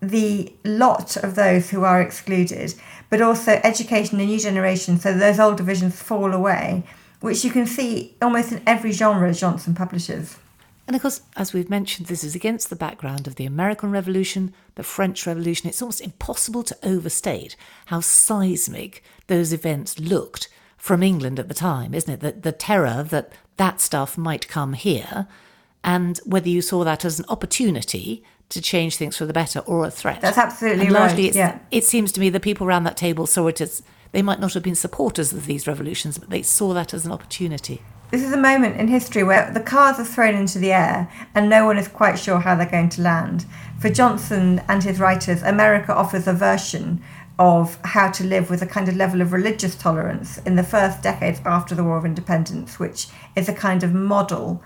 the 0.00 0.52
lot 0.64 1.16
of 1.18 1.34
those 1.34 1.70
who 1.70 1.84
are 1.84 2.00
excluded 2.00 2.74
but 3.10 3.20
also 3.20 3.60
education 3.64 4.18
the 4.18 4.24
new 4.24 4.38
generation 4.38 4.98
so 4.98 5.12
those 5.12 5.38
old 5.38 5.56
divisions 5.56 6.00
fall 6.00 6.32
away, 6.32 6.84
which 7.20 7.44
you 7.44 7.50
can 7.50 7.66
see 7.66 8.16
almost 8.22 8.52
in 8.52 8.62
every 8.66 8.92
genre 8.92 9.34
Johnson 9.34 9.74
publishes. 9.74 10.38
And 10.86 10.96
of 10.96 11.02
course, 11.02 11.20
as 11.36 11.52
we've 11.52 11.70
mentioned, 11.70 12.06
this 12.06 12.24
is 12.24 12.34
against 12.34 12.70
the 12.70 12.76
background 12.76 13.26
of 13.26 13.34
the 13.34 13.46
American 13.46 13.90
Revolution, 13.90 14.54
the 14.76 14.82
French 14.82 15.26
Revolution. 15.26 15.68
It's 15.68 15.82
almost 15.82 16.00
impossible 16.00 16.62
to 16.64 16.76
overstate 16.82 17.54
how 17.86 18.00
seismic 18.00 19.04
those 19.26 19.52
events 19.52 20.00
looked 20.00 20.48
from 20.76 21.02
England 21.02 21.38
at 21.38 21.48
the 21.48 21.54
time, 21.54 21.94
isn't 21.94 22.12
it? 22.12 22.20
The, 22.20 22.32
the 22.32 22.56
terror 22.56 23.04
that 23.10 23.32
that 23.56 23.80
stuff 23.80 24.16
might 24.16 24.48
come 24.48 24.72
here, 24.72 25.28
and 25.84 26.18
whether 26.24 26.48
you 26.48 26.62
saw 26.62 26.82
that 26.84 27.04
as 27.04 27.18
an 27.18 27.26
opportunity 27.28 28.24
to 28.50 28.60
change 28.60 28.96
things 28.96 29.16
for 29.16 29.26
the 29.26 29.32
better 29.32 29.60
or 29.60 29.86
a 29.86 29.90
threat. 29.90 30.20
That's 30.20 30.38
absolutely 30.38 30.86
and 30.86 30.92
largely 30.92 31.24
right. 31.24 31.34
Yeah. 31.34 31.58
It 31.70 31.84
seems 31.84 32.12
to 32.12 32.20
me 32.20 32.28
the 32.30 32.40
people 32.40 32.66
around 32.66 32.84
that 32.84 32.96
table 32.96 33.26
saw 33.26 33.46
it 33.46 33.60
as 33.60 33.82
they 34.12 34.22
might 34.22 34.40
not 34.40 34.54
have 34.54 34.62
been 34.62 34.74
supporters 34.74 35.32
of 35.32 35.46
these 35.46 35.66
revolutions, 35.66 36.18
but 36.18 36.30
they 36.30 36.42
saw 36.42 36.74
that 36.74 36.92
as 36.92 37.06
an 37.06 37.12
opportunity. 37.12 37.82
This 38.10 38.24
is 38.24 38.32
a 38.32 38.36
moment 38.36 38.76
in 38.76 38.88
history 38.88 39.22
where 39.22 39.52
the 39.52 39.60
cars 39.60 40.00
are 40.00 40.04
thrown 40.04 40.34
into 40.34 40.58
the 40.58 40.72
air 40.72 41.08
and 41.32 41.48
no 41.48 41.64
one 41.64 41.78
is 41.78 41.86
quite 41.86 42.18
sure 42.18 42.40
how 42.40 42.56
they're 42.56 42.68
going 42.68 42.88
to 42.90 43.02
land. 43.02 43.46
For 43.78 43.88
Johnson 43.88 44.62
and 44.66 44.82
his 44.82 44.98
writers, 44.98 45.42
America 45.42 45.94
offers 45.94 46.26
a 46.26 46.32
version 46.32 47.00
of 47.38 47.78
how 47.84 48.10
to 48.10 48.24
live 48.24 48.50
with 48.50 48.62
a 48.62 48.66
kind 48.66 48.88
of 48.88 48.96
level 48.96 49.20
of 49.22 49.32
religious 49.32 49.76
tolerance 49.76 50.38
in 50.38 50.56
the 50.56 50.64
first 50.64 51.02
decades 51.02 51.40
after 51.46 51.76
the 51.76 51.84
War 51.84 51.96
of 51.96 52.04
Independence, 52.04 52.80
which 52.80 53.06
is 53.36 53.48
a 53.48 53.54
kind 53.54 53.84
of 53.84 53.94
model. 53.94 54.60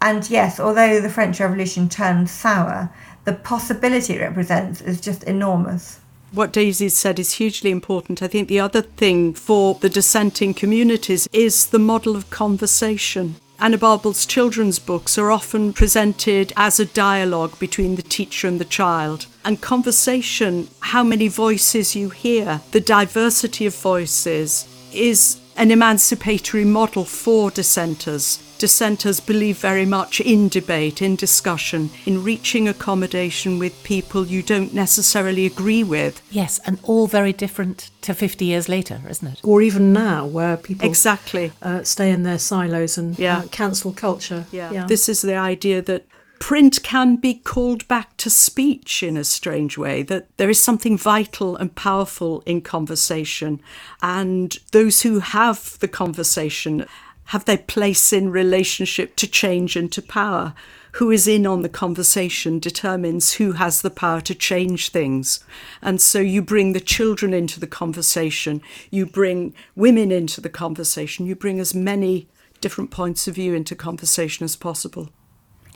And 0.00 0.28
yes, 0.30 0.58
although 0.58 1.00
the 1.00 1.10
French 1.10 1.40
Revolution 1.40 1.88
turned 1.88 2.30
sour, 2.30 2.90
the 3.28 3.34
possibility 3.34 4.14
it 4.14 4.22
represents 4.22 4.80
is 4.80 5.02
just 5.02 5.22
enormous. 5.24 6.00
What 6.32 6.50
Daisy 6.50 6.88
said 6.88 7.18
is 7.18 7.32
hugely 7.32 7.70
important. 7.70 8.22
I 8.22 8.26
think 8.26 8.48
the 8.48 8.60
other 8.60 8.80
thing 8.80 9.34
for 9.34 9.74
the 9.74 9.90
dissenting 9.90 10.54
communities 10.54 11.28
is 11.30 11.66
the 11.66 11.78
model 11.78 12.16
of 12.16 12.30
conversation. 12.30 13.36
Anna 13.60 13.76
Barbauld's 13.76 14.24
children's 14.24 14.78
books 14.78 15.18
are 15.18 15.30
often 15.30 15.74
presented 15.74 16.54
as 16.56 16.80
a 16.80 16.86
dialogue 16.86 17.58
between 17.58 17.96
the 17.96 18.02
teacher 18.16 18.48
and 18.48 18.58
the 18.58 18.64
child. 18.64 19.26
And 19.44 19.60
conversation, 19.60 20.68
how 20.80 21.02
many 21.02 21.28
voices 21.28 21.94
you 21.94 22.08
hear, 22.08 22.62
the 22.70 22.80
diversity 22.80 23.66
of 23.66 23.74
voices, 23.74 24.66
is 24.90 25.38
an 25.56 25.70
emancipatory 25.70 26.64
model 26.64 27.04
for 27.04 27.50
dissenters. 27.50 28.42
Dissenters 28.58 29.20
believe 29.20 29.58
very 29.58 29.86
much 29.86 30.20
in 30.20 30.48
debate, 30.48 31.00
in 31.00 31.14
discussion, 31.14 31.90
in 32.06 32.24
reaching 32.24 32.66
accommodation 32.68 33.58
with 33.58 33.80
people 33.84 34.26
you 34.26 34.42
don't 34.42 34.74
necessarily 34.74 35.46
agree 35.46 35.84
with. 35.84 36.20
Yes, 36.30 36.58
and 36.66 36.78
all 36.82 37.06
very 37.06 37.32
different 37.32 37.90
to 38.02 38.14
50 38.14 38.44
years 38.44 38.68
later, 38.68 39.00
isn't 39.08 39.28
it? 39.28 39.40
Or 39.44 39.62
even 39.62 39.92
now, 39.92 40.26
where 40.26 40.56
people 40.56 40.88
Exactly. 40.88 41.52
uh, 41.62 41.84
stay 41.84 42.10
in 42.10 42.24
their 42.24 42.38
silos 42.38 42.98
and 42.98 43.16
Yeah. 43.16 43.38
uh, 43.38 43.42
cancel 43.52 43.92
culture. 43.92 44.46
Yeah. 44.50 44.86
This 44.86 45.08
is 45.08 45.22
the 45.22 45.36
idea 45.36 45.80
that 45.82 46.06
print 46.40 46.82
can 46.84 47.16
be 47.16 47.34
called 47.34 47.86
back 47.88 48.16
to 48.16 48.30
speech 48.30 49.02
in 49.02 49.16
a 49.16 49.24
strange 49.24 49.76
way, 49.76 50.02
that 50.04 50.26
there 50.36 50.48
is 50.50 50.62
something 50.62 50.96
vital 50.96 51.56
and 51.56 51.74
powerful 51.74 52.42
in 52.46 52.60
conversation. 52.60 53.60
And 54.02 54.56
those 54.72 55.02
who 55.02 55.18
have 55.20 55.76
the 55.80 55.88
conversation 55.88 56.86
have 57.28 57.44
their 57.44 57.58
place 57.58 58.10
in 58.10 58.30
relationship 58.30 59.14
to 59.16 59.26
change 59.26 59.76
and 59.76 59.92
to 59.92 60.00
power. 60.00 60.54
Who 60.92 61.10
is 61.10 61.28
in 61.28 61.46
on 61.46 61.60
the 61.60 61.68
conversation 61.68 62.58
determines 62.58 63.34
who 63.34 63.52
has 63.52 63.82
the 63.82 63.90
power 63.90 64.22
to 64.22 64.34
change 64.34 64.88
things. 64.88 65.44
And 65.82 66.00
so 66.00 66.20
you 66.20 66.40
bring 66.40 66.72
the 66.72 66.80
children 66.80 67.34
into 67.34 67.60
the 67.60 67.66
conversation, 67.66 68.62
you 68.90 69.04
bring 69.04 69.54
women 69.76 70.10
into 70.10 70.40
the 70.40 70.48
conversation, 70.48 71.26
you 71.26 71.36
bring 71.36 71.60
as 71.60 71.74
many 71.74 72.28
different 72.62 72.90
points 72.90 73.28
of 73.28 73.34
view 73.34 73.54
into 73.54 73.76
conversation 73.76 74.44
as 74.44 74.56
possible. 74.56 75.10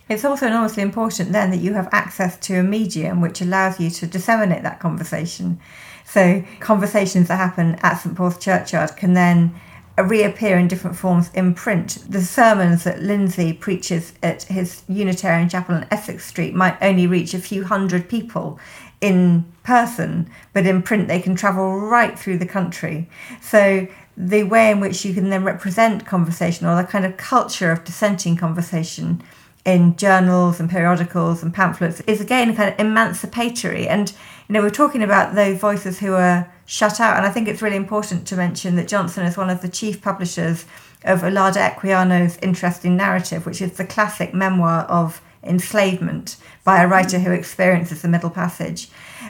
It's 0.09 0.25
also 0.25 0.47
enormously 0.47 0.83
important 0.83 1.33
then 1.33 1.51
that 1.51 1.61
you 1.61 1.75
have 1.75 1.89
access 1.93 2.39
to 2.47 2.55
a 2.55 2.63
medium 2.63 3.21
which 3.21 3.43
allows 3.43 3.79
you 3.79 3.91
to 3.91 4.07
disseminate 4.07 4.63
that 4.63 4.81
conversation. 4.81 5.61
So, 6.07 6.43
conversations 6.61 7.29
that 7.29 7.37
happen 7.37 7.77
at 7.83 7.97
St 7.97 8.17
Paul's 8.17 8.39
Churchyard 8.39 8.97
can 8.97 9.13
then 9.13 9.55
reappear 9.99 10.59
in 10.59 10.69
different 10.69 10.97
forms 10.97 11.31
in 11.35 11.55
print. 11.55 11.99
The 12.09 12.23
sermons 12.23 12.85
that 12.85 13.03
Lindsey 13.03 13.53
preaches 13.53 14.15
at 14.23 14.45
his 14.45 14.83
Unitarian 14.89 15.49
chapel 15.49 15.75
on 15.75 15.87
Essex 15.91 16.27
Street 16.27 16.55
might 16.55 16.79
only 16.81 17.07
reach 17.07 17.35
a 17.35 17.39
few 17.39 17.65
hundred 17.65 18.09
people 18.09 18.59
in 19.01 19.45
person, 19.65 20.31
but 20.53 20.67
in 20.67 20.83
print 20.83 21.09
they 21.09 21.21
can 21.21 21.35
travel 21.35 21.79
right 21.79 22.19
through 22.19 22.39
the 22.39 22.47
country. 22.47 23.09
So, 23.41 23.87
the 24.17 24.43
way 24.43 24.71
in 24.71 24.81
which 24.81 25.05
you 25.05 25.15
can 25.15 25.31
then 25.31 25.43
represent 25.43 26.07
conversation 26.07 26.67
or 26.67 26.77
the 26.77 26.87
kind 26.87 27.07
of 27.07 27.17
culture 27.17 27.73
of 27.73 27.83
dissenting 27.83 28.37
conversation 28.37 29.23
in 29.65 29.97
journals 29.97 30.61
and 30.61 30.69
periodicals 30.69 31.43
and 31.43 31.55
pamphlets 31.55 32.01
is 32.03 32.21
again 32.21 32.55
kind 32.55 32.73
of 32.73 32.79
emancipatory. 32.79 33.89
And 33.89 34.11
you 34.49 34.55
know, 34.55 34.63
we're 34.63 34.71
talking 34.71 35.03
about 35.03 35.35
those 35.35 35.59
voices 35.59 35.99
who 35.99 36.15
are 36.15 36.53
shut 36.73 37.01
out, 37.01 37.19
and 37.19 37.27
I 37.27 37.31
think 37.31 37.49
it's 37.49 37.61
really 37.61 37.77
important 37.77 38.27
to 38.29 38.35
mention 38.35 38.77
that 38.77 38.89
Johnson 38.89 39.27
is 39.27 39.37
one 39.37 39.51
of 39.51 39.61
the 39.61 39.69
chief 39.69 40.01
publishers 40.01 40.65
of 41.05 41.21
Olaudah 41.21 41.75
Equiano's 41.75 42.39
interesting 42.39 42.97
narrative, 42.97 43.45
which 43.45 43.61
is 43.61 43.73
the 43.73 43.85
classic 43.85 44.33
memoir 44.33 44.85
of 44.85 45.21
enslavement 45.43 46.37
by 46.65 46.83
a 46.83 46.89
writer 46.89 47.19
who 47.19 47.31
experiences 47.31 48.01
the 48.01 48.09
Middle 48.09 48.31
Passage. 48.31 48.89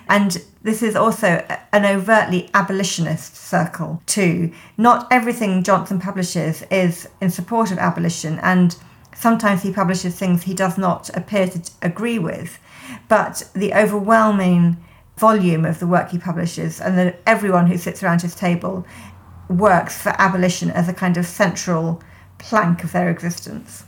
And 0.09 0.41
this 0.63 0.85
is 0.85 0.95
also 0.95 1.45
an 1.73 1.85
overtly 1.85 2.49
abolitionist 2.55 3.35
circle, 3.35 4.01
too. 4.07 4.53
Not 4.79 5.09
everything 5.11 5.65
Johnson 5.65 5.99
publishes 5.99 6.63
is 6.71 7.09
in 7.21 7.31
support 7.31 7.73
of 7.73 7.79
abolition, 7.79 8.39
and 8.39 8.77
sometimes 9.17 9.63
he 9.63 9.73
publishes 9.73 10.17
things 10.17 10.45
he 10.45 10.55
does 10.55 10.79
not 10.79 11.11
appear 11.17 11.49
to 11.49 11.61
agree 11.83 12.21
with. 12.21 12.61
But 13.09 13.51
the 13.53 13.75
overwhelming 13.75 14.77
volume 15.17 15.65
of 15.65 15.79
the 15.79 15.87
work 15.87 16.11
he 16.11 16.19
publishes, 16.19 16.81
and 16.81 16.97
that 16.99 17.21
everyone 17.27 17.67
who 17.67 17.77
sits 17.77 18.03
around 18.03 18.23
his 18.23 18.35
table 18.35 18.87
works 19.49 20.01
for 20.01 20.15
abolition 20.19 20.71
as 20.71 20.89
a 20.89 20.95
kind 20.95 21.17
of 21.17 21.27
central 21.27 22.03
plank 22.39 22.83
of 22.83 22.93
their 22.93 23.11
existence. 23.11 23.85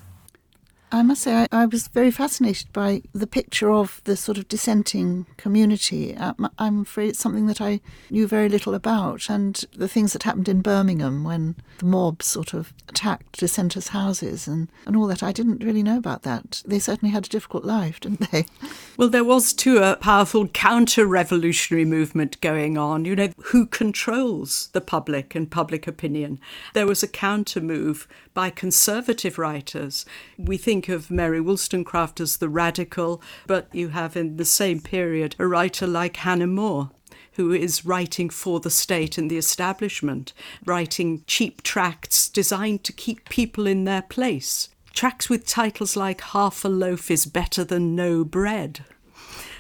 I 0.95 1.03
must 1.03 1.23
say, 1.23 1.35
I, 1.35 1.49
I, 1.51 1.67
was 1.67 1.89
very 1.89 2.13
fascinated 2.13 2.73
by 2.73 3.03
the 3.13 3.27
picture 3.27 3.69
of 3.69 4.01
the 4.05 4.17
sort 4.17 4.39
of 4.39 4.47
dissenting 4.47 5.27
community. 5.37 6.17
Um, 6.17 6.49
I'm 6.57 6.83
afraid 6.83 7.09
it's 7.09 7.19
something 7.19 7.47
that 7.47 7.61
I 7.61 7.81
knew 8.11 8.29
very 8.29 8.49
little 8.49 8.75
about, 8.75 9.29
and 9.29 9.57
the 9.77 9.89
things 9.89 10.13
that 10.13 10.23
happened 10.23 10.49
in 10.49 10.63
Birmingham 10.63 11.25
when 11.25 11.57
the 11.79 11.87
mob 11.87 12.23
sort 12.23 12.55
of 12.55 12.73
attacked 12.89 13.41
dissenters' 13.41 13.89
houses 13.89 14.47
and, 14.47 14.69
and 14.87 14.97
all 14.97 15.09
that. 15.09 15.25
I 15.25 15.33
didn't 15.33 15.65
really 15.65 15.83
know 15.83 15.99
about 15.99 16.23
that. 16.23 16.63
They 16.65 16.79
certainly 16.79 17.13
had 17.13 17.27
a 17.27 17.29
difficult 17.29 17.65
life, 17.65 17.99
didn't 17.99 18.31
they? 18.31 18.47
Well, 18.97 19.09
there 19.09 19.25
was 19.25 19.53
too 19.53 19.79
a 19.79 19.97
powerful 19.97 20.47
counter 20.47 21.05
revolutionary 21.05 21.85
movement 21.85 22.41
going 22.41 22.79
on. 22.79 23.05
You 23.05 23.17
know, 23.17 23.31
who 23.47 23.67
controls 23.67 24.69
the 24.73 24.81
public 24.81 25.35
and 25.35 25.51
public 25.51 25.89
opinion? 25.89 26.39
There 26.75 26.87
was 26.87 27.03
a 27.03 27.09
counter 27.09 27.61
move 27.61 28.07
by 28.35 28.51
conservative 28.51 29.37
writers. 29.37 30.07
We 30.39 30.59
think 30.59 30.84
of 30.89 31.11
Mary 31.11 31.41
Wollstonecraft 31.41 32.21
as 32.21 32.37
the 32.37 32.49
radical, 32.49 33.23
but 33.47 33.69
you 33.73 33.89
have 33.89 34.17
in 34.17 34.37
the 34.37 34.45
same 34.45 34.81
period 34.81 35.37
a 35.39 35.47
writer 35.47 35.87
like 35.87 36.17
Hannah 36.19 36.47
More 36.47 36.91
who 37.35 37.53
is 37.53 37.85
writing 37.85 38.31
for 38.31 38.61
the 38.61 38.71
state 38.71 39.19
and 39.19 39.31
the 39.31 39.39
establishment, 39.39 40.33
writing 40.65 41.25
cheap 41.27 41.63
tracts 41.63 42.29
designed 42.29 42.85
to 42.85 42.93
keep 42.93 43.29
people 43.29 43.67
in 43.67 43.85
their 43.85 44.03
place. 44.03 44.69
Tracts 44.93 45.29
with 45.29 45.47
titles 45.47 45.97
like 45.97 46.21
Half 46.21 46.65
a 46.65 46.69
Loaf 46.69 47.11
is 47.11 47.27
Better 47.27 47.65
Than 47.65 47.97
No 47.97 48.25
Bread. 48.25 48.85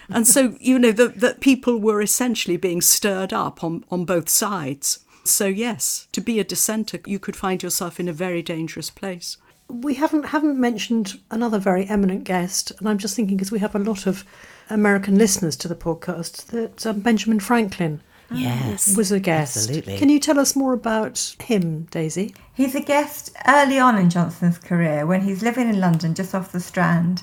And 0.08 0.26
so, 0.26 0.56
you 0.60 0.78
know, 0.78 0.92
that 0.92 1.40
people 1.40 1.78
were 1.78 2.00
essentially 2.00 2.56
being 2.56 2.80
stirred 2.80 3.32
up 3.32 3.64
on, 3.64 3.84
on 3.90 4.04
both 4.04 4.28
sides. 4.28 5.00
So, 5.24 5.46
yes, 5.46 6.06
to 6.12 6.20
be 6.20 6.38
a 6.38 6.44
dissenter, 6.44 7.00
you 7.06 7.18
could 7.18 7.34
find 7.34 7.62
yourself 7.62 7.98
in 7.98 8.08
a 8.08 8.12
very 8.12 8.42
dangerous 8.42 8.90
place. 8.90 9.36
We 9.68 9.94
haven't 9.94 10.26
haven't 10.26 10.58
mentioned 10.60 11.20
another 11.30 11.58
very 11.58 11.86
eminent 11.86 12.24
guest, 12.24 12.70
and 12.78 12.88
I'm 12.88 12.98
just 12.98 13.16
thinking 13.16 13.36
because 13.36 13.50
we 13.50 13.58
have 13.60 13.74
a 13.74 13.78
lot 13.78 14.06
of 14.06 14.24
American 14.70 15.16
listeners 15.16 15.56
to 15.56 15.68
the 15.68 15.74
podcast 15.74 16.46
that 16.46 16.86
um, 16.86 17.00
Benjamin 17.00 17.40
Franklin 17.40 18.00
Yes. 18.30 18.96
was 18.96 19.12
a 19.12 19.20
guest. 19.20 19.56
Absolutely. 19.56 19.98
Can 19.98 20.08
you 20.08 20.18
tell 20.18 20.38
us 20.38 20.56
more 20.56 20.72
about 20.72 21.36
him, 21.40 21.82
Daisy? 21.90 22.34
He's 22.54 22.74
a 22.74 22.80
guest 22.80 23.30
early 23.46 23.78
on 23.78 23.96
in 23.98 24.10
Johnson's 24.10 24.58
career 24.58 25.06
when 25.06 25.22
he's 25.22 25.42
living 25.42 25.68
in 25.68 25.80
London 25.80 26.14
just 26.14 26.34
off 26.34 26.52
the 26.52 26.60
Strand 26.60 27.22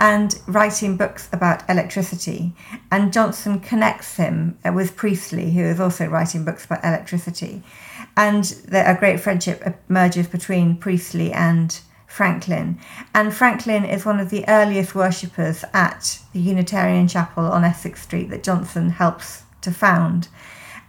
and 0.00 0.34
writing 0.48 0.96
books 0.96 1.28
about 1.32 1.68
electricity. 1.70 2.52
And 2.90 3.12
Johnson 3.12 3.60
connects 3.60 4.16
him 4.16 4.58
with 4.74 4.96
Priestley, 4.96 5.52
who 5.52 5.62
is 5.62 5.78
also 5.78 6.06
writing 6.06 6.44
books 6.44 6.64
about 6.64 6.84
electricity. 6.84 7.62
And 8.16 8.54
a 8.72 8.94
great 8.94 9.20
friendship 9.20 9.62
er, 9.66 9.78
emerges 9.88 10.26
between 10.26 10.76
Priestley 10.76 11.32
and 11.32 11.78
Franklin. 12.06 12.78
And 13.14 13.32
Franklin 13.32 13.84
is 13.84 14.04
one 14.04 14.20
of 14.20 14.28
the 14.28 14.44
earliest 14.48 14.94
worshippers 14.94 15.64
at 15.72 16.18
the 16.32 16.40
Unitarian 16.40 17.08
Chapel 17.08 17.44
on 17.44 17.64
Essex 17.64 18.02
Street 18.02 18.28
that 18.30 18.42
Johnson 18.42 18.90
helps 18.90 19.44
to 19.62 19.70
found. 19.70 20.28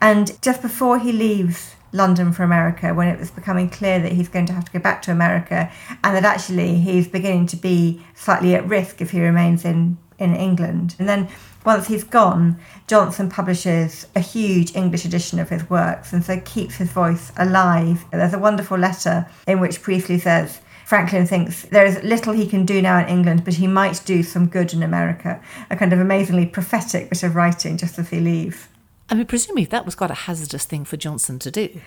And 0.01 0.39
just 0.41 0.61
before 0.61 0.99
he 0.99 1.13
leaves 1.13 1.75
London 1.93 2.33
for 2.33 2.43
America, 2.43 2.93
when 2.93 3.07
it 3.07 3.17
was 3.17 3.31
becoming 3.31 3.69
clear 3.69 3.99
that 3.99 4.11
he's 4.11 4.27
going 4.27 4.47
to 4.47 4.53
have 4.53 4.65
to 4.65 4.71
go 4.71 4.79
back 4.79 5.01
to 5.03 5.11
America 5.11 5.71
and 6.03 6.15
that 6.17 6.25
actually 6.25 6.79
he's 6.79 7.07
beginning 7.07 7.47
to 7.47 7.55
be 7.55 8.03
slightly 8.15 8.55
at 8.55 8.67
risk 8.67 8.99
if 8.99 9.11
he 9.11 9.21
remains 9.21 9.63
in, 9.63 9.97
in 10.19 10.35
England. 10.35 10.95
And 10.99 11.07
then 11.07 11.29
once 11.65 11.87
he's 11.87 12.03
gone, 12.03 12.59
Johnson 12.87 13.29
publishes 13.29 14.05
a 14.15 14.19
huge 14.19 14.75
English 14.75 15.05
edition 15.05 15.39
of 15.39 15.49
his 15.49 15.69
works 15.69 16.13
and 16.13 16.23
so 16.23 16.39
keeps 16.41 16.75
his 16.75 16.91
voice 16.91 17.31
alive. 17.37 18.05
There's 18.11 18.33
a 18.33 18.39
wonderful 18.39 18.77
letter 18.77 19.27
in 19.47 19.59
which 19.59 19.81
Priestley 19.81 20.19
says, 20.19 20.59
Franklin 20.85 21.25
thinks 21.25 21.63
there 21.63 21.85
is 21.85 22.03
little 22.03 22.33
he 22.33 22.45
can 22.45 22.65
do 22.65 22.81
now 22.81 22.99
in 22.99 23.07
England, 23.07 23.45
but 23.45 23.53
he 23.55 23.67
might 23.67 24.01
do 24.05 24.21
some 24.21 24.47
good 24.47 24.73
in 24.73 24.83
America. 24.83 25.41
A 25.69 25.75
kind 25.75 25.93
of 25.93 25.99
amazingly 25.99 26.45
prophetic 26.45 27.09
bit 27.09 27.23
of 27.23 27.35
writing 27.35 27.77
just 27.77 27.97
as 27.97 28.09
he 28.09 28.19
leaves. 28.19 28.67
I 29.09 29.15
mean, 29.15 29.25
presumably 29.25 29.65
that 29.65 29.85
was 29.85 29.95
quite 29.95 30.11
a 30.11 30.15
hazardous 30.15 30.65
thing 30.65 30.85
for 30.85 30.97
Johnson 30.97 31.39
to 31.39 31.51
do. 31.51 31.81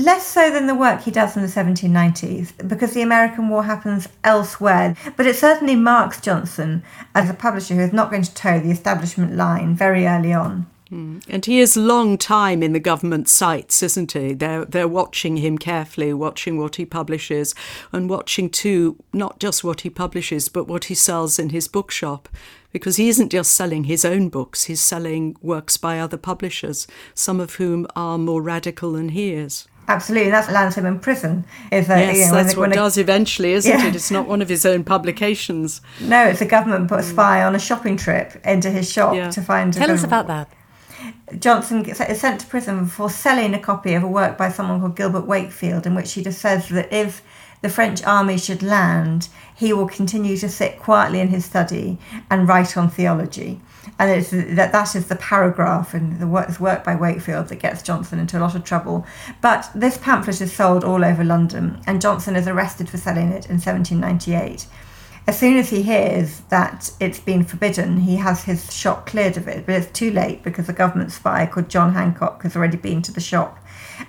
Less 0.00 0.26
so 0.26 0.50
than 0.50 0.66
the 0.66 0.74
work 0.74 1.02
he 1.02 1.10
does 1.10 1.36
in 1.36 1.42
the 1.42 1.48
1790s, 1.48 2.66
because 2.66 2.94
the 2.94 3.02
American 3.02 3.50
War 3.50 3.64
happens 3.64 4.08
elsewhere. 4.24 4.96
But 5.14 5.26
it 5.26 5.36
certainly 5.36 5.76
marks 5.76 6.22
Johnson 6.22 6.82
as 7.14 7.28
a 7.28 7.34
publisher 7.34 7.74
who 7.74 7.82
is 7.82 7.92
not 7.92 8.10
going 8.10 8.22
to 8.22 8.34
toe 8.34 8.60
the 8.60 8.70
establishment 8.70 9.36
line 9.36 9.74
very 9.74 10.06
early 10.06 10.32
on. 10.32 10.66
Mm. 10.90 11.22
And 11.28 11.44
he 11.44 11.60
is 11.60 11.76
long 11.76 12.16
time 12.16 12.62
in 12.62 12.72
the 12.72 12.80
government 12.80 13.28
sights, 13.28 13.82
isn't 13.82 14.12
he? 14.12 14.32
They're 14.32 14.64
they're 14.64 14.88
watching 14.88 15.36
him 15.36 15.58
carefully, 15.58 16.14
watching 16.14 16.58
what 16.58 16.76
he 16.76 16.86
publishes, 16.86 17.54
and 17.92 18.08
watching 18.08 18.48
too 18.48 18.96
not 19.12 19.38
just 19.38 19.62
what 19.62 19.82
he 19.82 19.90
publishes, 19.90 20.48
but 20.48 20.66
what 20.66 20.84
he 20.84 20.94
sells 20.94 21.38
in 21.38 21.50
his 21.50 21.68
bookshop. 21.68 22.28
Because 22.72 22.96
he 22.96 23.08
isn't 23.08 23.32
just 23.32 23.52
selling 23.52 23.84
his 23.84 24.04
own 24.04 24.28
books, 24.30 24.64
he's 24.64 24.80
selling 24.80 25.36
works 25.42 25.76
by 25.76 25.98
other 25.98 26.16
publishers, 26.16 26.86
some 27.14 27.38
of 27.38 27.56
whom 27.56 27.86
are 27.94 28.16
more 28.16 28.40
radical 28.40 28.92
than 28.92 29.10
he 29.10 29.32
is. 29.32 29.66
Absolutely, 29.90 30.30
that's 30.30 30.48
lands 30.48 30.76
him 30.76 30.86
in 30.86 31.00
prison. 31.00 31.44
Is 31.72 31.88
that, 31.88 31.98
uh, 31.98 32.12
Yes, 32.12 32.16
you 32.16 32.26
know, 32.26 32.34
that's 32.34 32.54
what 32.54 32.60
when 32.60 32.72
a- 32.72 32.76
does 32.76 32.96
eventually, 32.96 33.54
isn't 33.54 33.70
Yeah. 33.70 33.88
it? 33.88 33.96
It's 33.96 34.10
not 34.12 34.28
one 34.28 34.40
of 34.40 34.48
his 34.48 34.64
own 34.64 34.84
publications. 34.84 35.80
No, 36.00 36.26
it's 36.26 36.40
a 36.40 36.44
government 36.46 36.88
put 36.88 37.00
a 37.00 37.02
mm. 37.02 37.10
spy 37.10 37.42
on 37.42 37.56
a 37.56 37.58
shopping 37.58 37.96
trip 37.96 38.40
into 38.44 38.70
his 38.70 38.88
shop 38.90 39.14
Yeah. 39.16 39.30
to 39.30 39.42
find. 39.42 39.74
a 39.74 39.78
Tell 39.78 39.90
us 39.90 40.04
about 40.04 40.28
that. 40.28 40.48
Johnson 41.40 41.84
is 41.84 42.20
sent 42.20 42.40
to 42.40 42.46
prison 42.46 42.86
for 42.86 43.10
selling 43.10 43.52
a 43.52 43.58
copy 43.58 43.94
of 43.94 44.04
a 44.04 44.08
work 44.08 44.38
by 44.38 44.48
someone 44.48 44.80
called 44.80 44.96
Gilbert 44.96 45.26
Wakefield, 45.26 45.86
in 45.86 45.96
which 45.96 46.12
he 46.12 46.22
just 46.22 46.40
says 46.40 46.68
that 46.68 46.92
if 46.92 47.22
the 47.62 47.68
French 47.68 48.02
army 48.04 48.38
should 48.38 48.62
land, 48.62 49.28
he 49.54 49.72
will 49.72 49.88
continue 49.88 50.36
to 50.38 50.48
sit 50.48 50.78
quietly 50.78 51.20
in 51.20 51.28
his 51.28 51.44
study 51.44 51.98
and 52.30 52.48
write 52.48 52.76
on 52.76 52.90
theology. 52.90 53.60
And 53.98 54.10
it's 54.10 54.30
that 54.30 54.72
that 54.72 54.94
is 54.94 55.08
the 55.08 55.16
paragraph 55.16 55.94
in 55.94 56.18
the 56.18 56.26
work, 56.26 56.58
work 56.60 56.84
by 56.84 56.94
Wakefield 56.94 57.48
that 57.48 57.60
gets 57.60 57.82
Johnson 57.82 58.18
into 58.18 58.38
a 58.38 58.40
lot 58.40 58.54
of 58.54 58.64
trouble. 58.64 59.06
But 59.40 59.70
this 59.74 59.98
pamphlet 59.98 60.40
is 60.40 60.52
sold 60.52 60.84
all 60.84 61.04
over 61.04 61.24
London, 61.24 61.80
and 61.86 62.00
Johnson 62.00 62.36
is 62.36 62.46
arrested 62.46 62.88
for 62.88 62.98
selling 62.98 63.28
it 63.28 63.46
in 63.46 63.58
1798 63.60 64.66
as 65.26 65.38
soon 65.38 65.56
as 65.56 65.70
he 65.70 65.82
hears 65.82 66.40
that 66.48 66.90
it's 66.98 67.20
been 67.20 67.44
forbidden, 67.44 67.98
he 67.98 68.16
has 68.16 68.44
his 68.44 68.74
shop 68.74 69.06
cleared 69.06 69.36
of 69.36 69.46
it. 69.46 69.64
But 69.64 69.76
it's 69.76 69.98
too 69.98 70.10
late 70.10 70.42
because 70.42 70.68
a 70.68 70.72
government 70.72 71.12
spy 71.12 71.46
called 71.46 71.68
John 71.68 71.92
Hancock 71.92 72.42
has 72.42 72.56
already 72.56 72.76
been 72.76 73.00
to 73.02 73.12
the 73.12 73.20
shop. 73.20 73.58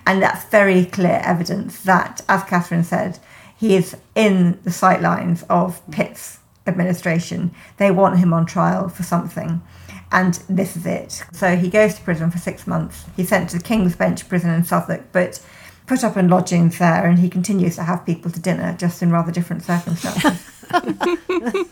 And 0.06 0.22
that's 0.22 0.44
very 0.46 0.84
clear 0.84 1.20
evidence 1.22 1.80
that, 1.82 2.22
as 2.28 2.42
Kathryn 2.42 2.84
said, 2.84 3.20
he 3.62 3.76
is 3.76 3.96
in 4.16 4.58
the 4.64 4.70
sightlines 4.70 5.44
of 5.48 5.80
Pitt's 5.92 6.40
administration. 6.66 7.54
They 7.76 7.92
want 7.92 8.18
him 8.18 8.32
on 8.32 8.44
trial 8.44 8.88
for 8.88 9.04
something. 9.04 9.62
And 10.10 10.34
this 10.48 10.76
is 10.76 10.84
it. 10.84 11.24
So 11.30 11.54
he 11.54 11.70
goes 11.70 11.94
to 11.94 12.02
prison 12.02 12.32
for 12.32 12.38
six 12.38 12.66
months. 12.66 13.04
He's 13.14 13.28
sent 13.28 13.50
to 13.50 13.58
the 13.58 13.62
King's 13.62 13.94
Bench 13.94 14.28
prison 14.28 14.50
in 14.50 14.64
Southwark, 14.64 15.12
but 15.12 15.40
put 15.86 16.02
up 16.02 16.16
in 16.16 16.26
lodgings 16.26 16.78
there, 16.78 17.06
and 17.06 17.20
he 17.20 17.30
continues 17.30 17.76
to 17.76 17.84
have 17.84 18.04
people 18.04 18.32
to 18.32 18.40
dinner, 18.40 18.74
just 18.76 19.00
in 19.00 19.12
rather 19.12 19.30
different 19.30 19.62
circumstances. 19.62 20.64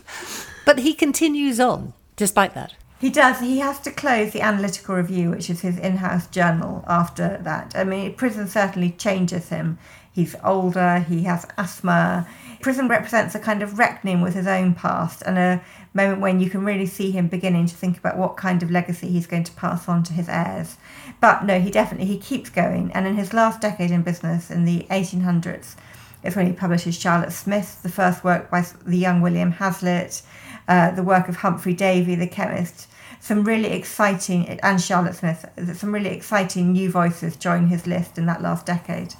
but 0.65 0.79
he 0.79 0.93
continues 0.93 1.59
on 1.59 1.91
despite 2.15 2.53
that. 2.53 2.73
He 3.01 3.09
does. 3.09 3.41
He 3.41 3.57
has 3.57 3.79
to 3.81 3.91
close 3.91 4.31
the 4.31 4.41
Analytical 4.41 4.95
Review, 4.95 5.31
which 5.31 5.49
is 5.49 5.59
his 5.59 5.77
in 5.77 5.97
house 5.97 6.27
journal, 6.27 6.85
after 6.87 7.39
that. 7.41 7.73
I 7.75 7.83
mean, 7.83 8.13
prison 8.13 8.47
certainly 8.47 8.91
changes 8.91 9.49
him. 9.49 9.77
He's 10.13 10.35
older, 10.43 10.99
he 10.99 11.23
has 11.23 11.45
asthma. 11.57 12.27
Prison 12.61 12.87
represents 12.87 13.33
a 13.33 13.39
kind 13.39 13.63
of 13.63 13.79
reckoning 13.79 14.21
with 14.21 14.33
his 14.33 14.45
own 14.45 14.75
past 14.75 15.23
and 15.25 15.37
a 15.37 15.61
moment 15.93 16.19
when 16.19 16.39
you 16.39 16.49
can 16.49 16.65
really 16.65 16.85
see 16.85 17.11
him 17.11 17.27
beginning 17.27 17.65
to 17.67 17.75
think 17.75 17.97
about 17.97 18.17
what 18.17 18.35
kind 18.35 18.61
of 18.61 18.69
legacy 18.69 19.07
he's 19.07 19.25
going 19.25 19.45
to 19.45 19.51
pass 19.53 19.87
on 19.87 20.03
to 20.03 20.13
his 20.13 20.27
heirs. 20.27 20.77
But 21.21 21.45
no, 21.45 21.59
he 21.59 21.71
definitely 21.71 22.07
he 22.07 22.17
keeps 22.17 22.49
going. 22.49 22.91
And 22.93 23.07
in 23.07 23.15
his 23.15 23.33
last 23.33 23.61
decade 23.61 23.91
in 23.91 24.01
business, 24.01 24.51
in 24.51 24.65
the 24.65 24.85
1800s, 24.89 25.75
it's 26.23 26.35
when 26.35 26.45
he 26.45 26.53
publishes 26.53 26.99
Charlotte 26.99 27.31
Smith, 27.31 27.81
the 27.81 27.89
first 27.89 28.23
work 28.23 28.51
by 28.51 28.65
the 28.85 28.97
young 28.97 29.21
William 29.21 29.51
Hazlitt, 29.53 30.21
uh, 30.67 30.91
the 30.91 31.03
work 31.03 31.29
of 31.29 31.37
Humphry 31.37 31.73
Davy, 31.73 32.15
the 32.15 32.27
chemist. 32.27 32.87
Some 33.19 33.43
really 33.43 33.69
exciting, 33.69 34.47
and 34.61 34.81
Charlotte 34.81 35.15
Smith, 35.15 35.45
some 35.75 35.93
really 35.93 36.09
exciting 36.09 36.73
new 36.73 36.89
voices 36.89 37.35
join 37.35 37.67
his 37.67 37.87
list 37.87 38.17
in 38.17 38.25
that 38.25 38.41
last 38.41 38.65
decade. 38.65 39.13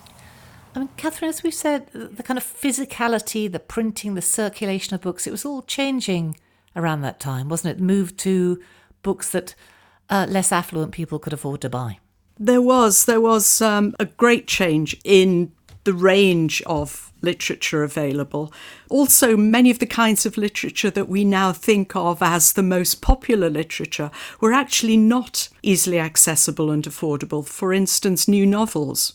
I 0.73 0.79
mean, 0.79 0.89
Kathryn, 0.97 1.27
as 1.27 1.43
we 1.43 1.51
said, 1.51 1.87
the 1.91 2.23
kind 2.23 2.37
of 2.37 2.43
physicality, 2.43 3.51
the 3.51 3.59
printing, 3.59 4.15
the 4.15 4.21
circulation 4.21 4.95
of 4.95 5.01
books, 5.01 5.27
it 5.27 5.31
was 5.31 5.45
all 5.45 5.61
changing 5.63 6.37
around 6.75 7.01
that 7.01 7.19
time, 7.19 7.49
wasn't 7.49 7.77
it? 7.77 7.83
Moved 7.83 8.17
to 8.19 8.61
books 9.03 9.29
that 9.31 9.53
uh, 10.09 10.27
less 10.29 10.51
affluent 10.51 10.93
people 10.93 11.19
could 11.19 11.33
afford 11.33 11.61
to 11.61 11.69
buy. 11.69 11.99
There 12.39 12.61
was, 12.61 13.05
there 13.05 13.21
was 13.21 13.61
um, 13.61 13.93
a 13.99 14.05
great 14.05 14.47
change 14.47 14.99
in 15.03 15.51
the 15.83 15.93
range 15.93 16.61
of 16.63 17.11
literature 17.21 17.83
available. 17.83 18.53
Also, 18.89 19.35
many 19.35 19.71
of 19.71 19.79
the 19.79 19.85
kinds 19.85 20.25
of 20.25 20.37
literature 20.37 20.89
that 20.91 21.09
we 21.09 21.23
now 21.23 21.51
think 21.51 21.95
of 21.95 22.21
as 22.21 22.53
the 22.53 22.63
most 22.63 23.01
popular 23.01 23.49
literature 23.49 24.11
were 24.39 24.53
actually 24.53 24.97
not 24.97 25.49
easily 25.61 25.99
accessible 25.99 26.71
and 26.71 26.83
affordable. 26.85 27.45
For 27.45 27.73
instance, 27.73 28.27
new 28.27 28.45
novels. 28.45 29.13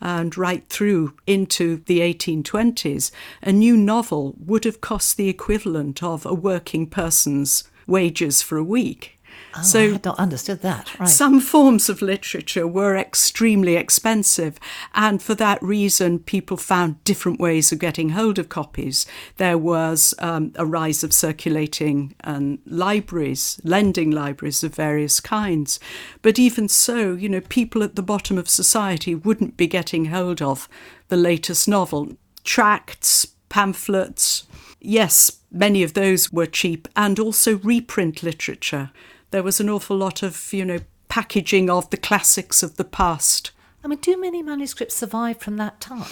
And 0.00 0.36
right 0.38 0.68
through 0.68 1.14
into 1.26 1.82
the 1.86 2.00
1820s, 2.00 3.10
a 3.42 3.52
new 3.52 3.76
novel 3.76 4.34
would 4.38 4.64
have 4.64 4.80
cost 4.80 5.16
the 5.16 5.28
equivalent 5.28 6.02
of 6.02 6.24
a 6.24 6.34
working 6.34 6.86
person's 6.86 7.64
wages 7.86 8.42
for 8.42 8.58
a 8.58 8.64
week. 8.64 9.17
Oh, 9.58 9.62
so 9.62 9.80
I 9.80 9.92
had 9.92 10.04
not 10.04 10.18
understood 10.18 10.62
that. 10.62 10.98
Right. 10.98 11.08
Some 11.08 11.40
forms 11.40 11.88
of 11.88 12.02
literature 12.02 12.66
were 12.66 12.96
extremely 12.96 13.76
expensive, 13.76 14.58
and 14.94 15.22
for 15.22 15.34
that 15.36 15.62
reason, 15.62 16.20
people 16.20 16.56
found 16.56 17.02
different 17.04 17.40
ways 17.40 17.72
of 17.72 17.78
getting 17.78 18.10
hold 18.10 18.38
of 18.38 18.48
copies. 18.48 19.06
There 19.36 19.58
was 19.58 20.14
um, 20.18 20.52
a 20.56 20.66
rise 20.66 21.02
of 21.02 21.12
circulating 21.12 22.14
um, 22.24 22.58
libraries, 22.66 23.60
lending 23.64 24.10
libraries 24.10 24.62
of 24.62 24.74
various 24.74 25.20
kinds. 25.20 25.80
But 26.22 26.38
even 26.38 26.68
so, 26.68 27.14
you 27.14 27.28
know, 27.28 27.40
people 27.40 27.82
at 27.82 27.96
the 27.96 28.02
bottom 28.02 28.38
of 28.38 28.48
society 28.48 29.14
wouldn't 29.14 29.56
be 29.56 29.66
getting 29.66 30.06
hold 30.06 30.42
of 30.42 30.68
the 31.08 31.16
latest 31.16 31.68
novel. 31.68 32.16
Tracts, 32.44 33.26
pamphlets, 33.48 34.46
yes, 34.80 35.38
many 35.50 35.82
of 35.82 35.94
those 35.94 36.32
were 36.32 36.46
cheap, 36.46 36.88
and 36.96 37.18
also 37.18 37.58
reprint 37.58 38.22
literature 38.22 38.90
there 39.30 39.42
was 39.42 39.60
an 39.60 39.68
awful 39.68 39.96
lot 39.96 40.22
of, 40.22 40.52
you 40.52 40.64
know, 40.64 40.80
packaging 41.08 41.70
of 41.70 41.88
the 41.90 41.96
classics 41.96 42.62
of 42.62 42.76
the 42.76 42.84
past. 42.84 43.50
I 43.84 43.88
mean, 43.88 43.98
do 44.00 44.20
many 44.20 44.42
manuscripts 44.42 44.94
survive 44.94 45.38
from 45.38 45.56
that 45.56 45.80
time? 45.80 46.06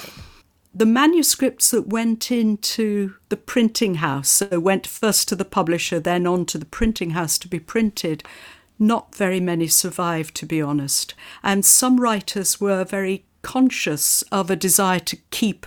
The 0.75 0.87
manuscripts 0.87 1.71
that 1.71 1.89
went 1.89 2.31
into 2.31 3.15
the 3.31 3.37
printing 3.37 3.97
house, 3.97 4.29
so 4.29 4.61
went 4.61 4.87
first 4.87 5.29
to 5.29 5.37
the 5.37 5.45
publisher, 5.45 5.99
then 5.99 6.27
on 6.27 6.45
to 6.47 6.59
the 6.59 6.67
printing 6.67 7.11
house 7.11 7.39
to 7.39 7.49
be 7.49 7.59
printed, 7.59 8.23
not 8.79 9.15
very 9.15 9.41
many 9.41 9.69
survived, 9.69 10.35
to 10.37 10.47
be 10.47 10.61
honest. 10.61 11.15
And 11.43 11.65
some 11.65 11.99
writers 11.99 12.61
were 12.61 12.85
very 12.85 13.25
conscious 13.41 14.23
of 14.33 14.51
a 14.51 14.57
desire 14.57 15.01
to 15.01 15.17
keep 15.31 15.67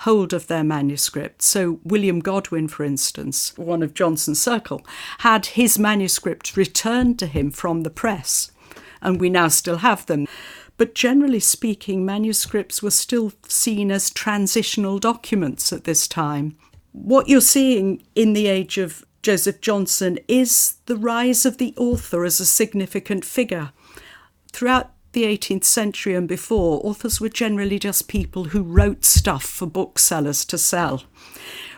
hold 0.00 0.32
of 0.32 0.46
their 0.46 0.64
manuscript. 0.64 1.42
So, 1.42 1.80
William 1.84 2.20
Godwin, 2.20 2.68
for 2.68 2.84
instance, 2.84 3.56
one 3.56 3.82
of 3.82 3.94
Johnson's 3.94 4.40
circle, 4.40 4.84
had 5.18 5.46
his 5.46 5.78
manuscript 5.78 6.56
returned 6.56 7.18
to 7.18 7.26
him 7.26 7.50
from 7.50 7.82
the 7.82 7.90
press, 7.90 8.50
and 9.00 9.20
we 9.20 9.30
now 9.30 9.48
still 9.48 9.78
have 9.78 10.06
them. 10.06 10.26
But 10.76 10.94
generally 10.94 11.40
speaking, 11.40 12.04
manuscripts 12.04 12.82
were 12.82 12.90
still 12.90 13.32
seen 13.48 13.90
as 13.90 14.10
transitional 14.10 14.98
documents 14.98 15.72
at 15.72 15.84
this 15.84 16.06
time. 16.06 16.56
What 16.92 17.28
you're 17.28 17.40
seeing 17.40 18.02
in 18.14 18.34
the 18.34 18.46
age 18.46 18.76
of 18.78 19.04
Joseph 19.22 19.60
Johnson 19.60 20.18
is 20.28 20.76
the 20.86 20.96
rise 20.96 21.44
of 21.44 21.58
the 21.58 21.74
author 21.76 22.24
as 22.24 22.40
a 22.40 22.46
significant 22.46 23.24
figure. 23.24 23.72
Throughout 24.52 24.92
the 25.12 25.24
18th 25.24 25.64
century 25.64 26.14
and 26.14 26.28
before, 26.28 26.80
authors 26.84 27.20
were 27.20 27.28
generally 27.28 27.78
just 27.78 28.08
people 28.08 28.44
who 28.44 28.62
wrote 28.62 29.04
stuff 29.04 29.44
for 29.44 29.66
booksellers 29.66 30.44
to 30.46 30.58
sell. 30.58 31.04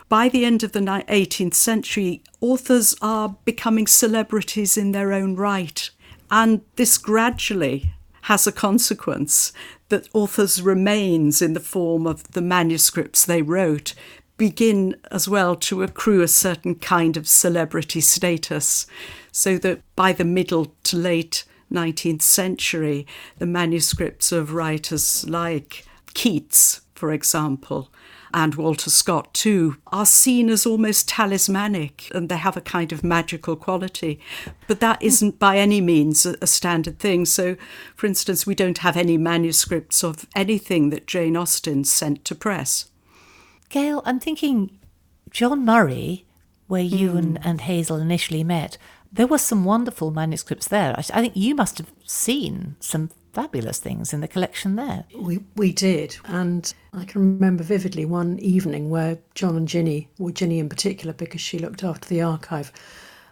By 0.09 0.27
the 0.27 0.43
end 0.43 0.63
of 0.63 0.71
the 0.71 0.79
18th 0.79 1.53
century, 1.53 2.23
authors 2.41 2.95
are 3.01 3.37
becoming 3.45 3.87
celebrities 3.87 4.75
in 4.75 4.91
their 4.91 5.13
own 5.13 5.35
right. 5.35 5.89
And 6.31 6.61
this 6.75 6.97
gradually 6.97 7.93
has 8.23 8.45
a 8.45 8.51
consequence 8.51 9.53
that 9.89 10.09
authors' 10.13 10.61
remains 10.61 11.41
in 11.41 11.53
the 11.53 11.59
form 11.59 12.05
of 12.05 12.31
the 12.31 12.41
manuscripts 12.41 13.25
they 13.25 13.41
wrote 13.41 13.93
begin 14.37 14.95
as 15.11 15.27
well 15.27 15.55
to 15.55 15.83
accrue 15.83 16.21
a 16.21 16.27
certain 16.27 16.73
kind 16.75 17.17
of 17.17 17.27
celebrity 17.27 18.01
status, 18.01 18.87
so 19.31 19.57
that 19.57 19.81
by 19.95 20.13
the 20.13 20.23
middle 20.23 20.73
to 20.83 20.97
late 20.97 21.43
19th 21.71 22.21
century, 22.21 23.05
the 23.37 23.45
manuscripts 23.45 24.31
of 24.31 24.53
writers 24.53 25.27
like 25.27 25.85
Keats, 26.13 26.81
for 26.95 27.11
example, 27.11 27.91
and 28.33 28.55
Walter 28.55 28.89
Scott 28.89 29.33
too, 29.33 29.77
are 29.87 30.05
seen 30.05 30.49
as 30.49 30.65
almost 30.65 31.07
talismanic 31.07 32.11
and 32.13 32.29
they 32.29 32.37
have 32.37 32.57
a 32.57 32.61
kind 32.61 32.91
of 32.91 33.03
magical 33.03 33.55
quality. 33.55 34.19
But 34.67 34.79
that 34.81 35.01
isn't 35.01 35.39
by 35.39 35.57
any 35.57 35.81
means 35.81 36.25
a 36.25 36.47
standard 36.47 36.99
thing. 36.99 37.25
So, 37.25 37.55
for 37.95 38.05
instance, 38.07 38.45
we 38.45 38.55
don't 38.55 38.79
have 38.79 38.97
any 38.97 39.17
manuscripts 39.17 40.03
of 40.03 40.27
anything 40.35 40.89
that 40.91 41.07
Jane 41.07 41.37
Austen 41.37 41.83
sent 41.83 42.25
to 42.25 42.35
press. 42.35 42.89
Gail, 43.69 44.01
I'm 44.05 44.19
thinking 44.19 44.79
John 45.29 45.63
Murray, 45.63 46.25
where 46.67 46.81
you 46.81 47.11
mm. 47.11 47.17
and, 47.17 47.45
and 47.45 47.61
Hazel 47.61 47.97
initially 47.97 48.43
met, 48.43 48.77
there 49.11 49.27
were 49.27 49.37
some 49.37 49.65
wonderful 49.65 50.11
manuscripts 50.11 50.67
there. 50.67 50.93
I, 50.97 50.99
I 51.13 51.21
think 51.21 51.35
you 51.35 51.55
must 51.55 51.77
have 51.77 51.91
seen 52.05 52.75
some 52.79 53.09
fabulous 53.33 53.79
things 53.79 54.13
in 54.13 54.21
the 54.21 54.27
collection 54.27 54.75
there. 54.75 55.05
We 55.15 55.39
we 55.55 55.71
did, 55.71 56.17
and 56.25 56.71
I 56.93 57.05
can 57.05 57.21
remember 57.21 57.63
vividly 57.63 58.05
one 58.05 58.39
evening 58.39 58.89
where 58.89 59.19
John 59.35 59.55
and 59.55 59.67
Ginny, 59.67 60.09
or 60.19 60.31
Ginny 60.31 60.59
in 60.59 60.69
particular, 60.69 61.13
because 61.13 61.41
she 61.41 61.59
looked 61.59 61.83
after 61.83 62.07
the 62.07 62.21
archive, 62.21 62.71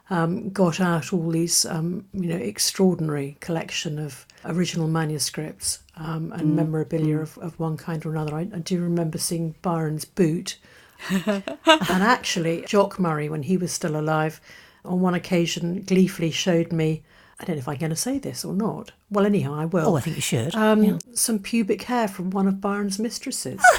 um, 0.10 0.50
got 0.50 0.80
out 0.80 1.14
all 1.14 1.30
these 1.30 1.66
um, 1.66 2.06
you 2.14 2.30
know 2.30 2.38
extraordinary 2.38 3.38
collection 3.40 4.00
of 4.00 4.26
original 4.46 4.88
manuscripts 4.88 5.80
um, 5.98 6.32
and 6.34 6.44
mm. 6.44 6.56
memorabilia 6.56 7.18
mm. 7.18 7.22
Of, 7.22 7.38
of 7.40 7.60
one 7.60 7.78
kind 7.78 8.06
or 8.06 8.12
another. 8.12 8.36
I, 8.36 8.42
I 8.42 8.60
do 8.60 8.82
remember 8.82 9.18
seeing 9.18 9.56
Byron's 9.62 10.06
boot, 10.06 10.58
and 11.10 11.44
actually 11.66 12.64
Jock 12.68 13.00
Murray 13.00 13.30
when 13.30 13.44
he 13.44 13.58
was 13.58 13.72
still 13.72 14.00
alive 14.00 14.42
on 14.88 15.00
one 15.02 15.14
occasion 15.14 15.84
gleefully 15.84 16.32
showed 16.32 16.72
me 16.72 17.04
I 17.40 17.46
don't 17.46 17.56
know 17.56 17.60
if 17.60 17.68
I'm 17.68 17.78
going 17.78 17.92
to 17.92 17.96
say 17.96 18.18
this 18.18 18.44
or 18.44 18.52
not. 18.54 18.94
Well, 19.12 19.24
anyhow, 19.24 19.54
I 19.54 19.66
will. 19.66 19.90
Oh, 19.90 19.96
I 19.96 20.02
think 20.02 20.16
you 20.16 20.24
should. 20.24 20.56
Um, 20.56 20.84
Yeah. 20.84 20.98
Some 21.14 21.38
pubic 21.38 21.84
hair 21.84 22.08
from 22.08 22.32
one 22.32 22.48
of 22.48 22.60
Byron's 22.60 22.98
mistresses. 22.98 23.62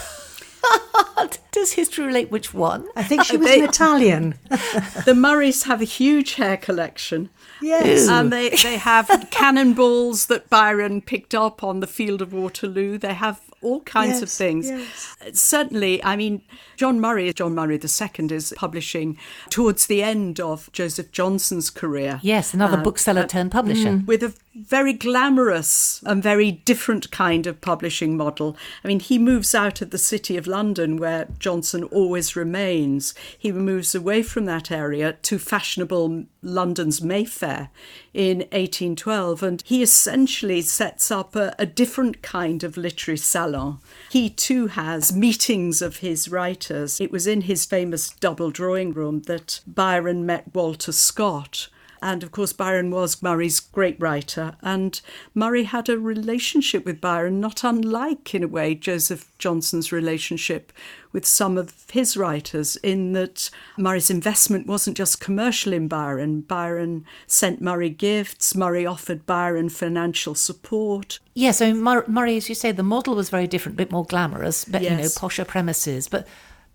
Does 1.50 1.72
history 1.72 2.04
relate 2.06 2.30
which 2.30 2.54
one? 2.54 2.86
I 2.94 3.02
think 3.02 3.24
she 3.24 3.36
was 3.36 3.48
They- 3.48 3.58
an 3.60 3.68
Italian. 3.68 4.34
The 5.04 5.14
Murrays 5.14 5.64
have 5.64 5.80
a 5.80 5.84
huge 5.84 6.34
hair 6.34 6.56
collection. 6.56 7.30
yes. 7.60 8.06
And 8.08 8.32
they, 8.32 8.50
they 8.50 8.76
have 8.76 9.26
cannonballs 9.32 10.26
that 10.26 10.48
Byron 10.48 11.00
picked 11.02 11.34
up 11.34 11.64
on 11.64 11.80
the 11.80 11.86
field 11.88 12.22
of 12.22 12.32
Waterloo. 12.32 12.96
They 12.98 13.14
have 13.14 13.40
all 13.62 13.80
kinds 13.80 14.22
of 14.22 14.30
things. 14.30 14.68
yes. 14.68 15.16
Uh, 15.20 15.30
certainly, 15.32 16.02
I 16.04 16.16
mean, 16.16 16.42
John 16.76 17.00
Murray, 17.00 17.32
John 17.32 17.54
Murray 17.54 17.74
II, 17.82 18.26
is 18.32 18.52
publishing 18.56 19.18
towards 19.50 19.86
the 19.86 20.02
end 20.02 20.38
of 20.40 20.70
Joseph 20.72 21.10
Johnson's 21.12 21.70
career. 21.70 22.20
Yes, 22.22 22.54
another 22.54 22.78
Uh, 22.78 22.82
bookseller 22.82 23.22
uh, 23.22 23.26
turned 23.26 23.50
publisher. 23.50 23.88
Mm, 23.94 24.06
with 24.06 24.22
a 24.22 24.32
very 24.58 24.92
glamorous 24.92 26.02
and 26.04 26.22
very 26.22 26.50
different 26.50 27.10
kind 27.10 27.46
of 27.46 27.60
publishing 27.60 28.16
model. 28.16 28.56
I 28.84 28.88
mean, 28.88 29.00
he 29.00 29.18
moves 29.18 29.54
out 29.54 29.80
of 29.80 29.90
the 29.90 29.98
city 29.98 30.36
of 30.36 30.46
London 30.46 30.96
where 30.96 31.28
Johnson 31.38 31.84
always 31.84 32.36
remains. 32.36 33.14
He 33.38 33.52
moves 33.52 33.94
away 33.94 34.22
from 34.22 34.44
that 34.46 34.70
area 34.70 35.14
to 35.14 35.38
fashionable 35.38 36.24
London's 36.42 37.02
Mayfair 37.02 37.70
in 38.14 38.38
1812, 38.38 39.42
and 39.42 39.62
he 39.64 39.82
essentially 39.82 40.62
sets 40.62 41.10
up 41.10 41.36
a, 41.36 41.54
a 41.58 41.66
different 41.66 42.22
kind 42.22 42.64
of 42.64 42.76
literary 42.76 43.18
salon. 43.18 43.78
He 44.10 44.30
too 44.30 44.68
has 44.68 45.12
meetings 45.12 45.82
of 45.82 45.98
his 45.98 46.28
writers. 46.28 47.00
It 47.00 47.12
was 47.12 47.26
in 47.26 47.42
his 47.42 47.64
famous 47.64 48.10
double 48.10 48.50
drawing 48.50 48.92
room 48.92 49.22
that 49.22 49.60
Byron 49.66 50.26
met 50.26 50.54
Walter 50.54 50.92
Scott. 50.92 51.68
And 52.02 52.22
of 52.22 52.30
course, 52.32 52.52
Byron 52.52 52.90
was 52.90 53.22
Murray's 53.22 53.60
great 53.60 54.00
writer, 54.00 54.56
and 54.62 55.00
Murray 55.34 55.64
had 55.64 55.88
a 55.88 55.98
relationship 55.98 56.84
with 56.84 57.00
Byron, 57.00 57.40
not 57.40 57.64
unlike, 57.64 58.34
in 58.34 58.42
a 58.42 58.48
way, 58.48 58.74
Joseph 58.74 59.32
Johnson's 59.38 59.92
relationship 59.92 60.72
with 61.12 61.24
some 61.24 61.56
of 61.56 61.86
his 61.90 62.16
writers, 62.16 62.76
in 62.76 63.12
that 63.12 63.50
Murray's 63.76 64.10
investment 64.10 64.66
wasn't 64.66 64.96
just 64.96 65.20
commercial 65.20 65.72
in 65.72 65.88
Byron. 65.88 66.42
Byron 66.42 67.04
sent 67.26 67.62
Murray 67.62 67.90
gifts, 67.90 68.54
Murray 68.54 68.84
offered 68.84 69.24
Byron 69.26 69.68
financial 69.68 70.34
support. 70.34 71.18
Yes, 71.34 71.58
so 71.58 71.72
Mur- 71.72 72.04
Murray, 72.06 72.36
as 72.36 72.48
you 72.48 72.54
say, 72.54 72.72
the 72.72 72.82
model 72.82 73.14
was 73.14 73.30
very 73.30 73.46
different, 73.46 73.76
a 73.76 73.82
bit 73.82 73.90
more 73.90 74.04
glamorous, 74.04 74.64
but 74.64 74.82
you 74.82 74.90
know, 74.90 74.96
posher 74.96 75.46
premises. 75.46 76.08
But 76.08 76.26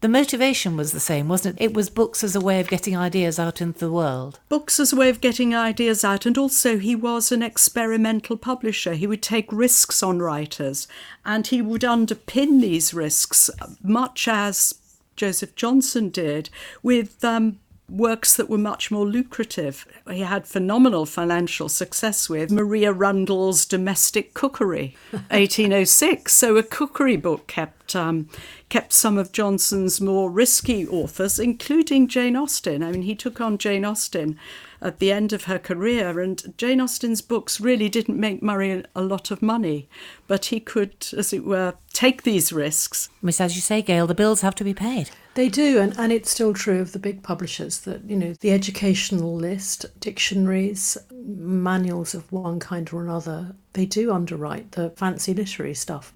the 0.04 0.10
motivation 0.10 0.76
was 0.76 0.91
the 0.91 0.99
same, 0.99 1.30
wasn't 1.30 1.58
it? 1.58 1.64
It 1.64 1.74
was 1.74 1.89
books 1.89 2.26
as 2.26 2.36
a 2.36 2.41
way 2.41 2.60
of 2.60 2.68
getting 2.68 2.97
ideas 2.97 3.39
out 3.39 3.62
into 3.62 3.80
the 3.80 3.89
world. 3.89 4.38
books 4.49 4.78
as 4.78 4.91
a 4.91 4.97
way 4.97 5.08
of 5.08 5.22
getting 5.22 5.56
ideas 5.56 6.04
out, 6.04 6.26
and 6.26 6.38
also 6.38 6.78
he 6.78 6.93
was 6.93 7.32
an 7.32 7.41
experimental 7.41 8.36
publisher. 8.36 8.95
He 8.95 9.08
would 9.08 9.22
take 9.22 9.49
risks 9.49 10.04
on 10.04 10.20
writers, 10.20 10.89
and 11.24 11.47
he 11.47 11.62
would 11.62 11.84
underpin 11.84 12.60
these 12.60 12.93
risks, 12.93 13.49
much 13.82 14.28
as 14.28 14.76
Joseph 15.16 15.56
Johnson 15.56 16.10
did, 16.10 16.49
with 16.82 17.24
um, 17.24 17.60
works 17.89 18.36
that 18.36 18.49
were 18.49 18.57
much 18.57 18.89
more 18.89 19.05
lucrative. 19.05 19.86
He 20.09 20.21
had 20.21 20.47
phenomenal 20.47 21.05
financial 21.05 21.69
success 21.69 22.29
with 22.29 22.51
Maria 22.51 22.91
Rundell's 22.91 23.65
Domestic 23.65 24.34
Cookery, 24.34 24.95
1806. 25.11 26.34
So 26.34 26.57
a 26.57 26.63
cookery 26.63 27.17
book 27.17 27.47
kept 27.47 27.95
um, 27.95 28.29
kept 28.69 28.93
some 28.93 29.17
of 29.17 29.31
Johnson's 29.31 30.01
more 30.01 30.31
risky 30.31 30.88
authors, 30.88 31.38
including 31.38 32.07
Jane 32.07 32.36
Austen. 32.36 32.81
I 32.81 32.91
mean, 32.91 33.03
he 33.03 33.15
took 33.15 33.39
on 33.39 33.57
Jane 33.57 33.86
Austen 33.86 34.39
at 34.81 34.99
the 34.99 35.11
end 35.11 35.31
of 35.31 35.45
her 35.45 35.59
career, 35.59 36.19
and 36.19 36.57
Jane 36.57 36.81
Austen's 36.81 37.21
books 37.21 37.59
really 37.59 37.89
didn't 37.89 38.19
make 38.19 38.41
Murray 38.41 38.84
a 38.95 39.01
lot 39.01 39.31
of 39.31 39.41
money, 39.41 39.88
but 40.27 40.45
he 40.45 40.59
could, 40.59 41.07
as 41.15 41.34
it 41.34 41.45
were, 41.45 41.75
take 41.93 42.23
these 42.23 42.51
risks. 42.51 43.09
Miss, 43.21 43.39
as 43.39 43.55
you 43.55 43.61
say, 43.61 43.81
Gail, 43.81 44.07
the 44.07 44.15
bills 44.15 44.41
have 44.41 44.55
to 44.55 44.63
be 44.63 44.73
paid. 44.73 45.11
They 45.36 45.49
do, 45.49 45.79
and, 45.79 45.97
and 45.97 46.11
it's 46.11 46.29
still 46.29 46.53
true 46.53 46.79
of 46.79 46.91
the 46.91 46.99
big 46.99 47.23
publishers 47.23 47.79
that, 47.81 48.03
you 48.03 48.15
know, 48.15 48.34
the 48.41 48.51
educational 48.51 49.36
list, 49.36 49.86
dictionaries, 49.99 50.95
manuals 51.11 52.13
of 52.13 52.31
one 52.31 52.59
kind 52.59 52.88
or 52.93 53.01
another, 53.01 53.55
they 53.73 53.88
do 53.88 54.11
underwrite 54.11 54.73
the 54.73 54.91
fancy 54.91 55.34
literary 55.34 55.73
stuff. 55.73 56.13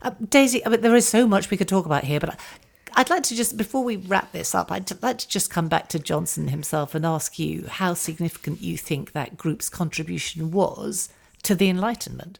Uh, 0.00 0.12
Daisy, 0.30 0.64
I 0.64 0.70
mean, 0.70 0.80
there 0.80 0.96
is 0.96 1.06
so 1.06 1.26
much 1.26 1.50
we 1.50 1.58
could 1.58 1.68
talk 1.68 1.84
about 1.84 2.04
here, 2.04 2.20
but 2.20 2.40
I'd 2.94 3.10
like 3.10 3.24
to 3.24 3.34
just, 3.34 3.58
before 3.58 3.84
we 3.84 3.96
wrap 3.96 4.32
this 4.32 4.54
up, 4.54 4.72
I'd 4.72 5.02
like 5.02 5.18
to 5.18 5.28
just 5.28 5.50
come 5.50 5.68
back 5.68 5.88
to 5.88 5.98
Johnson 5.98 6.48
himself 6.48 6.94
and 6.94 7.04
ask 7.04 7.38
you 7.38 7.66
how 7.68 7.92
significant 7.92 8.62
you 8.62 8.78
think 8.78 9.12
that 9.12 9.36
group's 9.36 9.68
contribution 9.68 10.50
was 10.50 11.10
to 11.42 11.54
the 11.54 11.68
Enlightenment. 11.68 12.38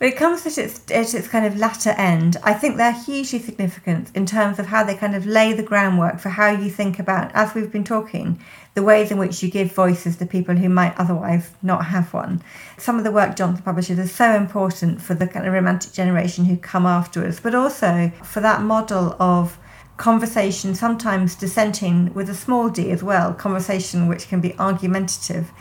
When 0.00 0.10
it 0.10 0.16
comes 0.16 0.44
to 0.44 0.62
its, 0.62 0.80
at 0.90 1.12
its 1.12 1.28
kind 1.28 1.44
of 1.44 1.58
latter 1.58 1.90
end, 1.90 2.38
I 2.42 2.54
think 2.54 2.78
they're 2.78 2.90
hugely 2.90 3.38
significant 3.38 4.10
in 4.14 4.24
terms 4.24 4.58
of 4.58 4.64
how 4.64 4.82
they 4.82 4.94
kind 4.94 5.14
of 5.14 5.26
lay 5.26 5.52
the 5.52 5.62
groundwork 5.62 6.20
for 6.20 6.30
how 6.30 6.48
you 6.48 6.70
think 6.70 6.98
about, 6.98 7.30
as 7.34 7.54
we've 7.54 7.70
been 7.70 7.84
talking, 7.84 8.42
the 8.72 8.82
ways 8.82 9.10
in 9.10 9.18
which 9.18 9.42
you 9.42 9.50
give 9.50 9.74
voices 9.74 10.16
to 10.16 10.24
people 10.24 10.54
who 10.54 10.70
might 10.70 10.96
otherwise 10.96 11.50
not 11.60 11.84
have 11.84 12.14
one. 12.14 12.42
Some 12.78 12.96
of 12.96 13.04
the 13.04 13.10
work 13.10 13.36
Johnson 13.36 13.62
publishes 13.62 13.98
is 13.98 14.10
so 14.10 14.34
important 14.34 15.02
for 15.02 15.12
the 15.12 15.26
kind 15.26 15.46
of 15.46 15.52
romantic 15.52 15.92
generation 15.92 16.46
who 16.46 16.56
come 16.56 16.86
after 16.86 17.22
us, 17.26 17.38
but 17.38 17.54
also 17.54 18.10
for 18.24 18.40
that 18.40 18.62
model 18.62 19.16
of 19.20 19.58
conversation, 19.98 20.74
sometimes 20.74 21.34
dissenting 21.34 22.10
with 22.14 22.30
a 22.30 22.34
small 22.34 22.70
d 22.70 22.90
as 22.90 23.02
well, 23.02 23.34
conversation 23.34 24.08
which 24.08 24.28
can 24.28 24.40
be 24.40 24.58
argumentative 24.58 25.52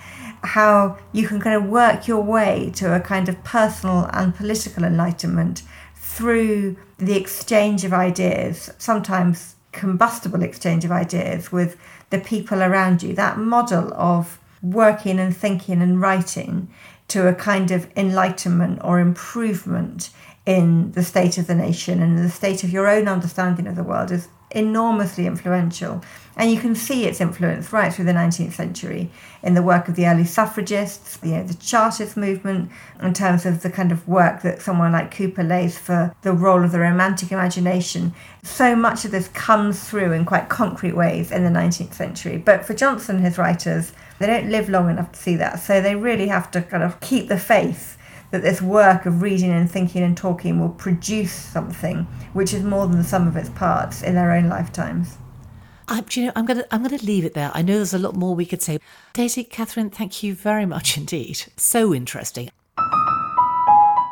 how 0.44 0.98
you 1.12 1.28
can 1.28 1.40
kind 1.40 1.56
of 1.56 1.70
work 1.70 2.08
your 2.08 2.22
way 2.22 2.72
to 2.76 2.96
a 2.96 3.00
kind 3.00 3.30
of 3.30 3.44
personal 3.44 4.10
and 4.14 4.36
political 4.36 4.84
enlightenment 4.84 5.64
through 5.96 6.78
the 6.98 7.16
exchange 7.16 7.84
of 7.84 7.94
ideas, 7.94 8.72
sometimes 8.78 9.56
combustible 9.72 10.42
exchange 10.42 10.84
of 10.84 10.92
ideas 10.92 11.52
with 11.52 11.78
the 12.10 12.20
people 12.20 12.62
around 12.64 13.04
you. 13.04 13.14
That 13.14 13.38
model 13.38 13.94
of 13.94 14.40
working 14.62 15.20
and 15.20 15.36
thinking 15.36 15.82
and 15.82 16.02
writing 16.02 16.70
to 17.10 17.28
a 17.28 17.34
kind 17.34 17.72
of 17.72 17.90
enlightenment 17.96 18.80
or 18.84 19.00
improvement 19.00 20.10
in 20.46 20.92
the 20.94 21.04
state 21.04 21.38
of 21.38 21.48
the 21.48 21.56
nation 21.56 22.02
and 22.02 22.18
the 22.18 22.30
state 22.30 22.64
of 22.64 22.72
your 22.72 22.88
own 22.88 23.08
understanding 23.08 23.68
of 23.68 23.76
the 23.76 23.84
world 23.84 24.12
is 24.12 24.28
enormously 24.52 25.26
influential. 25.28 26.04
And 26.36 26.52
you 26.52 26.60
can 26.60 26.76
see 26.76 27.06
its 27.06 27.22
influence 27.22 27.72
right 27.72 27.94
through 27.94 28.06
the 28.06 28.14
19th 28.14 28.54
century 28.54 29.12
in 29.42 29.54
the 29.54 29.62
work 29.62 29.88
of 29.88 29.96
the 29.96 30.06
early 30.06 30.26
suffragists, 30.26 31.18
you 31.24 31.34
uh, 31.34 31.38
know, 31.38 31.44
the 31.44 31.54
Chartist 31.56 32.18
movement, 32.18 32.72
in 33.02 33.14
terms 33.14 33.46
of 33.46 33.62
the 33.62 33.70
kind 33.70 33.92
of 33.92 34.08
work 34.08 34.42
that 34.42 34.62
someone 34.62 34.92
like 34.92 35.12
Cowper 35.12 35.44
lays 35.44 35.78
for 35.78 36.14
the 36.22 36.34
role 36.34 36.64
of 36.64 36.72
the 36.72 36.80
romantic 36.80 37.32
imagination. 37.32 38.14
So 38.44 38.76
much 38.76 39.06
of 39.06 39.12
this 39.12 39.30
comes 39.30 39.88
through 39.88 40.12
in 40.12 40.26
quite 40.26 40.50
concrete 40.50 40.96
ways 40.96 41.32
in 41.32 41.44
the 41.44 41.50
19th 41.50 41.94
century. 41.94 42.38
But 42.38 42.66
for 42.66 42.74
Johnson 42.74 43.18
and 43.18 43.26
his 43.26 43.38
writers, 43.38 43.94
they 44.20 44.28
don't 44.28 44.50
live 44.50 44.70
long 44.70 44.90
enough 44.90 45.14
to 45.14 45.20
see 45.20 45.36
that. 45.38 45.60
So 45.60 45.82
they 45.82 45.96
really 45.96 46.28
have 46.28 46.52
to 46.52 46.62
kind 46.62 46.84
of 46.84 47.00
keep 47.00 47.30
the 47.30 47.40
faith 47.40 47.98
that 48.32 48.44
this 48.44 48.62
work 48.62 49.06
of 49.06 49.22
reading 49.22 49.52
and 49.52 49.70
thinking 49.70 50.04
and 50.04 50.16
talking 50.16 50.60
will 50.60 50.70
produce 50.70 51.32
something 51.32 52.04
which 52.34 52.54
is 52.54 52.64
more 52.64 52.88
than 52.88 52.98
the 52.98 53.04
sum 53.04 53.28
of 53.28 53.36
its 53.36 53.50
parts 53.50 54.04
in 54.04 54.16
their 54.16 54.32
own 54.32 54.48
lifetimes. 54.48 55.18
I, 55.90 56.02
do 56.02 56.22
you 56.22 56.28
know, 56.28 56.34
I'm 56.36 56.46
going 56.46 56.60
to 56.60 56.68
I'm 56.74 56.84
going 56.84 56.98
to 56.98 57.06
leave 57.06 57.26
it 57.26 57.34
there. 57.34 57.52
I 57.54 57.64
know 57.64 57.76
there's 57.76 57.94
a 57.94 58.00
lot 58.00 58.16
more 58.16 58.36
we 58.36 58.46
could 58.46 58.62
say. 58.62 58.80
Daisy, 59.14 59.44
Kathryn, 59.44 59.92
thank 59.92 60.22
you 60.22 60.36
very 60.36 60.66
much 60.66 60.98
indeed. 60.98 61.44
So 61.58 61.94
interesting. 61.94 62.50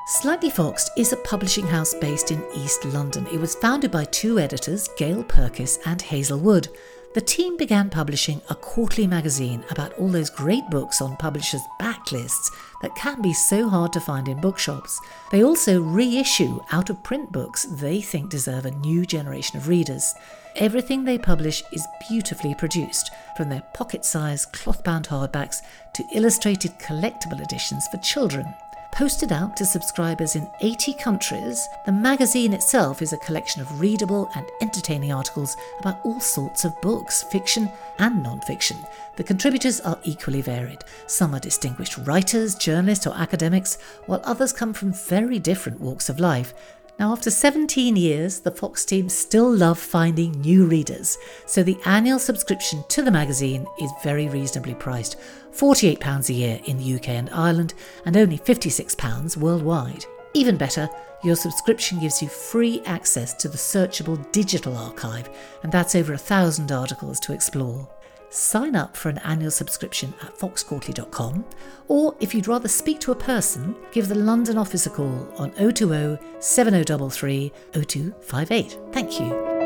Slightly 0.07 0.49
Foxed 0.49 0.89
is 0.97 1.13
a 1.13 1.17
publishing 1.17 1.67
house 1.67 1.93
based 1.93 2.31
in 2.31 2.43
East 2.55 2.85
London. 2.85 3.27
It 3.27 3.39
was 3.39 3.55
founded 3.55 3.91
by 3.91 4.05
two 4.05 4.39
editors, 4.39 4.89
Gail 4.97 5.23
Pirkis 5.23 5.79
and 5.85 6.01
Hazel 6.01 6.39
Wood. 6.39 6.69
The 7.13 7.21
team 7.21 7.57
began 7.57 7.89
publishing 7.89 8.41
a 8.49 8.55
quarterly 8.55 9.07
magazine 9.07 9.63
about 9.69 9.93
all 9.93 10.07
those 10.07 10.29
great 10.29 10.67
books 10.69 11.01
on 11.01 11.17
publishers' 11.17 11.61
backlists 11.79 12.51
that 12.81 12.95
can 12.95 13.21
be 13.21 13.33
so 13.33 13.67
hard 13.67 13.91
to 13.93 13.99
find 13.99 14.27
in 14.27 14.39
bookshops. 14.39 14.99
They 15.31 15.43
also 15.43 15.81
reissue 15.81 16.59
out 16.71 16.89
of 16.89 17.03
print 17.03 17.31
books 17.31 17.63
they 17.63 18.01
think 18.01 18.29
deserve 18.29 18.65
a 18.65 18.71
new 18.71 19.05
generation 19.05 19.57
of 19.57 19.67
readers. 19.67 20.13
Everything 20.59 21.03
they 21.03 21.19
publish 21.19 21.61
is 21.71 21.85
beautifully 22.09 22.55
produced, 22.55 23.11
from 23.35 23.47
their 23.47 23.61
pocket 23.75 24.03
sized 24.03 24.51
cloth 24.53 24.83
bound 24.83 25.07
hardbacks 25.07 25.61
to 25.93 26.03
illustrated 26.15 26.79
collectible 26.79 27.39
editions 27.39 27.87
for 27.89 27.97
children. 27.97 28.55
Posted 28.91 29.31
out 29.31 29.55
to 29.57 29.65
subscribers 29.67 30.35
in 30.35 30.49
80 30.61 30.93
countries, 30.95 31.69
the 31.85 31.91
magazine 31.91 32.53
itself 32.53 33.03
is 33.03 33.13
a 33.13 33.17
collection 33.17 33.61
of 33.61 33.79
readable 33.79 34.31
and 34.33 34.47
entertaining 34.59 35.13
articles 35.13 35.55
about 35.79 35.99
all 36.03 36.19
sorts 36.19 36.65
of 36.65 36.81
books, 36.81 37.21
fiction 37.21 37.69
and 37.99 38.23
non 38.23 38.41
fiction. 38.41 38.77
The 39.15 39.23
contributors 39.23 39.79
are 39.81 39.99
equally 40.03 40.41
varied. 40.41 40.83
Some 41.05 41.35
are 41.35 41.39
distinguished 41.39 41.99
writers, 41.99 42.55
journalists, 42.55 43.05
or 43.05 43.15
academics, 43.15 43.77
while 44.07 44.21
others 44.23 44.51
come 44.51 44.73
from 44.73 44.93
very 44.93 45.37
different 45.37 45.79
walks 45.79 46.09
of 46.09 46.19
life. 46.19 46.55
Now, 46.99 47.11
after 47.11 47.29
17 47.29 47.95
years, 47.95 48.39
the 48.39 48.49
Fox 48.49 48.83
team 48.83 49.07
still 49.07 49.55
love 49.55 49.77
finding 49.77 50.31
new 50.41 50.65
readers, 50.65 51.15
so 51.45 51.61
the 51.61 51.77
annual 51.85 52.17
subscription 52.17 52.83
to 52.89 53.03
the 53.03 53.11
magazine 53.11 53.67
is 53.79 53.91
very 54.03 54.27
reasonably 54.29 54.73
priced 54.73 55.15
£48 55.51 56.29
a 56.29 56.33
year 56.33 56.59
in 56.65 56.79
the 56.79 56.95
UK 56.95 57.09
and 57.09 57.29
Ireland, 57.29 57.75
and 58.05 58.17
only 58.17 58.39
£56 58.39 59.37
worldwide. 59.37 60.05
Even 60.33 60.57
better, 60.57 60.89
your 61.23 61.35
subscription 61.35 61.99
gives 61.99 62.19
you 62.19 62.29
free 62.29 62.81
access 62.85 63.35
to 63.35 63.47
the 63.47 63.57
searchable 63.57 64.31
digital 64.31 64.75
archive, 64.75 65.29
and 65.61 65.71
that's 65.71 65.93
over 65.93 66.13
a 66.13 66.17
thousand 66.17 66.71
articles 66.71 67.19
to 67.19 67.33
explore. 67.33 67.87
Sign 68.29 68.75
up 68.75 68.97
for 68.97 69.09
an 69.09 69.19
annual 69.19 69.51
subscription 69.51 70.13
at 70.21 70.37
foxedquarterly.com, 70.37 71.45
or 71.87 72.15
if 72.19 72.35
you'd 72.35 72.47
rather 72.47 72.67
speak 72.67 72.99
to 72.99 73.11
a 73.11 73.15
person, 73.15 73.75
give 73.91 74.09
the 74.09 74.15
London 74.15 74.57
office 74.57 74.85
a 74.85 74.89
call 74.89 75.33
on 75.37 75.51
020 75.51 76.17
7033 76.39 77.51
0258. 77.73 78.79
Thank 78.91 79.19
you. 79.19 79.57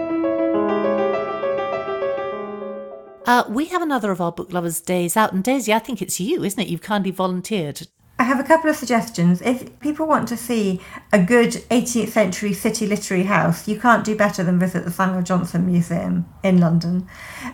Uh, 3.26 3.44
we 3.50 3.66
have 3.66 3.82
another 3.82 4.12
of 4.12 4.20
our 4.20 4.32
book 4.32 4.52
lovers' 4.52 4.82
days 4.82 5.16
out, 5.16 5.34
and 5.34 5.44
Daisy, 5.44 5.74
I 5.74 5.80
think 5.80 6.02
it's 6.02 6.20
you, 6.20 6.44
isn't 6.44 6.60
it? 6.60 6.68
You've 6.68 6.82
kindly 6.82 7.12
volunteered 7.12 7.88
I 8.22 8.26
have 8.26 8.40
a 8.40 8.44
couple 8.44 8.70
of 8.70 8.76
suggestions. 8.76 9.42
If 9.42 9.80
people 9.80 10.06
want 10.06 10.28
to 10.28 10.38
see 10.38 10.80
a 11.12 11.18
good 11.18 11.54
18th 11.72 12.10
century 12.10 12.54
city 12.54 12.86
literary 12.86 13.24
house, 13.24 13.68
you 13.68 13.80
can't 13.80 14.06
do 14.06 14.16
better 14.16 14.44
than 14.44 14.60
visit 14.60 14.86
the 14.86 14.92
Samuel 14.92 15.24
Johnson 15.24 15.66
Museum 15.66 16.32
in 16.44 16.60
London. 16.60 17.08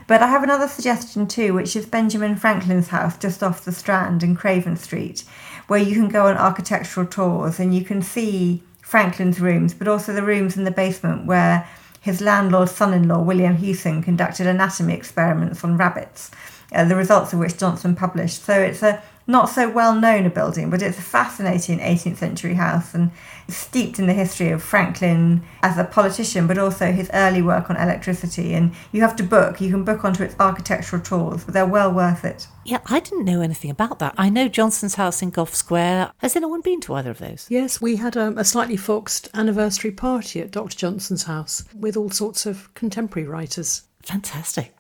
But 0.08 0.22
I 0.22 0.28
have 0.28 0.44
another 0.44 0.68
suggestion 0.68 1.26
too, 1.26 1.54
which 1.54 1.78
is 1.78 1.86
Benjamin 1.86 2.36
Franklin's 2.36 2.90
house 2.90 3.18
just 3.18 3.42
off 3.42 3.64
the 3.64 3.72
Strand 3.72 4.24
in 4.24 4.36
Craven 4.36 4.76
Street, 4.76 5.24
where 5.68 5.80
you 5.80 5.96
can 5.96 6.10
go 6.10 6.26
on 6.26 6.36
architectural 6.36 7.08
tours 7.08 7.62
and 7.62 7.74
you 7.74 7.86
can 7.86 8.02
see 8.02 8.62
Franklin's 8.82 9.40
rooms, 9.40 9.74
but 9.74 9.88
also 9.88 10.12
the 10.12 10.22
rooms 10.22 10.58
in 10.58 10.66
the 10.66 10.72
basement 10.72 11.26
where 11.26 11.66
his 12.02 12.20
landlord's 12.20 12.74
son 12.74 12.94
in 12.94 13.08
law, 13.08 13.22
William 13.22 13.56
Hewson, 13.56 14.04
conducted 14.04 14.46
anatomy 14.46 14.96
experiments 14.96 15.64
on 15.64 15.78
rabbits, 15.78 16.30
uh, 16.74 16.84
the 16.84 16.98
results 16.98 17.32
of 17.32 17.40
which 17.40 17.58
Johnson 17.58 17.96
published. 17.96 18.44
So 18.44 18.60
it's 18.60 18.84
a 18.84 19.02
not 19.28 19.50
so 19.50 19.70
well 19.70 19.94
known 19.94 20.26
a 20.26 20.30
building, 20.30 20.70
but 20.70 20.82
it's 20.82 20.98
a 20.98 21.02
fascinating 21.02 21.80
18th 21.80 22.18
century 22.18 22.54
house 22.54 22.94
and 22.94 23.12
steeped 23.50 24.00
in 24.00 24.08
the 24.08 24.14
history 24.14 24.50
of 24.50 24.64
Franklin 24.64 25.44
as 25.62 25.78
a 25.78 25.84
politician, 25.84 26.48
but 26.48 26.58
also 26.58 26.92
his 26.92 27.10
early 27.14 27.42
work 27.42 27.70
on 27.70 27.76
electricity. 27.76 28.54
And 28.54 28.74
you 28.92 29.02
have 29.02 29.16
to 29.18 29.24
book, 29.24 29.60
you 29.62 29.70
can 29.70 29.84
book 29.84 30.06
onto 30.06 30.24
its 30.24 30.36
architectural 30.40 31.02
tours, 31.02 31.44
but 31.44 31.54
they're 31.54 31.66
well 31.66 31.92
worth 31.92 32.24
it. 32.24 32.48
Yeah, 32.66 32.80
I 32.88 33.00
didn't 33.00 33.26
know 33.26 33.42
anything 33.42 33.70
about 33.70 34.00
that. 34.00 34.16
I 34.18 34.30
know 34.30 34.48
Johnson's 34.48 34.96
house 34.96 35.22
in 35.22 35.30
Gough 35.30 35.56
Square. 35.56 36.12
Has 36.18 36.36
anyone 36.36 36.62
been 36.62 36.82
to 36.82 36.96
either 36.96 37.12
of 37.12 37.20
those? 37.20 37.48
Yes, 37.50 37.82
we 37.82 37.98
had 37.98 38.18
um, 38.18 38.38
a 38.38 38.44
slightly 38.44 38.78
foxed 38.78 39.30
anniversary 39.34 39.92
party 39.92 40.40
at 40.42 40.52
Dr. 40.52 40.78
Johnson's 40.78 41.24
house 41.24 41.64
with 41.76 41.96
all 41.96 42.10
sorts 42.10 42.46
of 42.46 42.74
contemporary 42.74 43.28
writers. 43.28 43.84
Fantastic. 44.04 44.74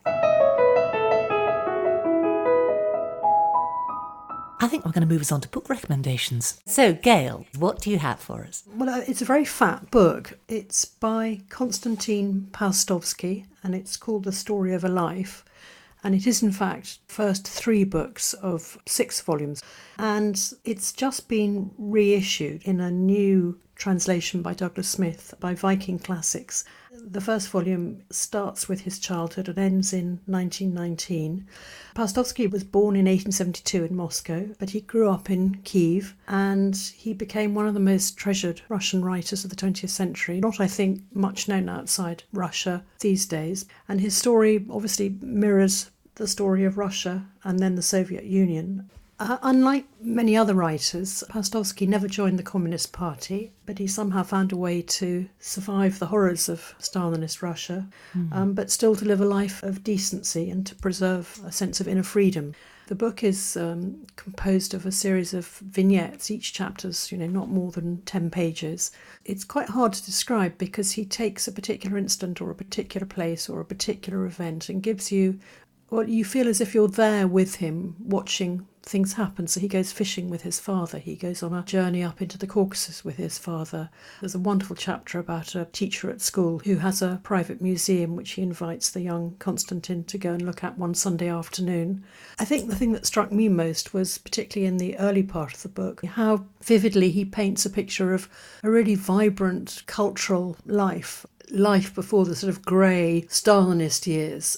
I 4.60 4.68
think 4.68 4.86
we're 4.86 4.92
going 4.92 5.08
to 5.08 5.14
move 5.14 5.22
us 5.22 5.32
on 5.32 5.42
to 5.42 5.50
book 5.50 5.70
recommendations. 5.70 6.60
So, 6.66 6.94
Gail, 6.94 7.46
what 7.60 7.80
do 7.80 7.92
you 7.92 8.00
have 8.00 8.20
for 8.20 8.44
us? 8.44 8.64
Well, 8.76 8.90
uh, 8.90 9.04
it's 9.08 9.22
a 9.22 9.26
very 9.26 9.46
fat 9.46 9.92
book. 9.92 10.40
It's 10.48 10.84
by 10.84 11.42
Konstantin 11.50 12.48
Paustovsky 12.52 13.46
and 13.64 13.76
it's 13.76 13.98
called 13.98 14.24
The 14.24 14.32
Story 14.32 14.74
of 14.74 14.84
a 14.84 14.90
Life. 14.90 15.46
And 16.04 16.16
it 16.16 16.26
is, 16.26 16.42
in 16.42 16.52
fact, 16.52 17.00
first 17.08 17.48
three 17.48 17.84
books 17.84 18.34
of 18.34 18.80
six 18.88 19.22
volumes. 19.22 19.62
And 19.98 20.54
it's 20.64 20.92
just 20.92 21.28
been 21.28 21.72
reissued 21.78 22.64
in 22.64 22.80
a 22.80 22.90
new 22.90 23.60
translation 23.76 24.42
by 24.42 24.54
Douglas 24.54 24.88
Smith 24.88 25.36
by 25.40 25.54
Viking 25.54 26.00
Classics. 26.00 26.64
The 27.06 27.22
first 27.22 27.50
volume 27.50 28.04
starts 28.10 28.68
with 28.68 28.82
his 28.82 29.00
childhood 29.00 29.48
and 29.48 29.58
ends 29.58 29.94
in 29.94 30.20
1919. 30.26 31.48
Paustovsky 31.96 32.50
was 32.50 32.64
born 32.64 32.96
in 32.96 33.06
1872 33.06 33.86
in 33.86 33.96
Moscow, 33.96 34.50
but 34.60 34.72
he 34.72 34.82
grew 34.82 35.10
up 35.10 35.30
in 35.30 35.56
Kiev 35.64 36.16
and 36.28 36.76
he 36.76 37.14
became 37.14 37.54
one 37.54 37.68
of 37.68 37.74
the 37.74 37.80
most 37.80 38.18
treasured 38.18 38.62
Russian 38.70 39.04
writers 39.04 39.44
of 39.44 39.50
the 39.50 39.56
20th 39.56 39.90
century. 39.90 40.40
Not, 40.40 40.60
I 40.60 40.68
think, 40.68 41.02
much 41.14 41.48
known 41.48 41.70
outside 41.70 42.24
Russia 42.34 42.84
these 43.00 43.26
days. 43.26 43.66
And 43.88 44.02
his 44.02 44.16
story 44.16 44.66
obviously 44.70 45.18
mirrors 45.22 45.92
the 46.16 46.28
story 46.28 46.64
of 46.64 46.78
Russia 46.78 47.28
and 47.44 47.60
then 47.60 47.76
the 47.76 47.82
Soviet 47.82 48.24
Union. 48.24 48.90
Uh, 49.20 49.38
unlike 49.42 49.86
many 50.00 50.38
other 50.38 50.54
writers, 50.54 51.24
Paustovsky 51.30 51.88
never 51.88 52.08
joined 52.08 52.38
the 52.38 52.44
Communist 52.44 52.94
Party, 52.94 53.52
but 53.66 53.80
he 53.80 53.88
somehow 53.88 54.22
found 54.22 54.52
a 54.52 54.58
way 54.58 54.84
to 54.84 55.28
survive 55.40 55.98
the 55.98 56.06
horrors 56.08 56.48
of 56.48 56.76
Stalinist 56.80 57.42
Russia, 57.42 57.88
mm. 58.16 58.32
um, 58.32 58.54
but 58.54 58.70
still 58.70 58.96
to 58.96 59.06
live 59.06 59.20
a 59.20 59.26
life 59.26 59.64
of 59.64 59.84
decency 59.84 60.52
and 60.52 60.68
to 60.68 60.76
preserve 60.76 61.42
a 61.44 61.52
sense 61.52 61.82
of 61.82 61.88
inner 61.88 62.04
freedom. 62.04 62.54
The 62.88 62.96
book 62.96 63.24
is 63.24 63.58
um, 63.58 64.06
composed 64.18 64.76
of 64.76 64.86
a 64.86 64.92
series 64.92 65.34
of 65.34 65.48
vignettes. 65.48 66.30
Each 66.30 66.54
chapter's, 66.54 67.12
you 67.12 67.18
know, 67.18 67.28
not 67.28 67.50
more 67.50 67.72
than 67.72 68.04
10 68.04 68.30
pages. 68.30 68.92
It's 69.26 69.44
quite 69.44 69.70
hard 69.70 69.94
to 69.94 70.06
describe 70.06 70.60
because 70.60 70.92
he 70.92 71.06
takes 71.06 71.48
a 71.48 71.52
particular 71.52 71.98
instant 71.98 72.40
or 72.40 72.52
a 72.52 72.56
particular 72.56 73.08
place 73.08 73.50
or 73.50 73.60
a 73.60 73.66
particular 73.66 74.26
event 74.26 74.70
and 74.70 74.84
gives 74.84 75.12
you 75.12 75.40
well, 75.90 76.08
you 76.08 76.26
feel 76.26 76.50
as 76.50 76.60
if 76.60 76.76
you're 76.76 76.90
there 76.90 77.28
with 77.28 77.56
him 77.56 77.96
watching 78.00 78.68
things 78.88 79.14
happen. 79.14 79.48
So 79.48 79.60
he 79.60 79.68
goes 79.68 79.92
fishing 79.92 80.30
with 80.30 80.44
his 80.44 80.60
father. 80.60 80.98
He 80.98 81.16
goes 81.16 81.44
on 81.44 81.54
a 81.54 81.64
journey 81.64 82.04
up 82.04 82.22
into 82.22 82.38
the 82.38 82.48
Caucasus 82.48 83.04
with 83.04 83.18
his 83.18 83.38
father. 83.38 83.90
There's 84.22 84.36
a 84.36 84.40
wonderful 84.40 84.76
chapter 84.76 85.20
about 85.20 85.56
a 85.56 85.66
teacher 85.66 86.10
at 86.10 86.22
school 86.22 86.60
who 86.60 86.78
has 86.78 87.02
a 87.02 87.20
private 87.24 87.62
museum 87.62 88.16
which 88.16 88.32
he 88.32 88.42
invites 88.42 88.90
the 88.90 89.02
young 89.02 89.36
Konstantin 89.40 90.04
to 90.06 90.18
go 90.18 90.34
and 90.34 90.42
look 90.42 90.64
at 90.64 90.78
one 90.78 90.94
Sunday 90.94 91.30
afternoon. 91.30 92.04
I 92.40 92.46
think 92.46 92.70
the 92.70 92.76
thing 92.76 92.94
that 92.94 93.06
struck 93.06 93.32
me 93.32 93.50
most 93.50 93.94
was, 93.94 94.18
particularly 94.18 94.68
in 94.68 94.78
the 94.78 94.98
early 94.98 95.24
part 95.24 95.54
of 95.54 95.64
the 95.64 95.70
book, 95.70 96.04
how 96.06 96.46
vividly 96.62 97.12
he 97.12 97.26
paints 97.26 97.66
a 97.66 97.70
picture 97.70 98.14
of 98.14 98.30
a 98.64 98.70
really 98.70 98.96
vibrant 98.96 99.84
cultural 99.86 100.58
life. 100.66 101.26
Life 101.50 101.96
before 101.96 102.26
the 102.26 102.36
sort 102.36 102.50
of 102.50 102.62
grey 102.62 103.26
Stalinist 103.30 104.06
years. 104.06 104.58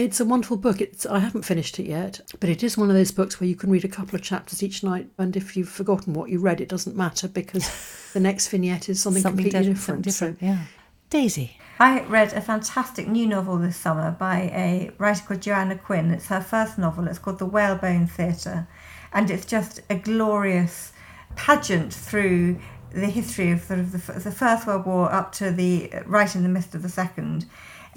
It's 0.00 0.18
a 0.18 0.24
wonderful 0.24 0.56
book. 0.56 0.80
It's 0.80 1.04
I 1.04 1.18
haven't 1.18 1.42
finished 1.42 1.78
it 1.78 1.86
yet, 1.86 2.22
but 2.40 2.48
it 2.48 2.62
is 2.62 2.78
one 2.78 2.88
of 2.88 2.96
those 2.96 3.10
books 3.10 3.38
where 3.38 3.46
you 3.46 3.54
can 3.54 3.70
read 3.70 3.84
a 3.84 3.88
couple 3.88 4.14
of 4.14 4.22
chapters 4.22 4.62
each 4.62 4.82
night, 4.82 5.10
and 5.18 5.36
if 5.36 5.58
you've 5.58 5.68
forgotten 5.68 6.14
what 6.14 6.30
you 6.30 6.40
read, 6.40 6.62
it 6.62 6.70
doesn't 6.70 6.96
matter 6.96 7.28
because 7.28 8.10
the 8.14 8.20
next 8.20 8.48
vignette 8.48 8.88
is 8.88 9.02
something, 9.02 9.22
something 9.22 9.44
completely 9.44 9.74
different. 9.74 10.02
different. 10.02 10.40
So, 10.40 10.46
yeah. 10.46 10.64
Daisy. 11.10 11.58
I 11.78 12.00
read 12.04 12.32
a 12.32 12.40
fantastic 12.40 13.08
new 13.08 13.26
novel 13.26 13.58
this 13.58 13.76
summer 13.76 14.16
by 14.18 14.50
a 14.54 14.90
writer 14.96 15.22
called 15.26 15.42
Joanna 15.42 15.76
Quinn. 15.76 16.10
It's 16.12 16.28
her 16.28 16.40
first 16.40 16.78
novel. 16.78 17.06
It's 17.06 17.18
called 17.18 17.38
The 17.38 17.46
Whalebone 17.46 18.06
Theatre, 18.06 18.68
and 19.12 19.30
it's 19.30 19.44
just 19.44 19.80
a 19.90 19.96
glorious 19.96 20.94
pageant 21.36 21.92
through 21.92 22.58
the 22.92 23.06
history 23.06 23.50
of 23.50 23.60
sort 23.60 23.80
of 23.80 23.92
the, 23.92 24.12
the 24.18 24.32
First 24.32 24.66
World 24.66 24.86
War 24.86 25.12
up 25.12 25.32
to 25.32 25.50
the 25.50 25.92
right 26.06 26.34
in 26.34 26.42
the 26.42 26.48
midst 26.48 26.74
of 26.74 26.80
the 26.80 26.88
Second 26.88 27.44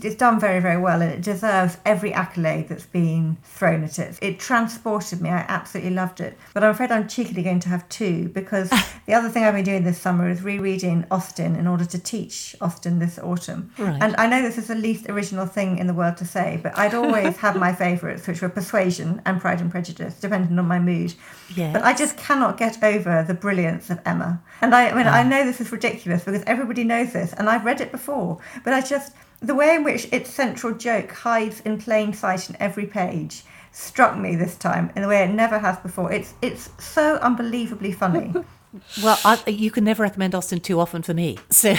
it's 0.03 0.15
done 0.15 0.39
very, 0.39 0.59
very 0.59 0.77
well 0.77 1.01
and 1.01 1.11
it 1.11 1.21
deserves 1.21 1.77
every 1.85 2.13
accolade 2.13 2.69
that's 2.69 2.85
been 2.85 3.37
thrown 3.43 3.83
at 3.83 3.99
it. 3.99 4.17
It 4.21 4.39
transported 4.39 5.21
me. 5.21 5.29
I 5.29 5.45
absolutely 5.47 5.91
loved 5.91 6.19
it. 6.19 6.37
But 6.53 6.63
I'm 6.63 6.71
afraid 6.71 6.91
I'm 6.91 7.07
cheekily 7.07 7.43
going 7.43 7.59
to 7.61 7.69
have 7.69 7.87
two 7.89 8.29
because 8.29 8.69
the 9.05 9.13
other 9.13 9.29
thing 9.29 9.43
I've 9.43 9.53
been 9.53 9.63
doing 9.63 9.83
this 9.83 9.99
summer 9.99 10.29
is 10.29 10.41
rereading 10.41 11.05
Austen 11.11 11.55
in 11.55 11.67
order 11.67 11.85
to 11.85 11.99
teach 11.99 12.55
Austen 12.61 12.99
this 12.99 13.17
autumn. 13.19 13.71
Right. 13.77 14.01
And 14.01 14.15
I 14.17 14.27
know 14.27 14.41
this 14.41 14.57
is 14.57 14.67
the 14.67 14.75
least 14.75 15.09
original 15.09 15.45
thing 15.45 15.77
in 15.77 15.87
the 15.87 15.93
world 15.93 16.17
to 16.17 16.25
say, 16.25 16.59
but 16.61 16.77
I'd 16.77 16.93
always 16.93 17.37
have 17.37 17.55
my 17.55 17.73
favourites, 17.83 18.27
which 18.27 18.41
were 18.41 18.49
Persuasion 18.49 19.21
and 19.25 19.39
Pride 19.39 19.61
and 19.61 19.71
Prejudice, 19.71 20.19
depending 20.19 20.57
on 20.59 20.67
my 20.67 20.79
mood. 20.79 21.13
Yes. 21.55 21.73
But 21.73 21.83
I 21.83 21.93
just 21.93 22.17
cannot 22.17 22.57
get 22.57 22.83
over 22.83 23.23
the 23.27 23.33
brilliance 23.33 23.89
of 23.89 23.99
Emma. 24.05 24.41
And 24.61 24.73
I, 24.73 24.89
I 24.89 24.93
mean, 24.93 25.07
oh. 25.07 25.11
I 25.11 25.21
ah. 25.21 25.27
know 25.27 25.45
this 25.45 25.61
is 25.61 25.71
ridiculous 25.71 26.23
because 26.23 26.43
everybody 26.45 26.83
knows 26.83 27.13
this 27.13 27.33
and 27.33 27.49
I've 27.49 27.65
read 27.65 27.81
it 27.81 27.91
before, 27.91 28.39
but 28.63 28.73
I 28.73 28.81
just 28.81 29.13
the 29.43 29.53
way 29.53 29.75
in 29.75 29.83
which 29.83 30.07
its 30.11 30.29
central 30.29 30.73
joke 30.73 31.11
hides 31.11 31.59
in 31.61 31.77
plain 31.77 32.13
sight 32.13 32.49
in 32.49 32.55
every 32.59 32.85
page 32.85 33.43
struck 33.71 34.17
me 34.17 34.35
this 34.35 34.55
time 34.55 34.91
in 34.95 35.03
a 35.03 35.07
way 35.07 35.23
it 35.23 35.29
never 35.29 35.59
has 35.59 35.77
before. 35.79 36.11
It's 36.11 36.33
it's 36.41 36.69
so 36.83 37.17
unbelievably 37.17 37.91
funny. 37.91 38.33
well, 39.03 39.19
I, 39.25 39.43
you 39.47 39.69
can 39.69 39.83
never 39.83 40.03
recommend 40.03 40.33
Austen 40.33 40.59
too 40.59 40.79
often 40.79 41.01
for 41.03 41.13
me. 41.13 41.37
So 41.51 41.75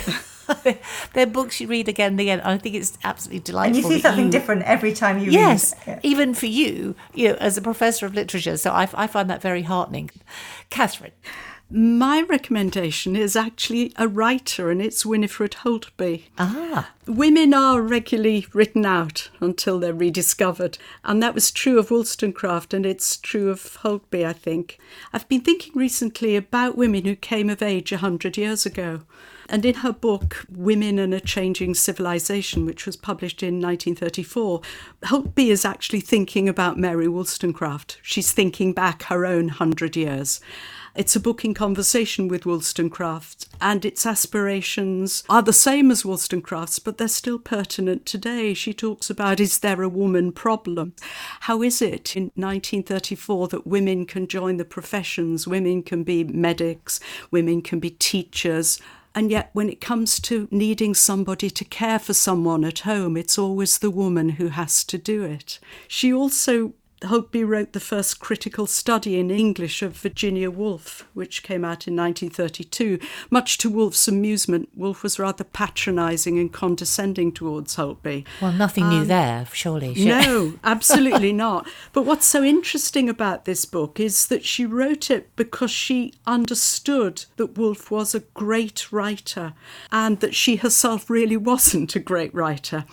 they're 1.15 1.27
books 1.27 1.59
you 1.59 1.67
read 1.69 1.89
again 1.89 2.13
and 2.13 2.21
again. 2.21 2.41
I 2.43 2.59
think 2.59 2.75
it's 2.75 2.99
absolutely 3.03 3.41
delightful. 3.41 3.77
And 3.79 3.91
you 3.91 3.97
see 3.97 4.03
something 4.03 4.27
you, 4.27 4.31
different 4.31 4.63
every 4.65 4.93
time 4.93 5.19
you 5.19 5.31
yes, 5.31 5.73
read. 5.73 5.83
Yes, 5.87 6.01
even 6.03 6.35
for 6.35 6.45
you, 6.45 6.95
you 7.15 7.29
know, 7.29 7.35
as 7.37 7.57
a 7.57 7.63
professor 7.63 8.05
of 8.05 8.15
literature. 8.15 8.59
So 8.59 8.71
I, 8.71 8.87
I 8.93 9.07
find 9.07 9.31
that 9.31 9.41
very 9.41 9.63
heartening. 9.63 10.11
Kathryn. 10.71 11.13
My 11.77 12.23
recommendation 12.23 13.17
is 13.17 13.35
actually 13.35 13.93
a 13.97 14.07
writer, 14.07 14.71
and 14.71 14.81
it's 14.81 15.05
Winifred 15.05 15.57
Holtby. 15.65 16.23
Ah. 16.39 16.93
Women 17.09 17.53
are 17.53 17.83
regularly 17.83 18.47
written 18.53 18.87
out 18.87 19.29
until 19.41 19.81
they're 19.81 19.93
rediscovered, 19.93 20.79
and 21.03 21.21
that 21.21 21.35
was 21.35 21.51
true 21.51 21.81
of 21.81 21.91
Wollstonecraft, 21.91 22.75
and 22.75 22.87
it's 22.87 23.17
true 23.17 23.51
of 23.51 23.79
Holtby, 23.83 24.25
I 24.25 24.33
think. 24.33 24.79
I've 25.13 25.29
been 25.29 25.41
thinking 25.41 25.73
recently 25.75 26.37
about 26.37 26.77
women 26.77 27.07
who 27.07 27.17
came 27.17 27.51
of 27.51 27.61
age 27.61 27.91
a 27.91 27.97
hundred 27.97 28.37
years 28.37 28.65
ago 28.65 29.01
And 29.49 29.65
in 29.65 29.77
her 29.77 29.93
book, 29.93 30.47
Women 30.51 30.99
and 30.99 31.13
a 31.13 31.21
Changing 31.21 31.75
Civilization, 31.75 32.65
which 32.65 32.87
was 32.87 32.97
published 32.97 33.43
in 33.43 33.61
1934, 33.61 34.61
Holtby 35.05 35.49
is 35.49 35.65
actually 35.65 36.01
thinking 36.01 36.49
about 36.49 36.79
Mary 36.79 37.09
Wollstonecraft. 37.09 37.99
She's 38.03 38.33
thinking 38.33 38.73
back 38.73 39.05
her 39.05 39.27
own 39.27 39.49
hundred 39.49 39.97
years. 39.97 40.41
It's 40.97 41.17
a 41.17 41.21
book 41.21 41.45
in 41.45 41.55
conversation 41.55 42.29
with 42.29 42.47
Wollstonecraft, 42.47 43.49
and 43.61 43.85
its 43.85 44.07
aspirations 44.07 45.25
are 45.29 45.43
the 45.43 45.53
same 45.53 45.91
as 45.91 46.05
Wollstonecraft's, 46.05 46.79
but 46.79 46.99
they're 46.99 47.09
still 47.09 47.41
pertinent 47.41 48.07
today. 48.07 48.55
She 48.55 48.73
talks 48.73 49.11
about 49.11 49.41
is 49.41 49.59
there 49.59 49.83
a 49.83 49.89
woman 49.89 50.31
problem? 50.31 50.95
How 51.41 51.63
is 51.63 51.83
it 51.83 52.15
in 52.15 52.31
1934 52.37 53.49
that 53.49 53.67
women 53.67 54.07
can 54.07 54.29
join 54.29 54.57
the 54.57 54.65
professions? 54.65 55.49
Women 55.49 55.83
can 55.83 56.05
be 56.05 56.23
medics, 56.23 57.01
women 57.33 57.61
can 57.61 57.81
be 57.81 57.91
teachers. 57.91 58.81
And 59.17 59.33
yet, 59.33 59.51
when 59.53 59.69
it 59.69 59.81
comes 59.81 60.21
to 60.21 60.47
needing 60.53 60.95
somebody 60.95 61.51
to 61.51 61.65
care 61.65 61.99
for 61.99 62.15
someone 62.15 62.65
at 62.65 62.81
home, 62.81 63.17
it's 63.17 63.39
always 63.39 63.79
the 63.79 63.91
woman 63.91 64.31
who 64.31 64.49
has 64.49 64.85
to 64.85 64.99
do 64.99 65.25
it. 65.25 65.59
She 65.89 66.13
also 66.13 66.75
Holtby 67.05 67.47
wrote 67.47 67.73
the 67.73 67.81
first 67.81 68.21
critical 68.21 68.67
study 68.67 69.19
in 69.19 69.31
English 69.31 69.83
of 69.83 69.97
Virginia 69.97 70.51
Woolf, 70.51 71.07
which 71.15 71.43
came 71.43 71.65
out 71.65 71.87
in 71.87 71.97
1932. 71.97 72.99
Much 73.31 73.59
to 73.59 73.71
Woolf's 73.71 74.09
amusement, 74.09 74.69
Woolf 74.75 75.03
was 75.03 75.19
rather 75.19 75.45
patronising 75.45 76.39
and 76.39 76.53
condescending 76.53 77.33
towards 77.33 77.77
Holtby. 77.77 78.25
Well, 78.41 78.53
nothing 78.53 78.89
new 78.89 79.01
um, 79.01 79.07
there, 79.07 79.47
surely. 79.53 79.95
No, 80.05 80.55
absolutely 80.65 81.33
not. 81.33 81.69
But 81.93 82.03
what's 82.03 82.27
so 82.27 82.43
interesting 82.43 83.09
about 83.09 83.45
this 83.45 83.65
book 83.65 84.01
is 84.01 84.27
that 84.27 84.45
she 84.45 84.67
wrote 84.67 85.11
it 85.11 85.35
because 85.37 85.71
she 85.71 86.15
understood 86.27 87.25
that 87.37 87.57
Woolf 87.59 87.91
was 87.91 88.15
a 88.15 88.21
great 88.21 88.93
writer 88.93 89.55
and 89.93 90.21
that 90.21 90.35
she 90.35 90.57
herself 90.57 91.09
really 91.09 91.37
wasn't 91.37 91.95
a 91.95 92.01
great 92.01 92.35
writer. 92.35 92.85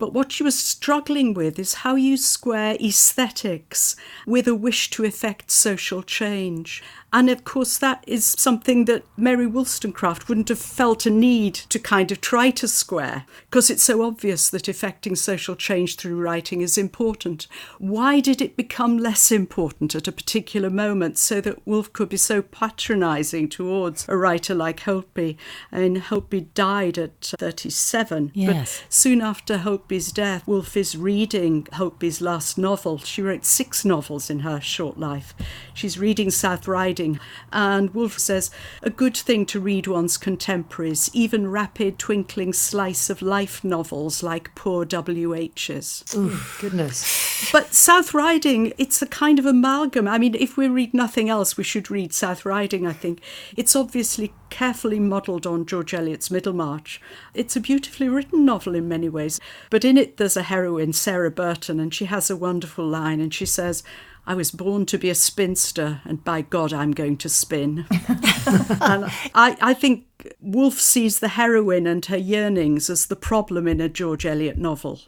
But 0.00 0.14
what 0.14 0.32
she 0.32 0.42
was 0.42 0.58
struggling 0.58 1.34
with 1.34 1.58
is 1.58 1.74
how 1.74 1.94
you 1.94 2.16
square 2.16 2.74
aesthetics 2.80 3.96
with 4.26 4.48
a 4.48 4.54
wish 4.54 4.88
to 4.90 5.04
effect 5.04 5.50
social 5.50 6.02
change. 6.02 6.82
And 7.12 7.28
of 7.28 7.44
course, 7.44 7.76
that 7.78 8.04
is 8.06 8.24
something 8.24 8.84
that 8.84 9.04
Mary 9.16 9.46
Wollstonecraft 9.46 10.28
wouldn't 10.28 10.48
have 10.48 10.60
felt 10.60 11.06
a 11.06 11.10
need 11.10 11.54
to 11.54 11.78
kind 11.78 12.12
of 12.12 12.20
try 12.20 12.50
to 12.50 12.68
square, 12.68 13.24
because 13.48 13.68
it's 13.68 13.82
so 13.82 14.02
obvious 14.02 14.48
that 14.50 14.68
effecting 14.68 15.16
social 15.16 15.56
change 15.56 15.96
through 15.96 16.20
writing 16.20 16.60
is 16.60 16.78
important. 16.78 17.48
Why 17.78 18.20
did 18.20 18.40
it 18.40 18.56
become 18.56 18.96
less 18.96 19.32
important 19.32 19.94
at 19.96 20.06
a 20.06 20.12
particular 20.12 20.70
moment 20.70 21.18
so 21.18 21.40
that 21.40 21.66
Woolf 21.66 21.92
could 21.92 22.08
be 22.10 22.16
so 22.16 22.42
patronising 22.42 23.48
towards 23.48 24.06
a 24.08 24.16
writer 24.16 24.54
like 24.54 24.80
Holtby? 24.80 25.36
And 25.72 25.96
Holtby 25.96 26.54
died 26.54 26.96
at 26.96 27.20
37. 27.22 28.30
Yes. 28.34 28.82
But 28.82 28.92
soon 28.92 29.20
after 29.20 29.58
Holtby's 29.58 30.12
death, 30.12 30.46
Woolf 30.46 30.76
is 30.76 30.96
reading 30.96 31.64
Holtby's 31.72 32.20
last 32.20 32.56
novel. 32.56 32.98
She 32.98 33.20
wrote 33.20 33.44
six 33.44 33.84
novels 33.84 34.30
in 34.30 34.40
her 34.40 34.60
short 34.60 34.98
life. 34.98 35.34
She's 35.74 35.98
reading 35.98 36.30
South 36.30 36.68
Riding 36.68 36.99
reading. 37.00 37.20
And 37.52 37.94
Woolf 37.94 38.18
says, 38.18 38.50
a 38.82 38.90
good 38.90 39.16
thing 39.16 39.46
to 39.46 39.60
read 39.60 39.86
one's 39.86 40.16
contemporaries, 40.16 41.10
even 41.12 41.50
rapid, 41.50 41.98
twinkling 41.98 42.52
slice 42.52 43.10
of 43.10 43.22
life 43.22 43.64
novels 43.64 44.22
like 44.22 44.54
poor 44.54 44.84
W.H.'s. 44.84 46.04
Oh, 46.14 46.56
goodness. 46.60 47.48
But 47.52 47.74
South 47.74 48.14
Riding, 48.14 48.72
it's 48.78 49.02
a 49.02 49.06
kind 49.06 49.38
of 49.38 49.46
amalgam. 49.46 50.06
I 50.06 50.18
mean, 50.18 50.34
if 50.34 50.56
we 50.56 50.68
read 50.68 50.94
nothing 50.94 51.28
else, 51.28 51.56
we 51.56 51.64
should 51.64 51.90
read 51.90 52.12
South 52.12 52.44
Riding, 52.44 52.86
I 52.86 52.92
think. 52.92 53.20
It's 53.56 53.74
obviously 53.74 54.34
carefully 54.50 54.98
modelled 54.98 55.46
on 55.46 55.64
George 55.64 55.94
Eliot's 55.94 56.30
Middlemarch. 56.30 57.00
It's 57.34 57.56
a 57.56 57.60
beautifully 57.60 58.08
written 58.08 58.44
novel 58.44 58.74
in 58.74 58.88
many 58.88 59.08
ways, 59.08 59.40
but 59.70 59.84
in 59.84 59.96
it 59.96 60.16
there's 60.16 60.36
a 60.36 60.42
heroine, 60.42 60.92
Sarah 60.92 61.30
Burton, 61.30 61.78
and 61.80 61.94
she 61.94 62.06
has 62.06 62.28
a 62.30 62.36
wonderful 62.36 62.86
line, 62.86 63.20
and 63.20 63.32
she 63.32 63.46
says, 63.46 63.82
I 64.26 64.34
was 64.34 64.50
born 64.50 64.86
to 64.86 64.98
be 64.98 65.10
a 65.10 65.14
spinster, 65.14 66.00
and 66.04 66.22
by 66.24 66.42
God, 66.42 66.72
I'm 66.72 66.92
going 66.92 67.16
to 67.18 67.28
spin. 67.28 67.86
and 67.90 69.06
I, 69.34 69.56
I 69.60 69.74
think 69.74 70.06
Woolf 70.40 70.80
sees 70.80 71.20
the 71.20 71.28
heroine 71.28 71.86
and 71.86 72.04
her 72.06 72.16
yearnings 72.16 72.90
as 72.90 73.06
the 73.06 73.16
problem 73.16 73.66
in 73.66 73.80
a 73.80 73.88
George 73.88 74.26
Eliot 74.26 74.58
novel. 74.58 75.00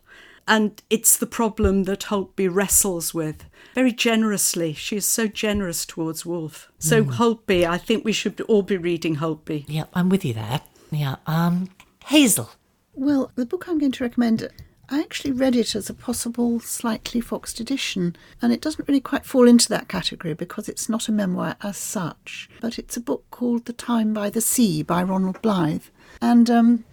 And 0.49 0.83
it's 0.91 1.17
the 1.17 1.27
problem 1.27 1.85
that 1.85 2.01
Holtby 2.01 2.49
wrestles 2.53 3.15
with 3.15 3.45
very 3.75 3.93
generously. 3.93 4.73
She 4.73 4.97
is 4.97 5.07
so 5.07 5.27
generous 5.27 5.87
towards 5.87 6.27
Woolf. 6.27 6.71
So, 6.79 7.05
mm. 7.05 7.13
Holtby, 7.15 7.65
I 7.65 7.79
think 7.79 8.05
we 8.05 8.13
should 8.13 8.41
all 8.43 8.63
be 8.63 8.77
reading 8.77 9.17
Holtby. 9.17 9.65
Yeah, 9.69 9.85
I'm 9.95 10.09
with 10.09 10.25
you 10.25 10.35
there. 10.35 10.61
Yeah. 10.91 11.17
Um, 11.27 11.71
Hazel. 12.07 12.51
Well, 12.95 13.31
the 13.37 13.47
book 13.47 13.69
I'm 13.69 13.79
going 13.79 13.93
to 13.93 14.05
recommend 14.05 14.49
I 14.89 15.01
actually 15.01 15.33
read 15.33 15.57
it 15.57 15.75
as 15.75 15.89
a 15.89 15.95
possible 15.95 16.61
slightly 16.61 17.21
foxed 17.21 17.61
edition, 17.61 18.17
and 18.43 18.53
it 18.53 18.61
doesn't 18.61 18.87
really 18.89 19.01
quite 19.01 19.25
fall 19.25 19.49
into 19.49 19.69
that 19.71 19.89
category 19.89 20.35
because 20.35 20.69
it's 20.69 20.89
not 20.89 21.09
a 21.09 21.13
memoir 21.13 21.57
as 21.63 21.77
such, 21.77 22.51
but 22.61 22.79
it's 22.79 22.97
a 22.97 23.01
book 23.01 23.25
called 23.31 23.65
The 23.65 23.73
Time 23.73 24.13
by 24.13 24.29
the 24.29 24.41
Sea 24.41 24.83
by 24.83 25.03
Ronald 25.03 25.41
Blythe. 25.41 25.85
And 26.21 26.51
um, 26.51 26.85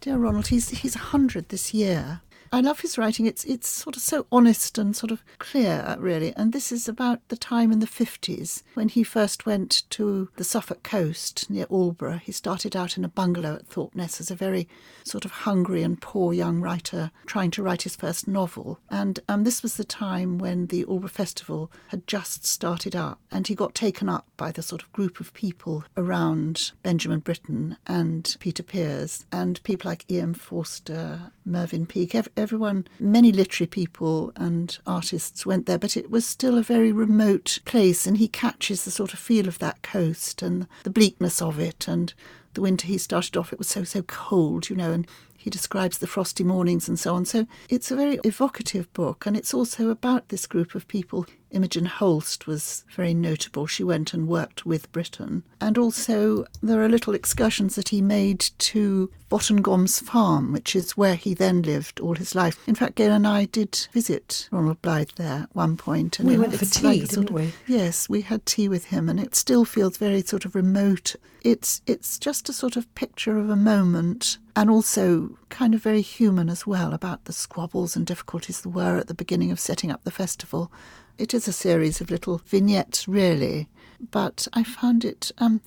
dear 0.00 0.16
Ronald, 0.16 0.48
he's 0.48 0.70
he's 0.70 0.96
a 0.96 1.10
hundred 1.10 1.50
this 1.50 1.72
year, 1.72 2.22
I 2.52 2.60
love 2.60 2.80
his 2.80 2.96
writing. 2.98 3.26
It's 3.26 3.44
it's 3.44 3.68
sort 3.68 3.96
of 3.96 4.02
so 4.02 4.26
honest 4.30 4.78
and 4.78 4.94
sort 4.94 5.10
of 5.10 5.24
clear, 5.38 5.96
really. 5.98 6.32
And 6.36 6.52
this 6.52 6.70
is 6.70 6.88
about 6.88 7.26
the 7.28 7.36
time 7.36 7.72
in 7.72 7.80
the 7.80 7.86
fifties 7.86 8.62
when 8.74 8.88
he 8.88 9.02
first 9.02 9.46
went 9.46 9.82
to 9.90 10.28
the 10.36 10.44
Suffolk 10.44 10.82
coast 10.82 11.50
near 11.50 11.66
Aldeburgh. 11.66 12.20
He 12.20 12.32
started 12.32 12.76
out 12.76 12.96
in 12.96 13.04
a 13.04 13.08
bungalow 13.08 13.54
at 13.54 13.68
Thorpeness 13.68 14.20
as 14.20 14.30
a 14.30 14.36
very 14.36 14.68
sort 15.04 15.24
of 15.24 15.30
hungry 15.30 15.82
and 15.82 16.00
poor 16.00 16.32
young 16.32 16.60
writer 16.60 17.10
trying 17.26 17.50
to 17.52 17.62
write 17.62 17.82
his 17.82 17.96
first 17.96 18.28
novel. 18.28 18.78
And 18.90 19.20
um, 19.28 19.44
this 19.44 19.62
was 19.62 19.76
the 19.76 19.84
time 19.84 20.38
when 20.38 20.66
the 20.66 20.84
Aldeburgh 20.84 21.10
Festival 21.10 21.70
had 21.88 22.06
just 22.06 22.46
started 22.46 22.94
up, 22.94 23.20
and 23.30 23.46
he 23.46 23.54
got 23.54 23.74
taken 23.74 24.08
up 24.08 24.26
by 24.36 24.52
the 24.52 24.62
sort 24.62 24.82
of 24.82 24.92
group 24.92 25.20
of 25.20 25.32
people 25.34 25.84
around 25.96 26.72
Benjamin 26.82 27.20
Britten 27.20 27.76
and 27.86 28.36
Peter 28.40 28.62
Pears 28.62 29.26
and 29.32 29.62
people 29.64 29.90
like 29.90 30.04
E.M. 30.10 30.34
Forster, 30.34 31.32
Mervyn 31.44 31.86
Peake 31.86 32.14
everyone, 32.36 32.86
many 32.98 33.32
literary 33.32 33.68
people 33.68 34.32
and 34.36 34.78
artists 34.86 35.44
went 35.44 35.66
there, 35.66 35.78
but 35.78 35.96
it 35.96 36.10
was 36.10 36.24
still 36.24 36.56
a 36.56 36.62
very 36.62 36.92
remote 36.92 37.58
place, 37.64 38.06
and 38.06 38.16
he 38.16 38.28
catches 38.28 38.84
the 38.84 38.90
sort 38.90 39.12
of 39.12 39.18
feel 39.18 39.48
of 39.48 39.58
that 39.58 39.82
coast 39.82 40.42
and 40.42 40.66
the 40.84 40.90
bleakness 40.90 41.42
of 41.42 41.58
it. 41.58 41.86
And 41.86 42.14
the 42.54 42.62
winter 42.62 42.86
he 42.86 42.98
started 42.98 43.36
off, 43.36 43.52
it 43.52 43.58
was 43.58 43.68
so, 43.68 43.84
so 43.84 44.02
cold, 44.02 44.70
you 44.70 44.76
know, 44.76 44.92
and 44.92 45.06
he 45.36 45.50
describes 45.50 45.98
the 45.98 46.06
frosty 46.06 46.42
mornings 46.42 46.88
and 46.88 46.98
so 46.98 47.14
on. 47.14 47.26
So 47.26 47.46
it's 47.68 47.90
a 47.90 47.96
very 47.96 48.18
evocative 48.24 48.90
book, 48.94 49.26
and 49.26 49.36
it's 49.36 49.52
also 49.52 49.90
about 49.90 50.28
this 50.28 50.46
group 50.46 50.74
of 50.74 50.88
people. 50.88 51.26
Imogen 51.54 51.86
Holst 51.86 52.46
was 52.46 52.84
very 52.90 53.14
notable. 53.14 53.66
She 53.66 53.84
went 53.84 54.12
and 54.12 54.26
worked 54.26 54.66
with 54.66 54.90
Britten. 54.90 55.44
And 55.60 55.78
also, 55.78 56.44
there 56.62 56.82
are 56.82 56.88
little 56.88 57.14
excursions 57.14 57.76
that 57.76 57.90
he 57.90 58.02
made 58.02 58.40
to 58.40 59.10
Bottengom's 59.30 60.00
farm, 60.00 60.52
which 60.52 60.74
is 60.74 60.96
where 60.96 61.14
he 61.14 61.32
then 61.32 61.62
lived 61.62 62.00
all 62.00 62.14
his 62.14 62.34
life. 62.34 62.58
In 62.66 62.74
fact, 62.74 62.96
Gail 62.96 63.12
and 63.12 63.26
I 63.26 63.44
did 63.46 63.86
visit 63.92 64.48
Ronald 64.50 64.82
Blythe 64.82 65.10
there 65.16 65.44
at 65.44 65.54
one 65.54 65.76
point, 65.76 66.18
And 66.18 66.28
we 66.28 66.36
went 66.36 66.54
for 66.54 66.64
tea, 66.64 66.86
like 66.86 67.08
didn't 67.08 67.30
we? 67.30 67.52
Yes, 67.66 68.08
we 68.08 68.22
had 68.22 68.44
tea 68.44 68.68
with 68.68 68.86
him, 68.86 69.08
and 69.08 69.20
it 69.20 69.34
still 69.34 69.64
feels 69.64 69.96
very 69.96 70.22
sort 70.22 70.44
of 70.44 70.54
remote. 70.54 71.14
It's, 71.42 71.82
it's 71.86 72.18
just 72.18 72.48
a 72.48 72.52
sort 72.52 72.76
of 72.76 72.92
picture 72.94 73.38
of 73.38 73.48
a 73.48 73.56
moment 73.56 74.38
and 74.56 74.70
also 74.70 75.36
kind 75.48 75.74
of 75.74 75.82
very 75.82 76.00
human 76.00 76.48
as 76.48 76.66
well 76.66 76.92
about 76.94 77.24
the 77.24 77.32
squabbles 77.32 77.96
and 77.96 78.06
difficulties 78.06 78.60
there 78.60 78.72
were 78.72 78.98
at 78.98 79.08
the 79.08 79.14
beginning 79.14 79.50
of 79.50 79.60
setting 79.60 79.90
up 79.90 80.04
the 80.04 80.10
festival. 80.10 80.70
It 81.16 81.32
is 81.32 81.46
a 81.46 81.52
series 81.52 82.00
of 82.00 82.10
little 82.10 82.38
vignettes, 82.38 83.06
really, 83.06 83.68
but 84.10 84.48
I 84.52 84.64
found 84.64 85.04
it 85.04 85.30
um, 85.38 85.60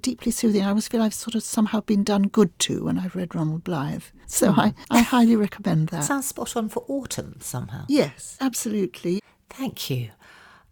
deeply 0.00 0.32
soothing. 0.32 0.62
I 0.62 0.70
always 0.70 0.88
feel 0.88 1.02
I've 1.02 1.14
sort 1.14 1.34
of 1.34 1.42
somehow 1.42 1.80
been 1.80 2.02
done 2.02 2.24
good 2.24 2.58
to 2.60 2.84
when 2.84 2.98
I've 2.98 3.14
read 3.14 3.34
Ronald 3.34 3.62
Blythe. 3.62 4.04
So 4.26 4.52
mm. 4.52 4.58
I, 4.58 4.74
I 4.90 5.00
highly 5.02 5.36
recommend 5.36 5.88
that. 5.88 6.04
Sounds 6.04 6.26
spot 6.26 6.56
on 6.56 6.68
for 6.68 6.84
autumn 6.88 7.36
somehow. 7.40 7.84
Yes, 7.88 8.36
absolutely. 8.40 9.20
Thank 9.48 9.88
you. 9.90 10.10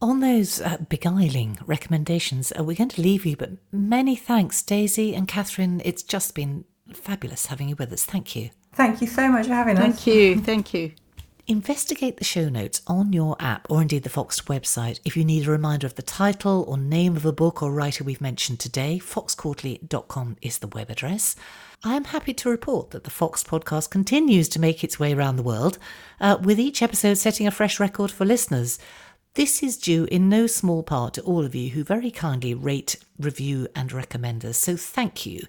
On 0.03 0.21
those 0.21 0.61
uh, 0.61 0.79
beguiling 0.89 1.59
recommendations, 1.67 2.53
uh, 2.59 2.65
we're 2.65 2.77
going 2.77 2.89
to 2.89 3.03
leave 3.03 3.27
you, 3.27 3.37
but 3.37 3.51
many 3.71 4.17
thanks, 4.17 4.63
Daisy 4.63 5.15
and 5.15 5.29
Kathryn. 5.29 5.83
It's 5.85 6.03
just 6.03 6.35
been 6.35 6.65
fabulous 6.95 7.47
having 7.47 7.69
you 7.69 7.77
with 7.77 7.93
us. 7.93 8.07
Thank 8.07 8.35
you. 8.35 8.51
Thank 8.73 9.03
you 9.03 9.07
so 9.07 9.29
much 9.29 9.47
for 9.47 9.55
having 9.55 9.77
Thank 9.77 9.95
us. 9.95 10.05
Thank 10.05 10.17
you. 10.17 10.41
Thank 10.41 10.75
you. 10.75 10.93
Investigate 11.51 12.17
the 12.17 12.23
show 12.23 12.49
notes 12.49 12.81
on 12.87 13.13
your 13.13 13.35
app 13.41 13.69
or 13.69 13.83
indeed 13.83 14.05
the 14.05 14.09
Fox 14.09 14.41
website 14.43 15.01
if 15.05 15.17
you 15.17 15.25
need 15.25 15.49
a 15.49 15.51
reminder 15.51 15.85
of 15.85 15.97
the 15.97 16.01
title 16.01 16.65
or 16.69 16.79
name 16.79 17.17
of 17.17 17.27
a 17.27 17.33
book 17.33 17.61
or 17.61 17.73
writer 17.73 18.05
we've 18.05 18.21
mentioned 18.21 18.61
today. 18.61 19.01
foxedquarterly.com 19.03 20.37
is 20.43 20.59
the 20.59 20.69
web 20.69 20.91
address. 20.91 21.35
I 21.83 21.97
am 21.97 22.05
happy 22.05 22.35
to 22.35 22.49
report 22.49 22.93
that 22.93 23.03
the 23.03 23.11
Fox 23.11 23.43
podcast 23.43 23.91
continues 23.91 24.49
to 24.51 24.61
make 24.61 24.85
its 24.85 25.01
way 25.01 25.13
around 25.13 25.35
the 25.35 25.43
world, 25.43 25.77
uh, 26.21 26.39
with 26.41 26.61
each 26.61 26.83
episode 26.83 27.15
setting 27.15 27.49
a 27.49 27.51
fresh 27.51 27.81
record 27.81 28.13
for 28.13 28.25
listeners. 28.25 28.79
This 29.35 29.61
is 29.61 29.77
due 29.77 30.05
in 30.05 30.29
no 30.29 30.47
small 30.47 30.85
part 30.85 31.15
to 31.15 31.23
all 31.23 31.45
of 31.45 31.57
you 31.57 31.71
who 31.71 31.83
very 31.83 32.13
kindly 32.13 32.55
rate, 32.55 32.95
review, 33.19 33.67
and 33.75 33.93
recommend 33.93 34.45
us, 34.45 34.57
so 34.57 34.77
thank 34.77 35.27
you. 35.27 35.49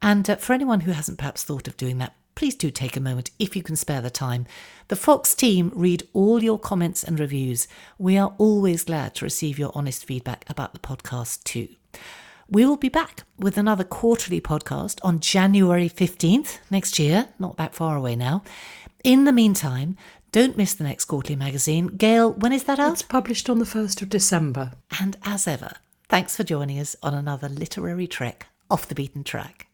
And 0.00 0.30
uh, 0.30 0.36
for 0.36 0.52
anyone 0.52 0.82
who 0.82 0.92
hasn't 0.92 1.18
perhaps 1.18 1.42
thought 1.42 1.66
of 1.66 1.76
doing 1.76 1.98
that, 1.98 2.14
please 2.34 2.54
do 2.54 2.70
take 2.70 2.96
a 2.96 3.00
moment 3.00 3.30
if 3.38 3.54
you 3.54 3.62
can 3.62 3.76
spare 3.76 4.00
the 4.00 4.10
time. 4.10 4.46
The 4.88 4.96
Fox 4.96 5.34
team 5.34 5.72
read 5.74 6.08
all 6.12 6.42
your 6.42 6.58
comments 6.58 7.04
and 7.04 7.18
reviews. 7.18 7.68
We 7.98 8.16
are 8.18 8.34
always 8.38 8.84
glad 8.84 9.14
to 9.16 9.24
receive 9.24 9.58
your 9.58 9.72
honest 9.74 10.04
feedback 10.04 10.44
about 10.48 10.72
the 10.72 10.78
podcast 10.78 11.44
too. 11.44 11.68
We 12.48 12.66
will 12.66 12.76
be 12.76 12.88
back 12.88 13.22
with 13.38 13.56
another 13.56 13.84
quarterly 13.84 14.40
podcast 14.40 14.98
on 15.04 15.20
January 15.20 15.88
15th 15.88 16.58
next 16.68 16.98
year, 16.98 17.28
not 17.38 17.56
that 17.58 17.74
far 17.74 17.96
away 17.96 18.16
now. 18.16 18.42
In 19.04 19.24
the 19.24 19.32
meantime, 19.32 19.96
don't 20.32 20.56
miss 20.56 20.74
the 20.74 20.84
next 20.84 21.04
quarterly 21.06 21.36
magazine. 21.36 21.86
Gail, 21.86 22.32
when 22.32 22.52
is 22.52 22.64
that 22.64 22.78
out? 22.80 22.92
It's 22.92 23.02
published 23.02 23.48
on 23.48 23.58
the 23.58 23.64
1st 23.64 24.02
of 24.02 24.08
December. 24.08 24.72
And 25.00 25.16
as 25.24 25.46
ever, 25.46 25.74
thanks 26.08 26.36
for 26.36 26.44
joining 26.44 26.78
us 26.78 26.96
on 27.02 27.14
another 27.14 27.48
literary 27.48 28.06
trek 28.06 28.46
off 28.68 28.88
the 28.88 28.94
beaten 28.94 29.24
track. 29.24 29.69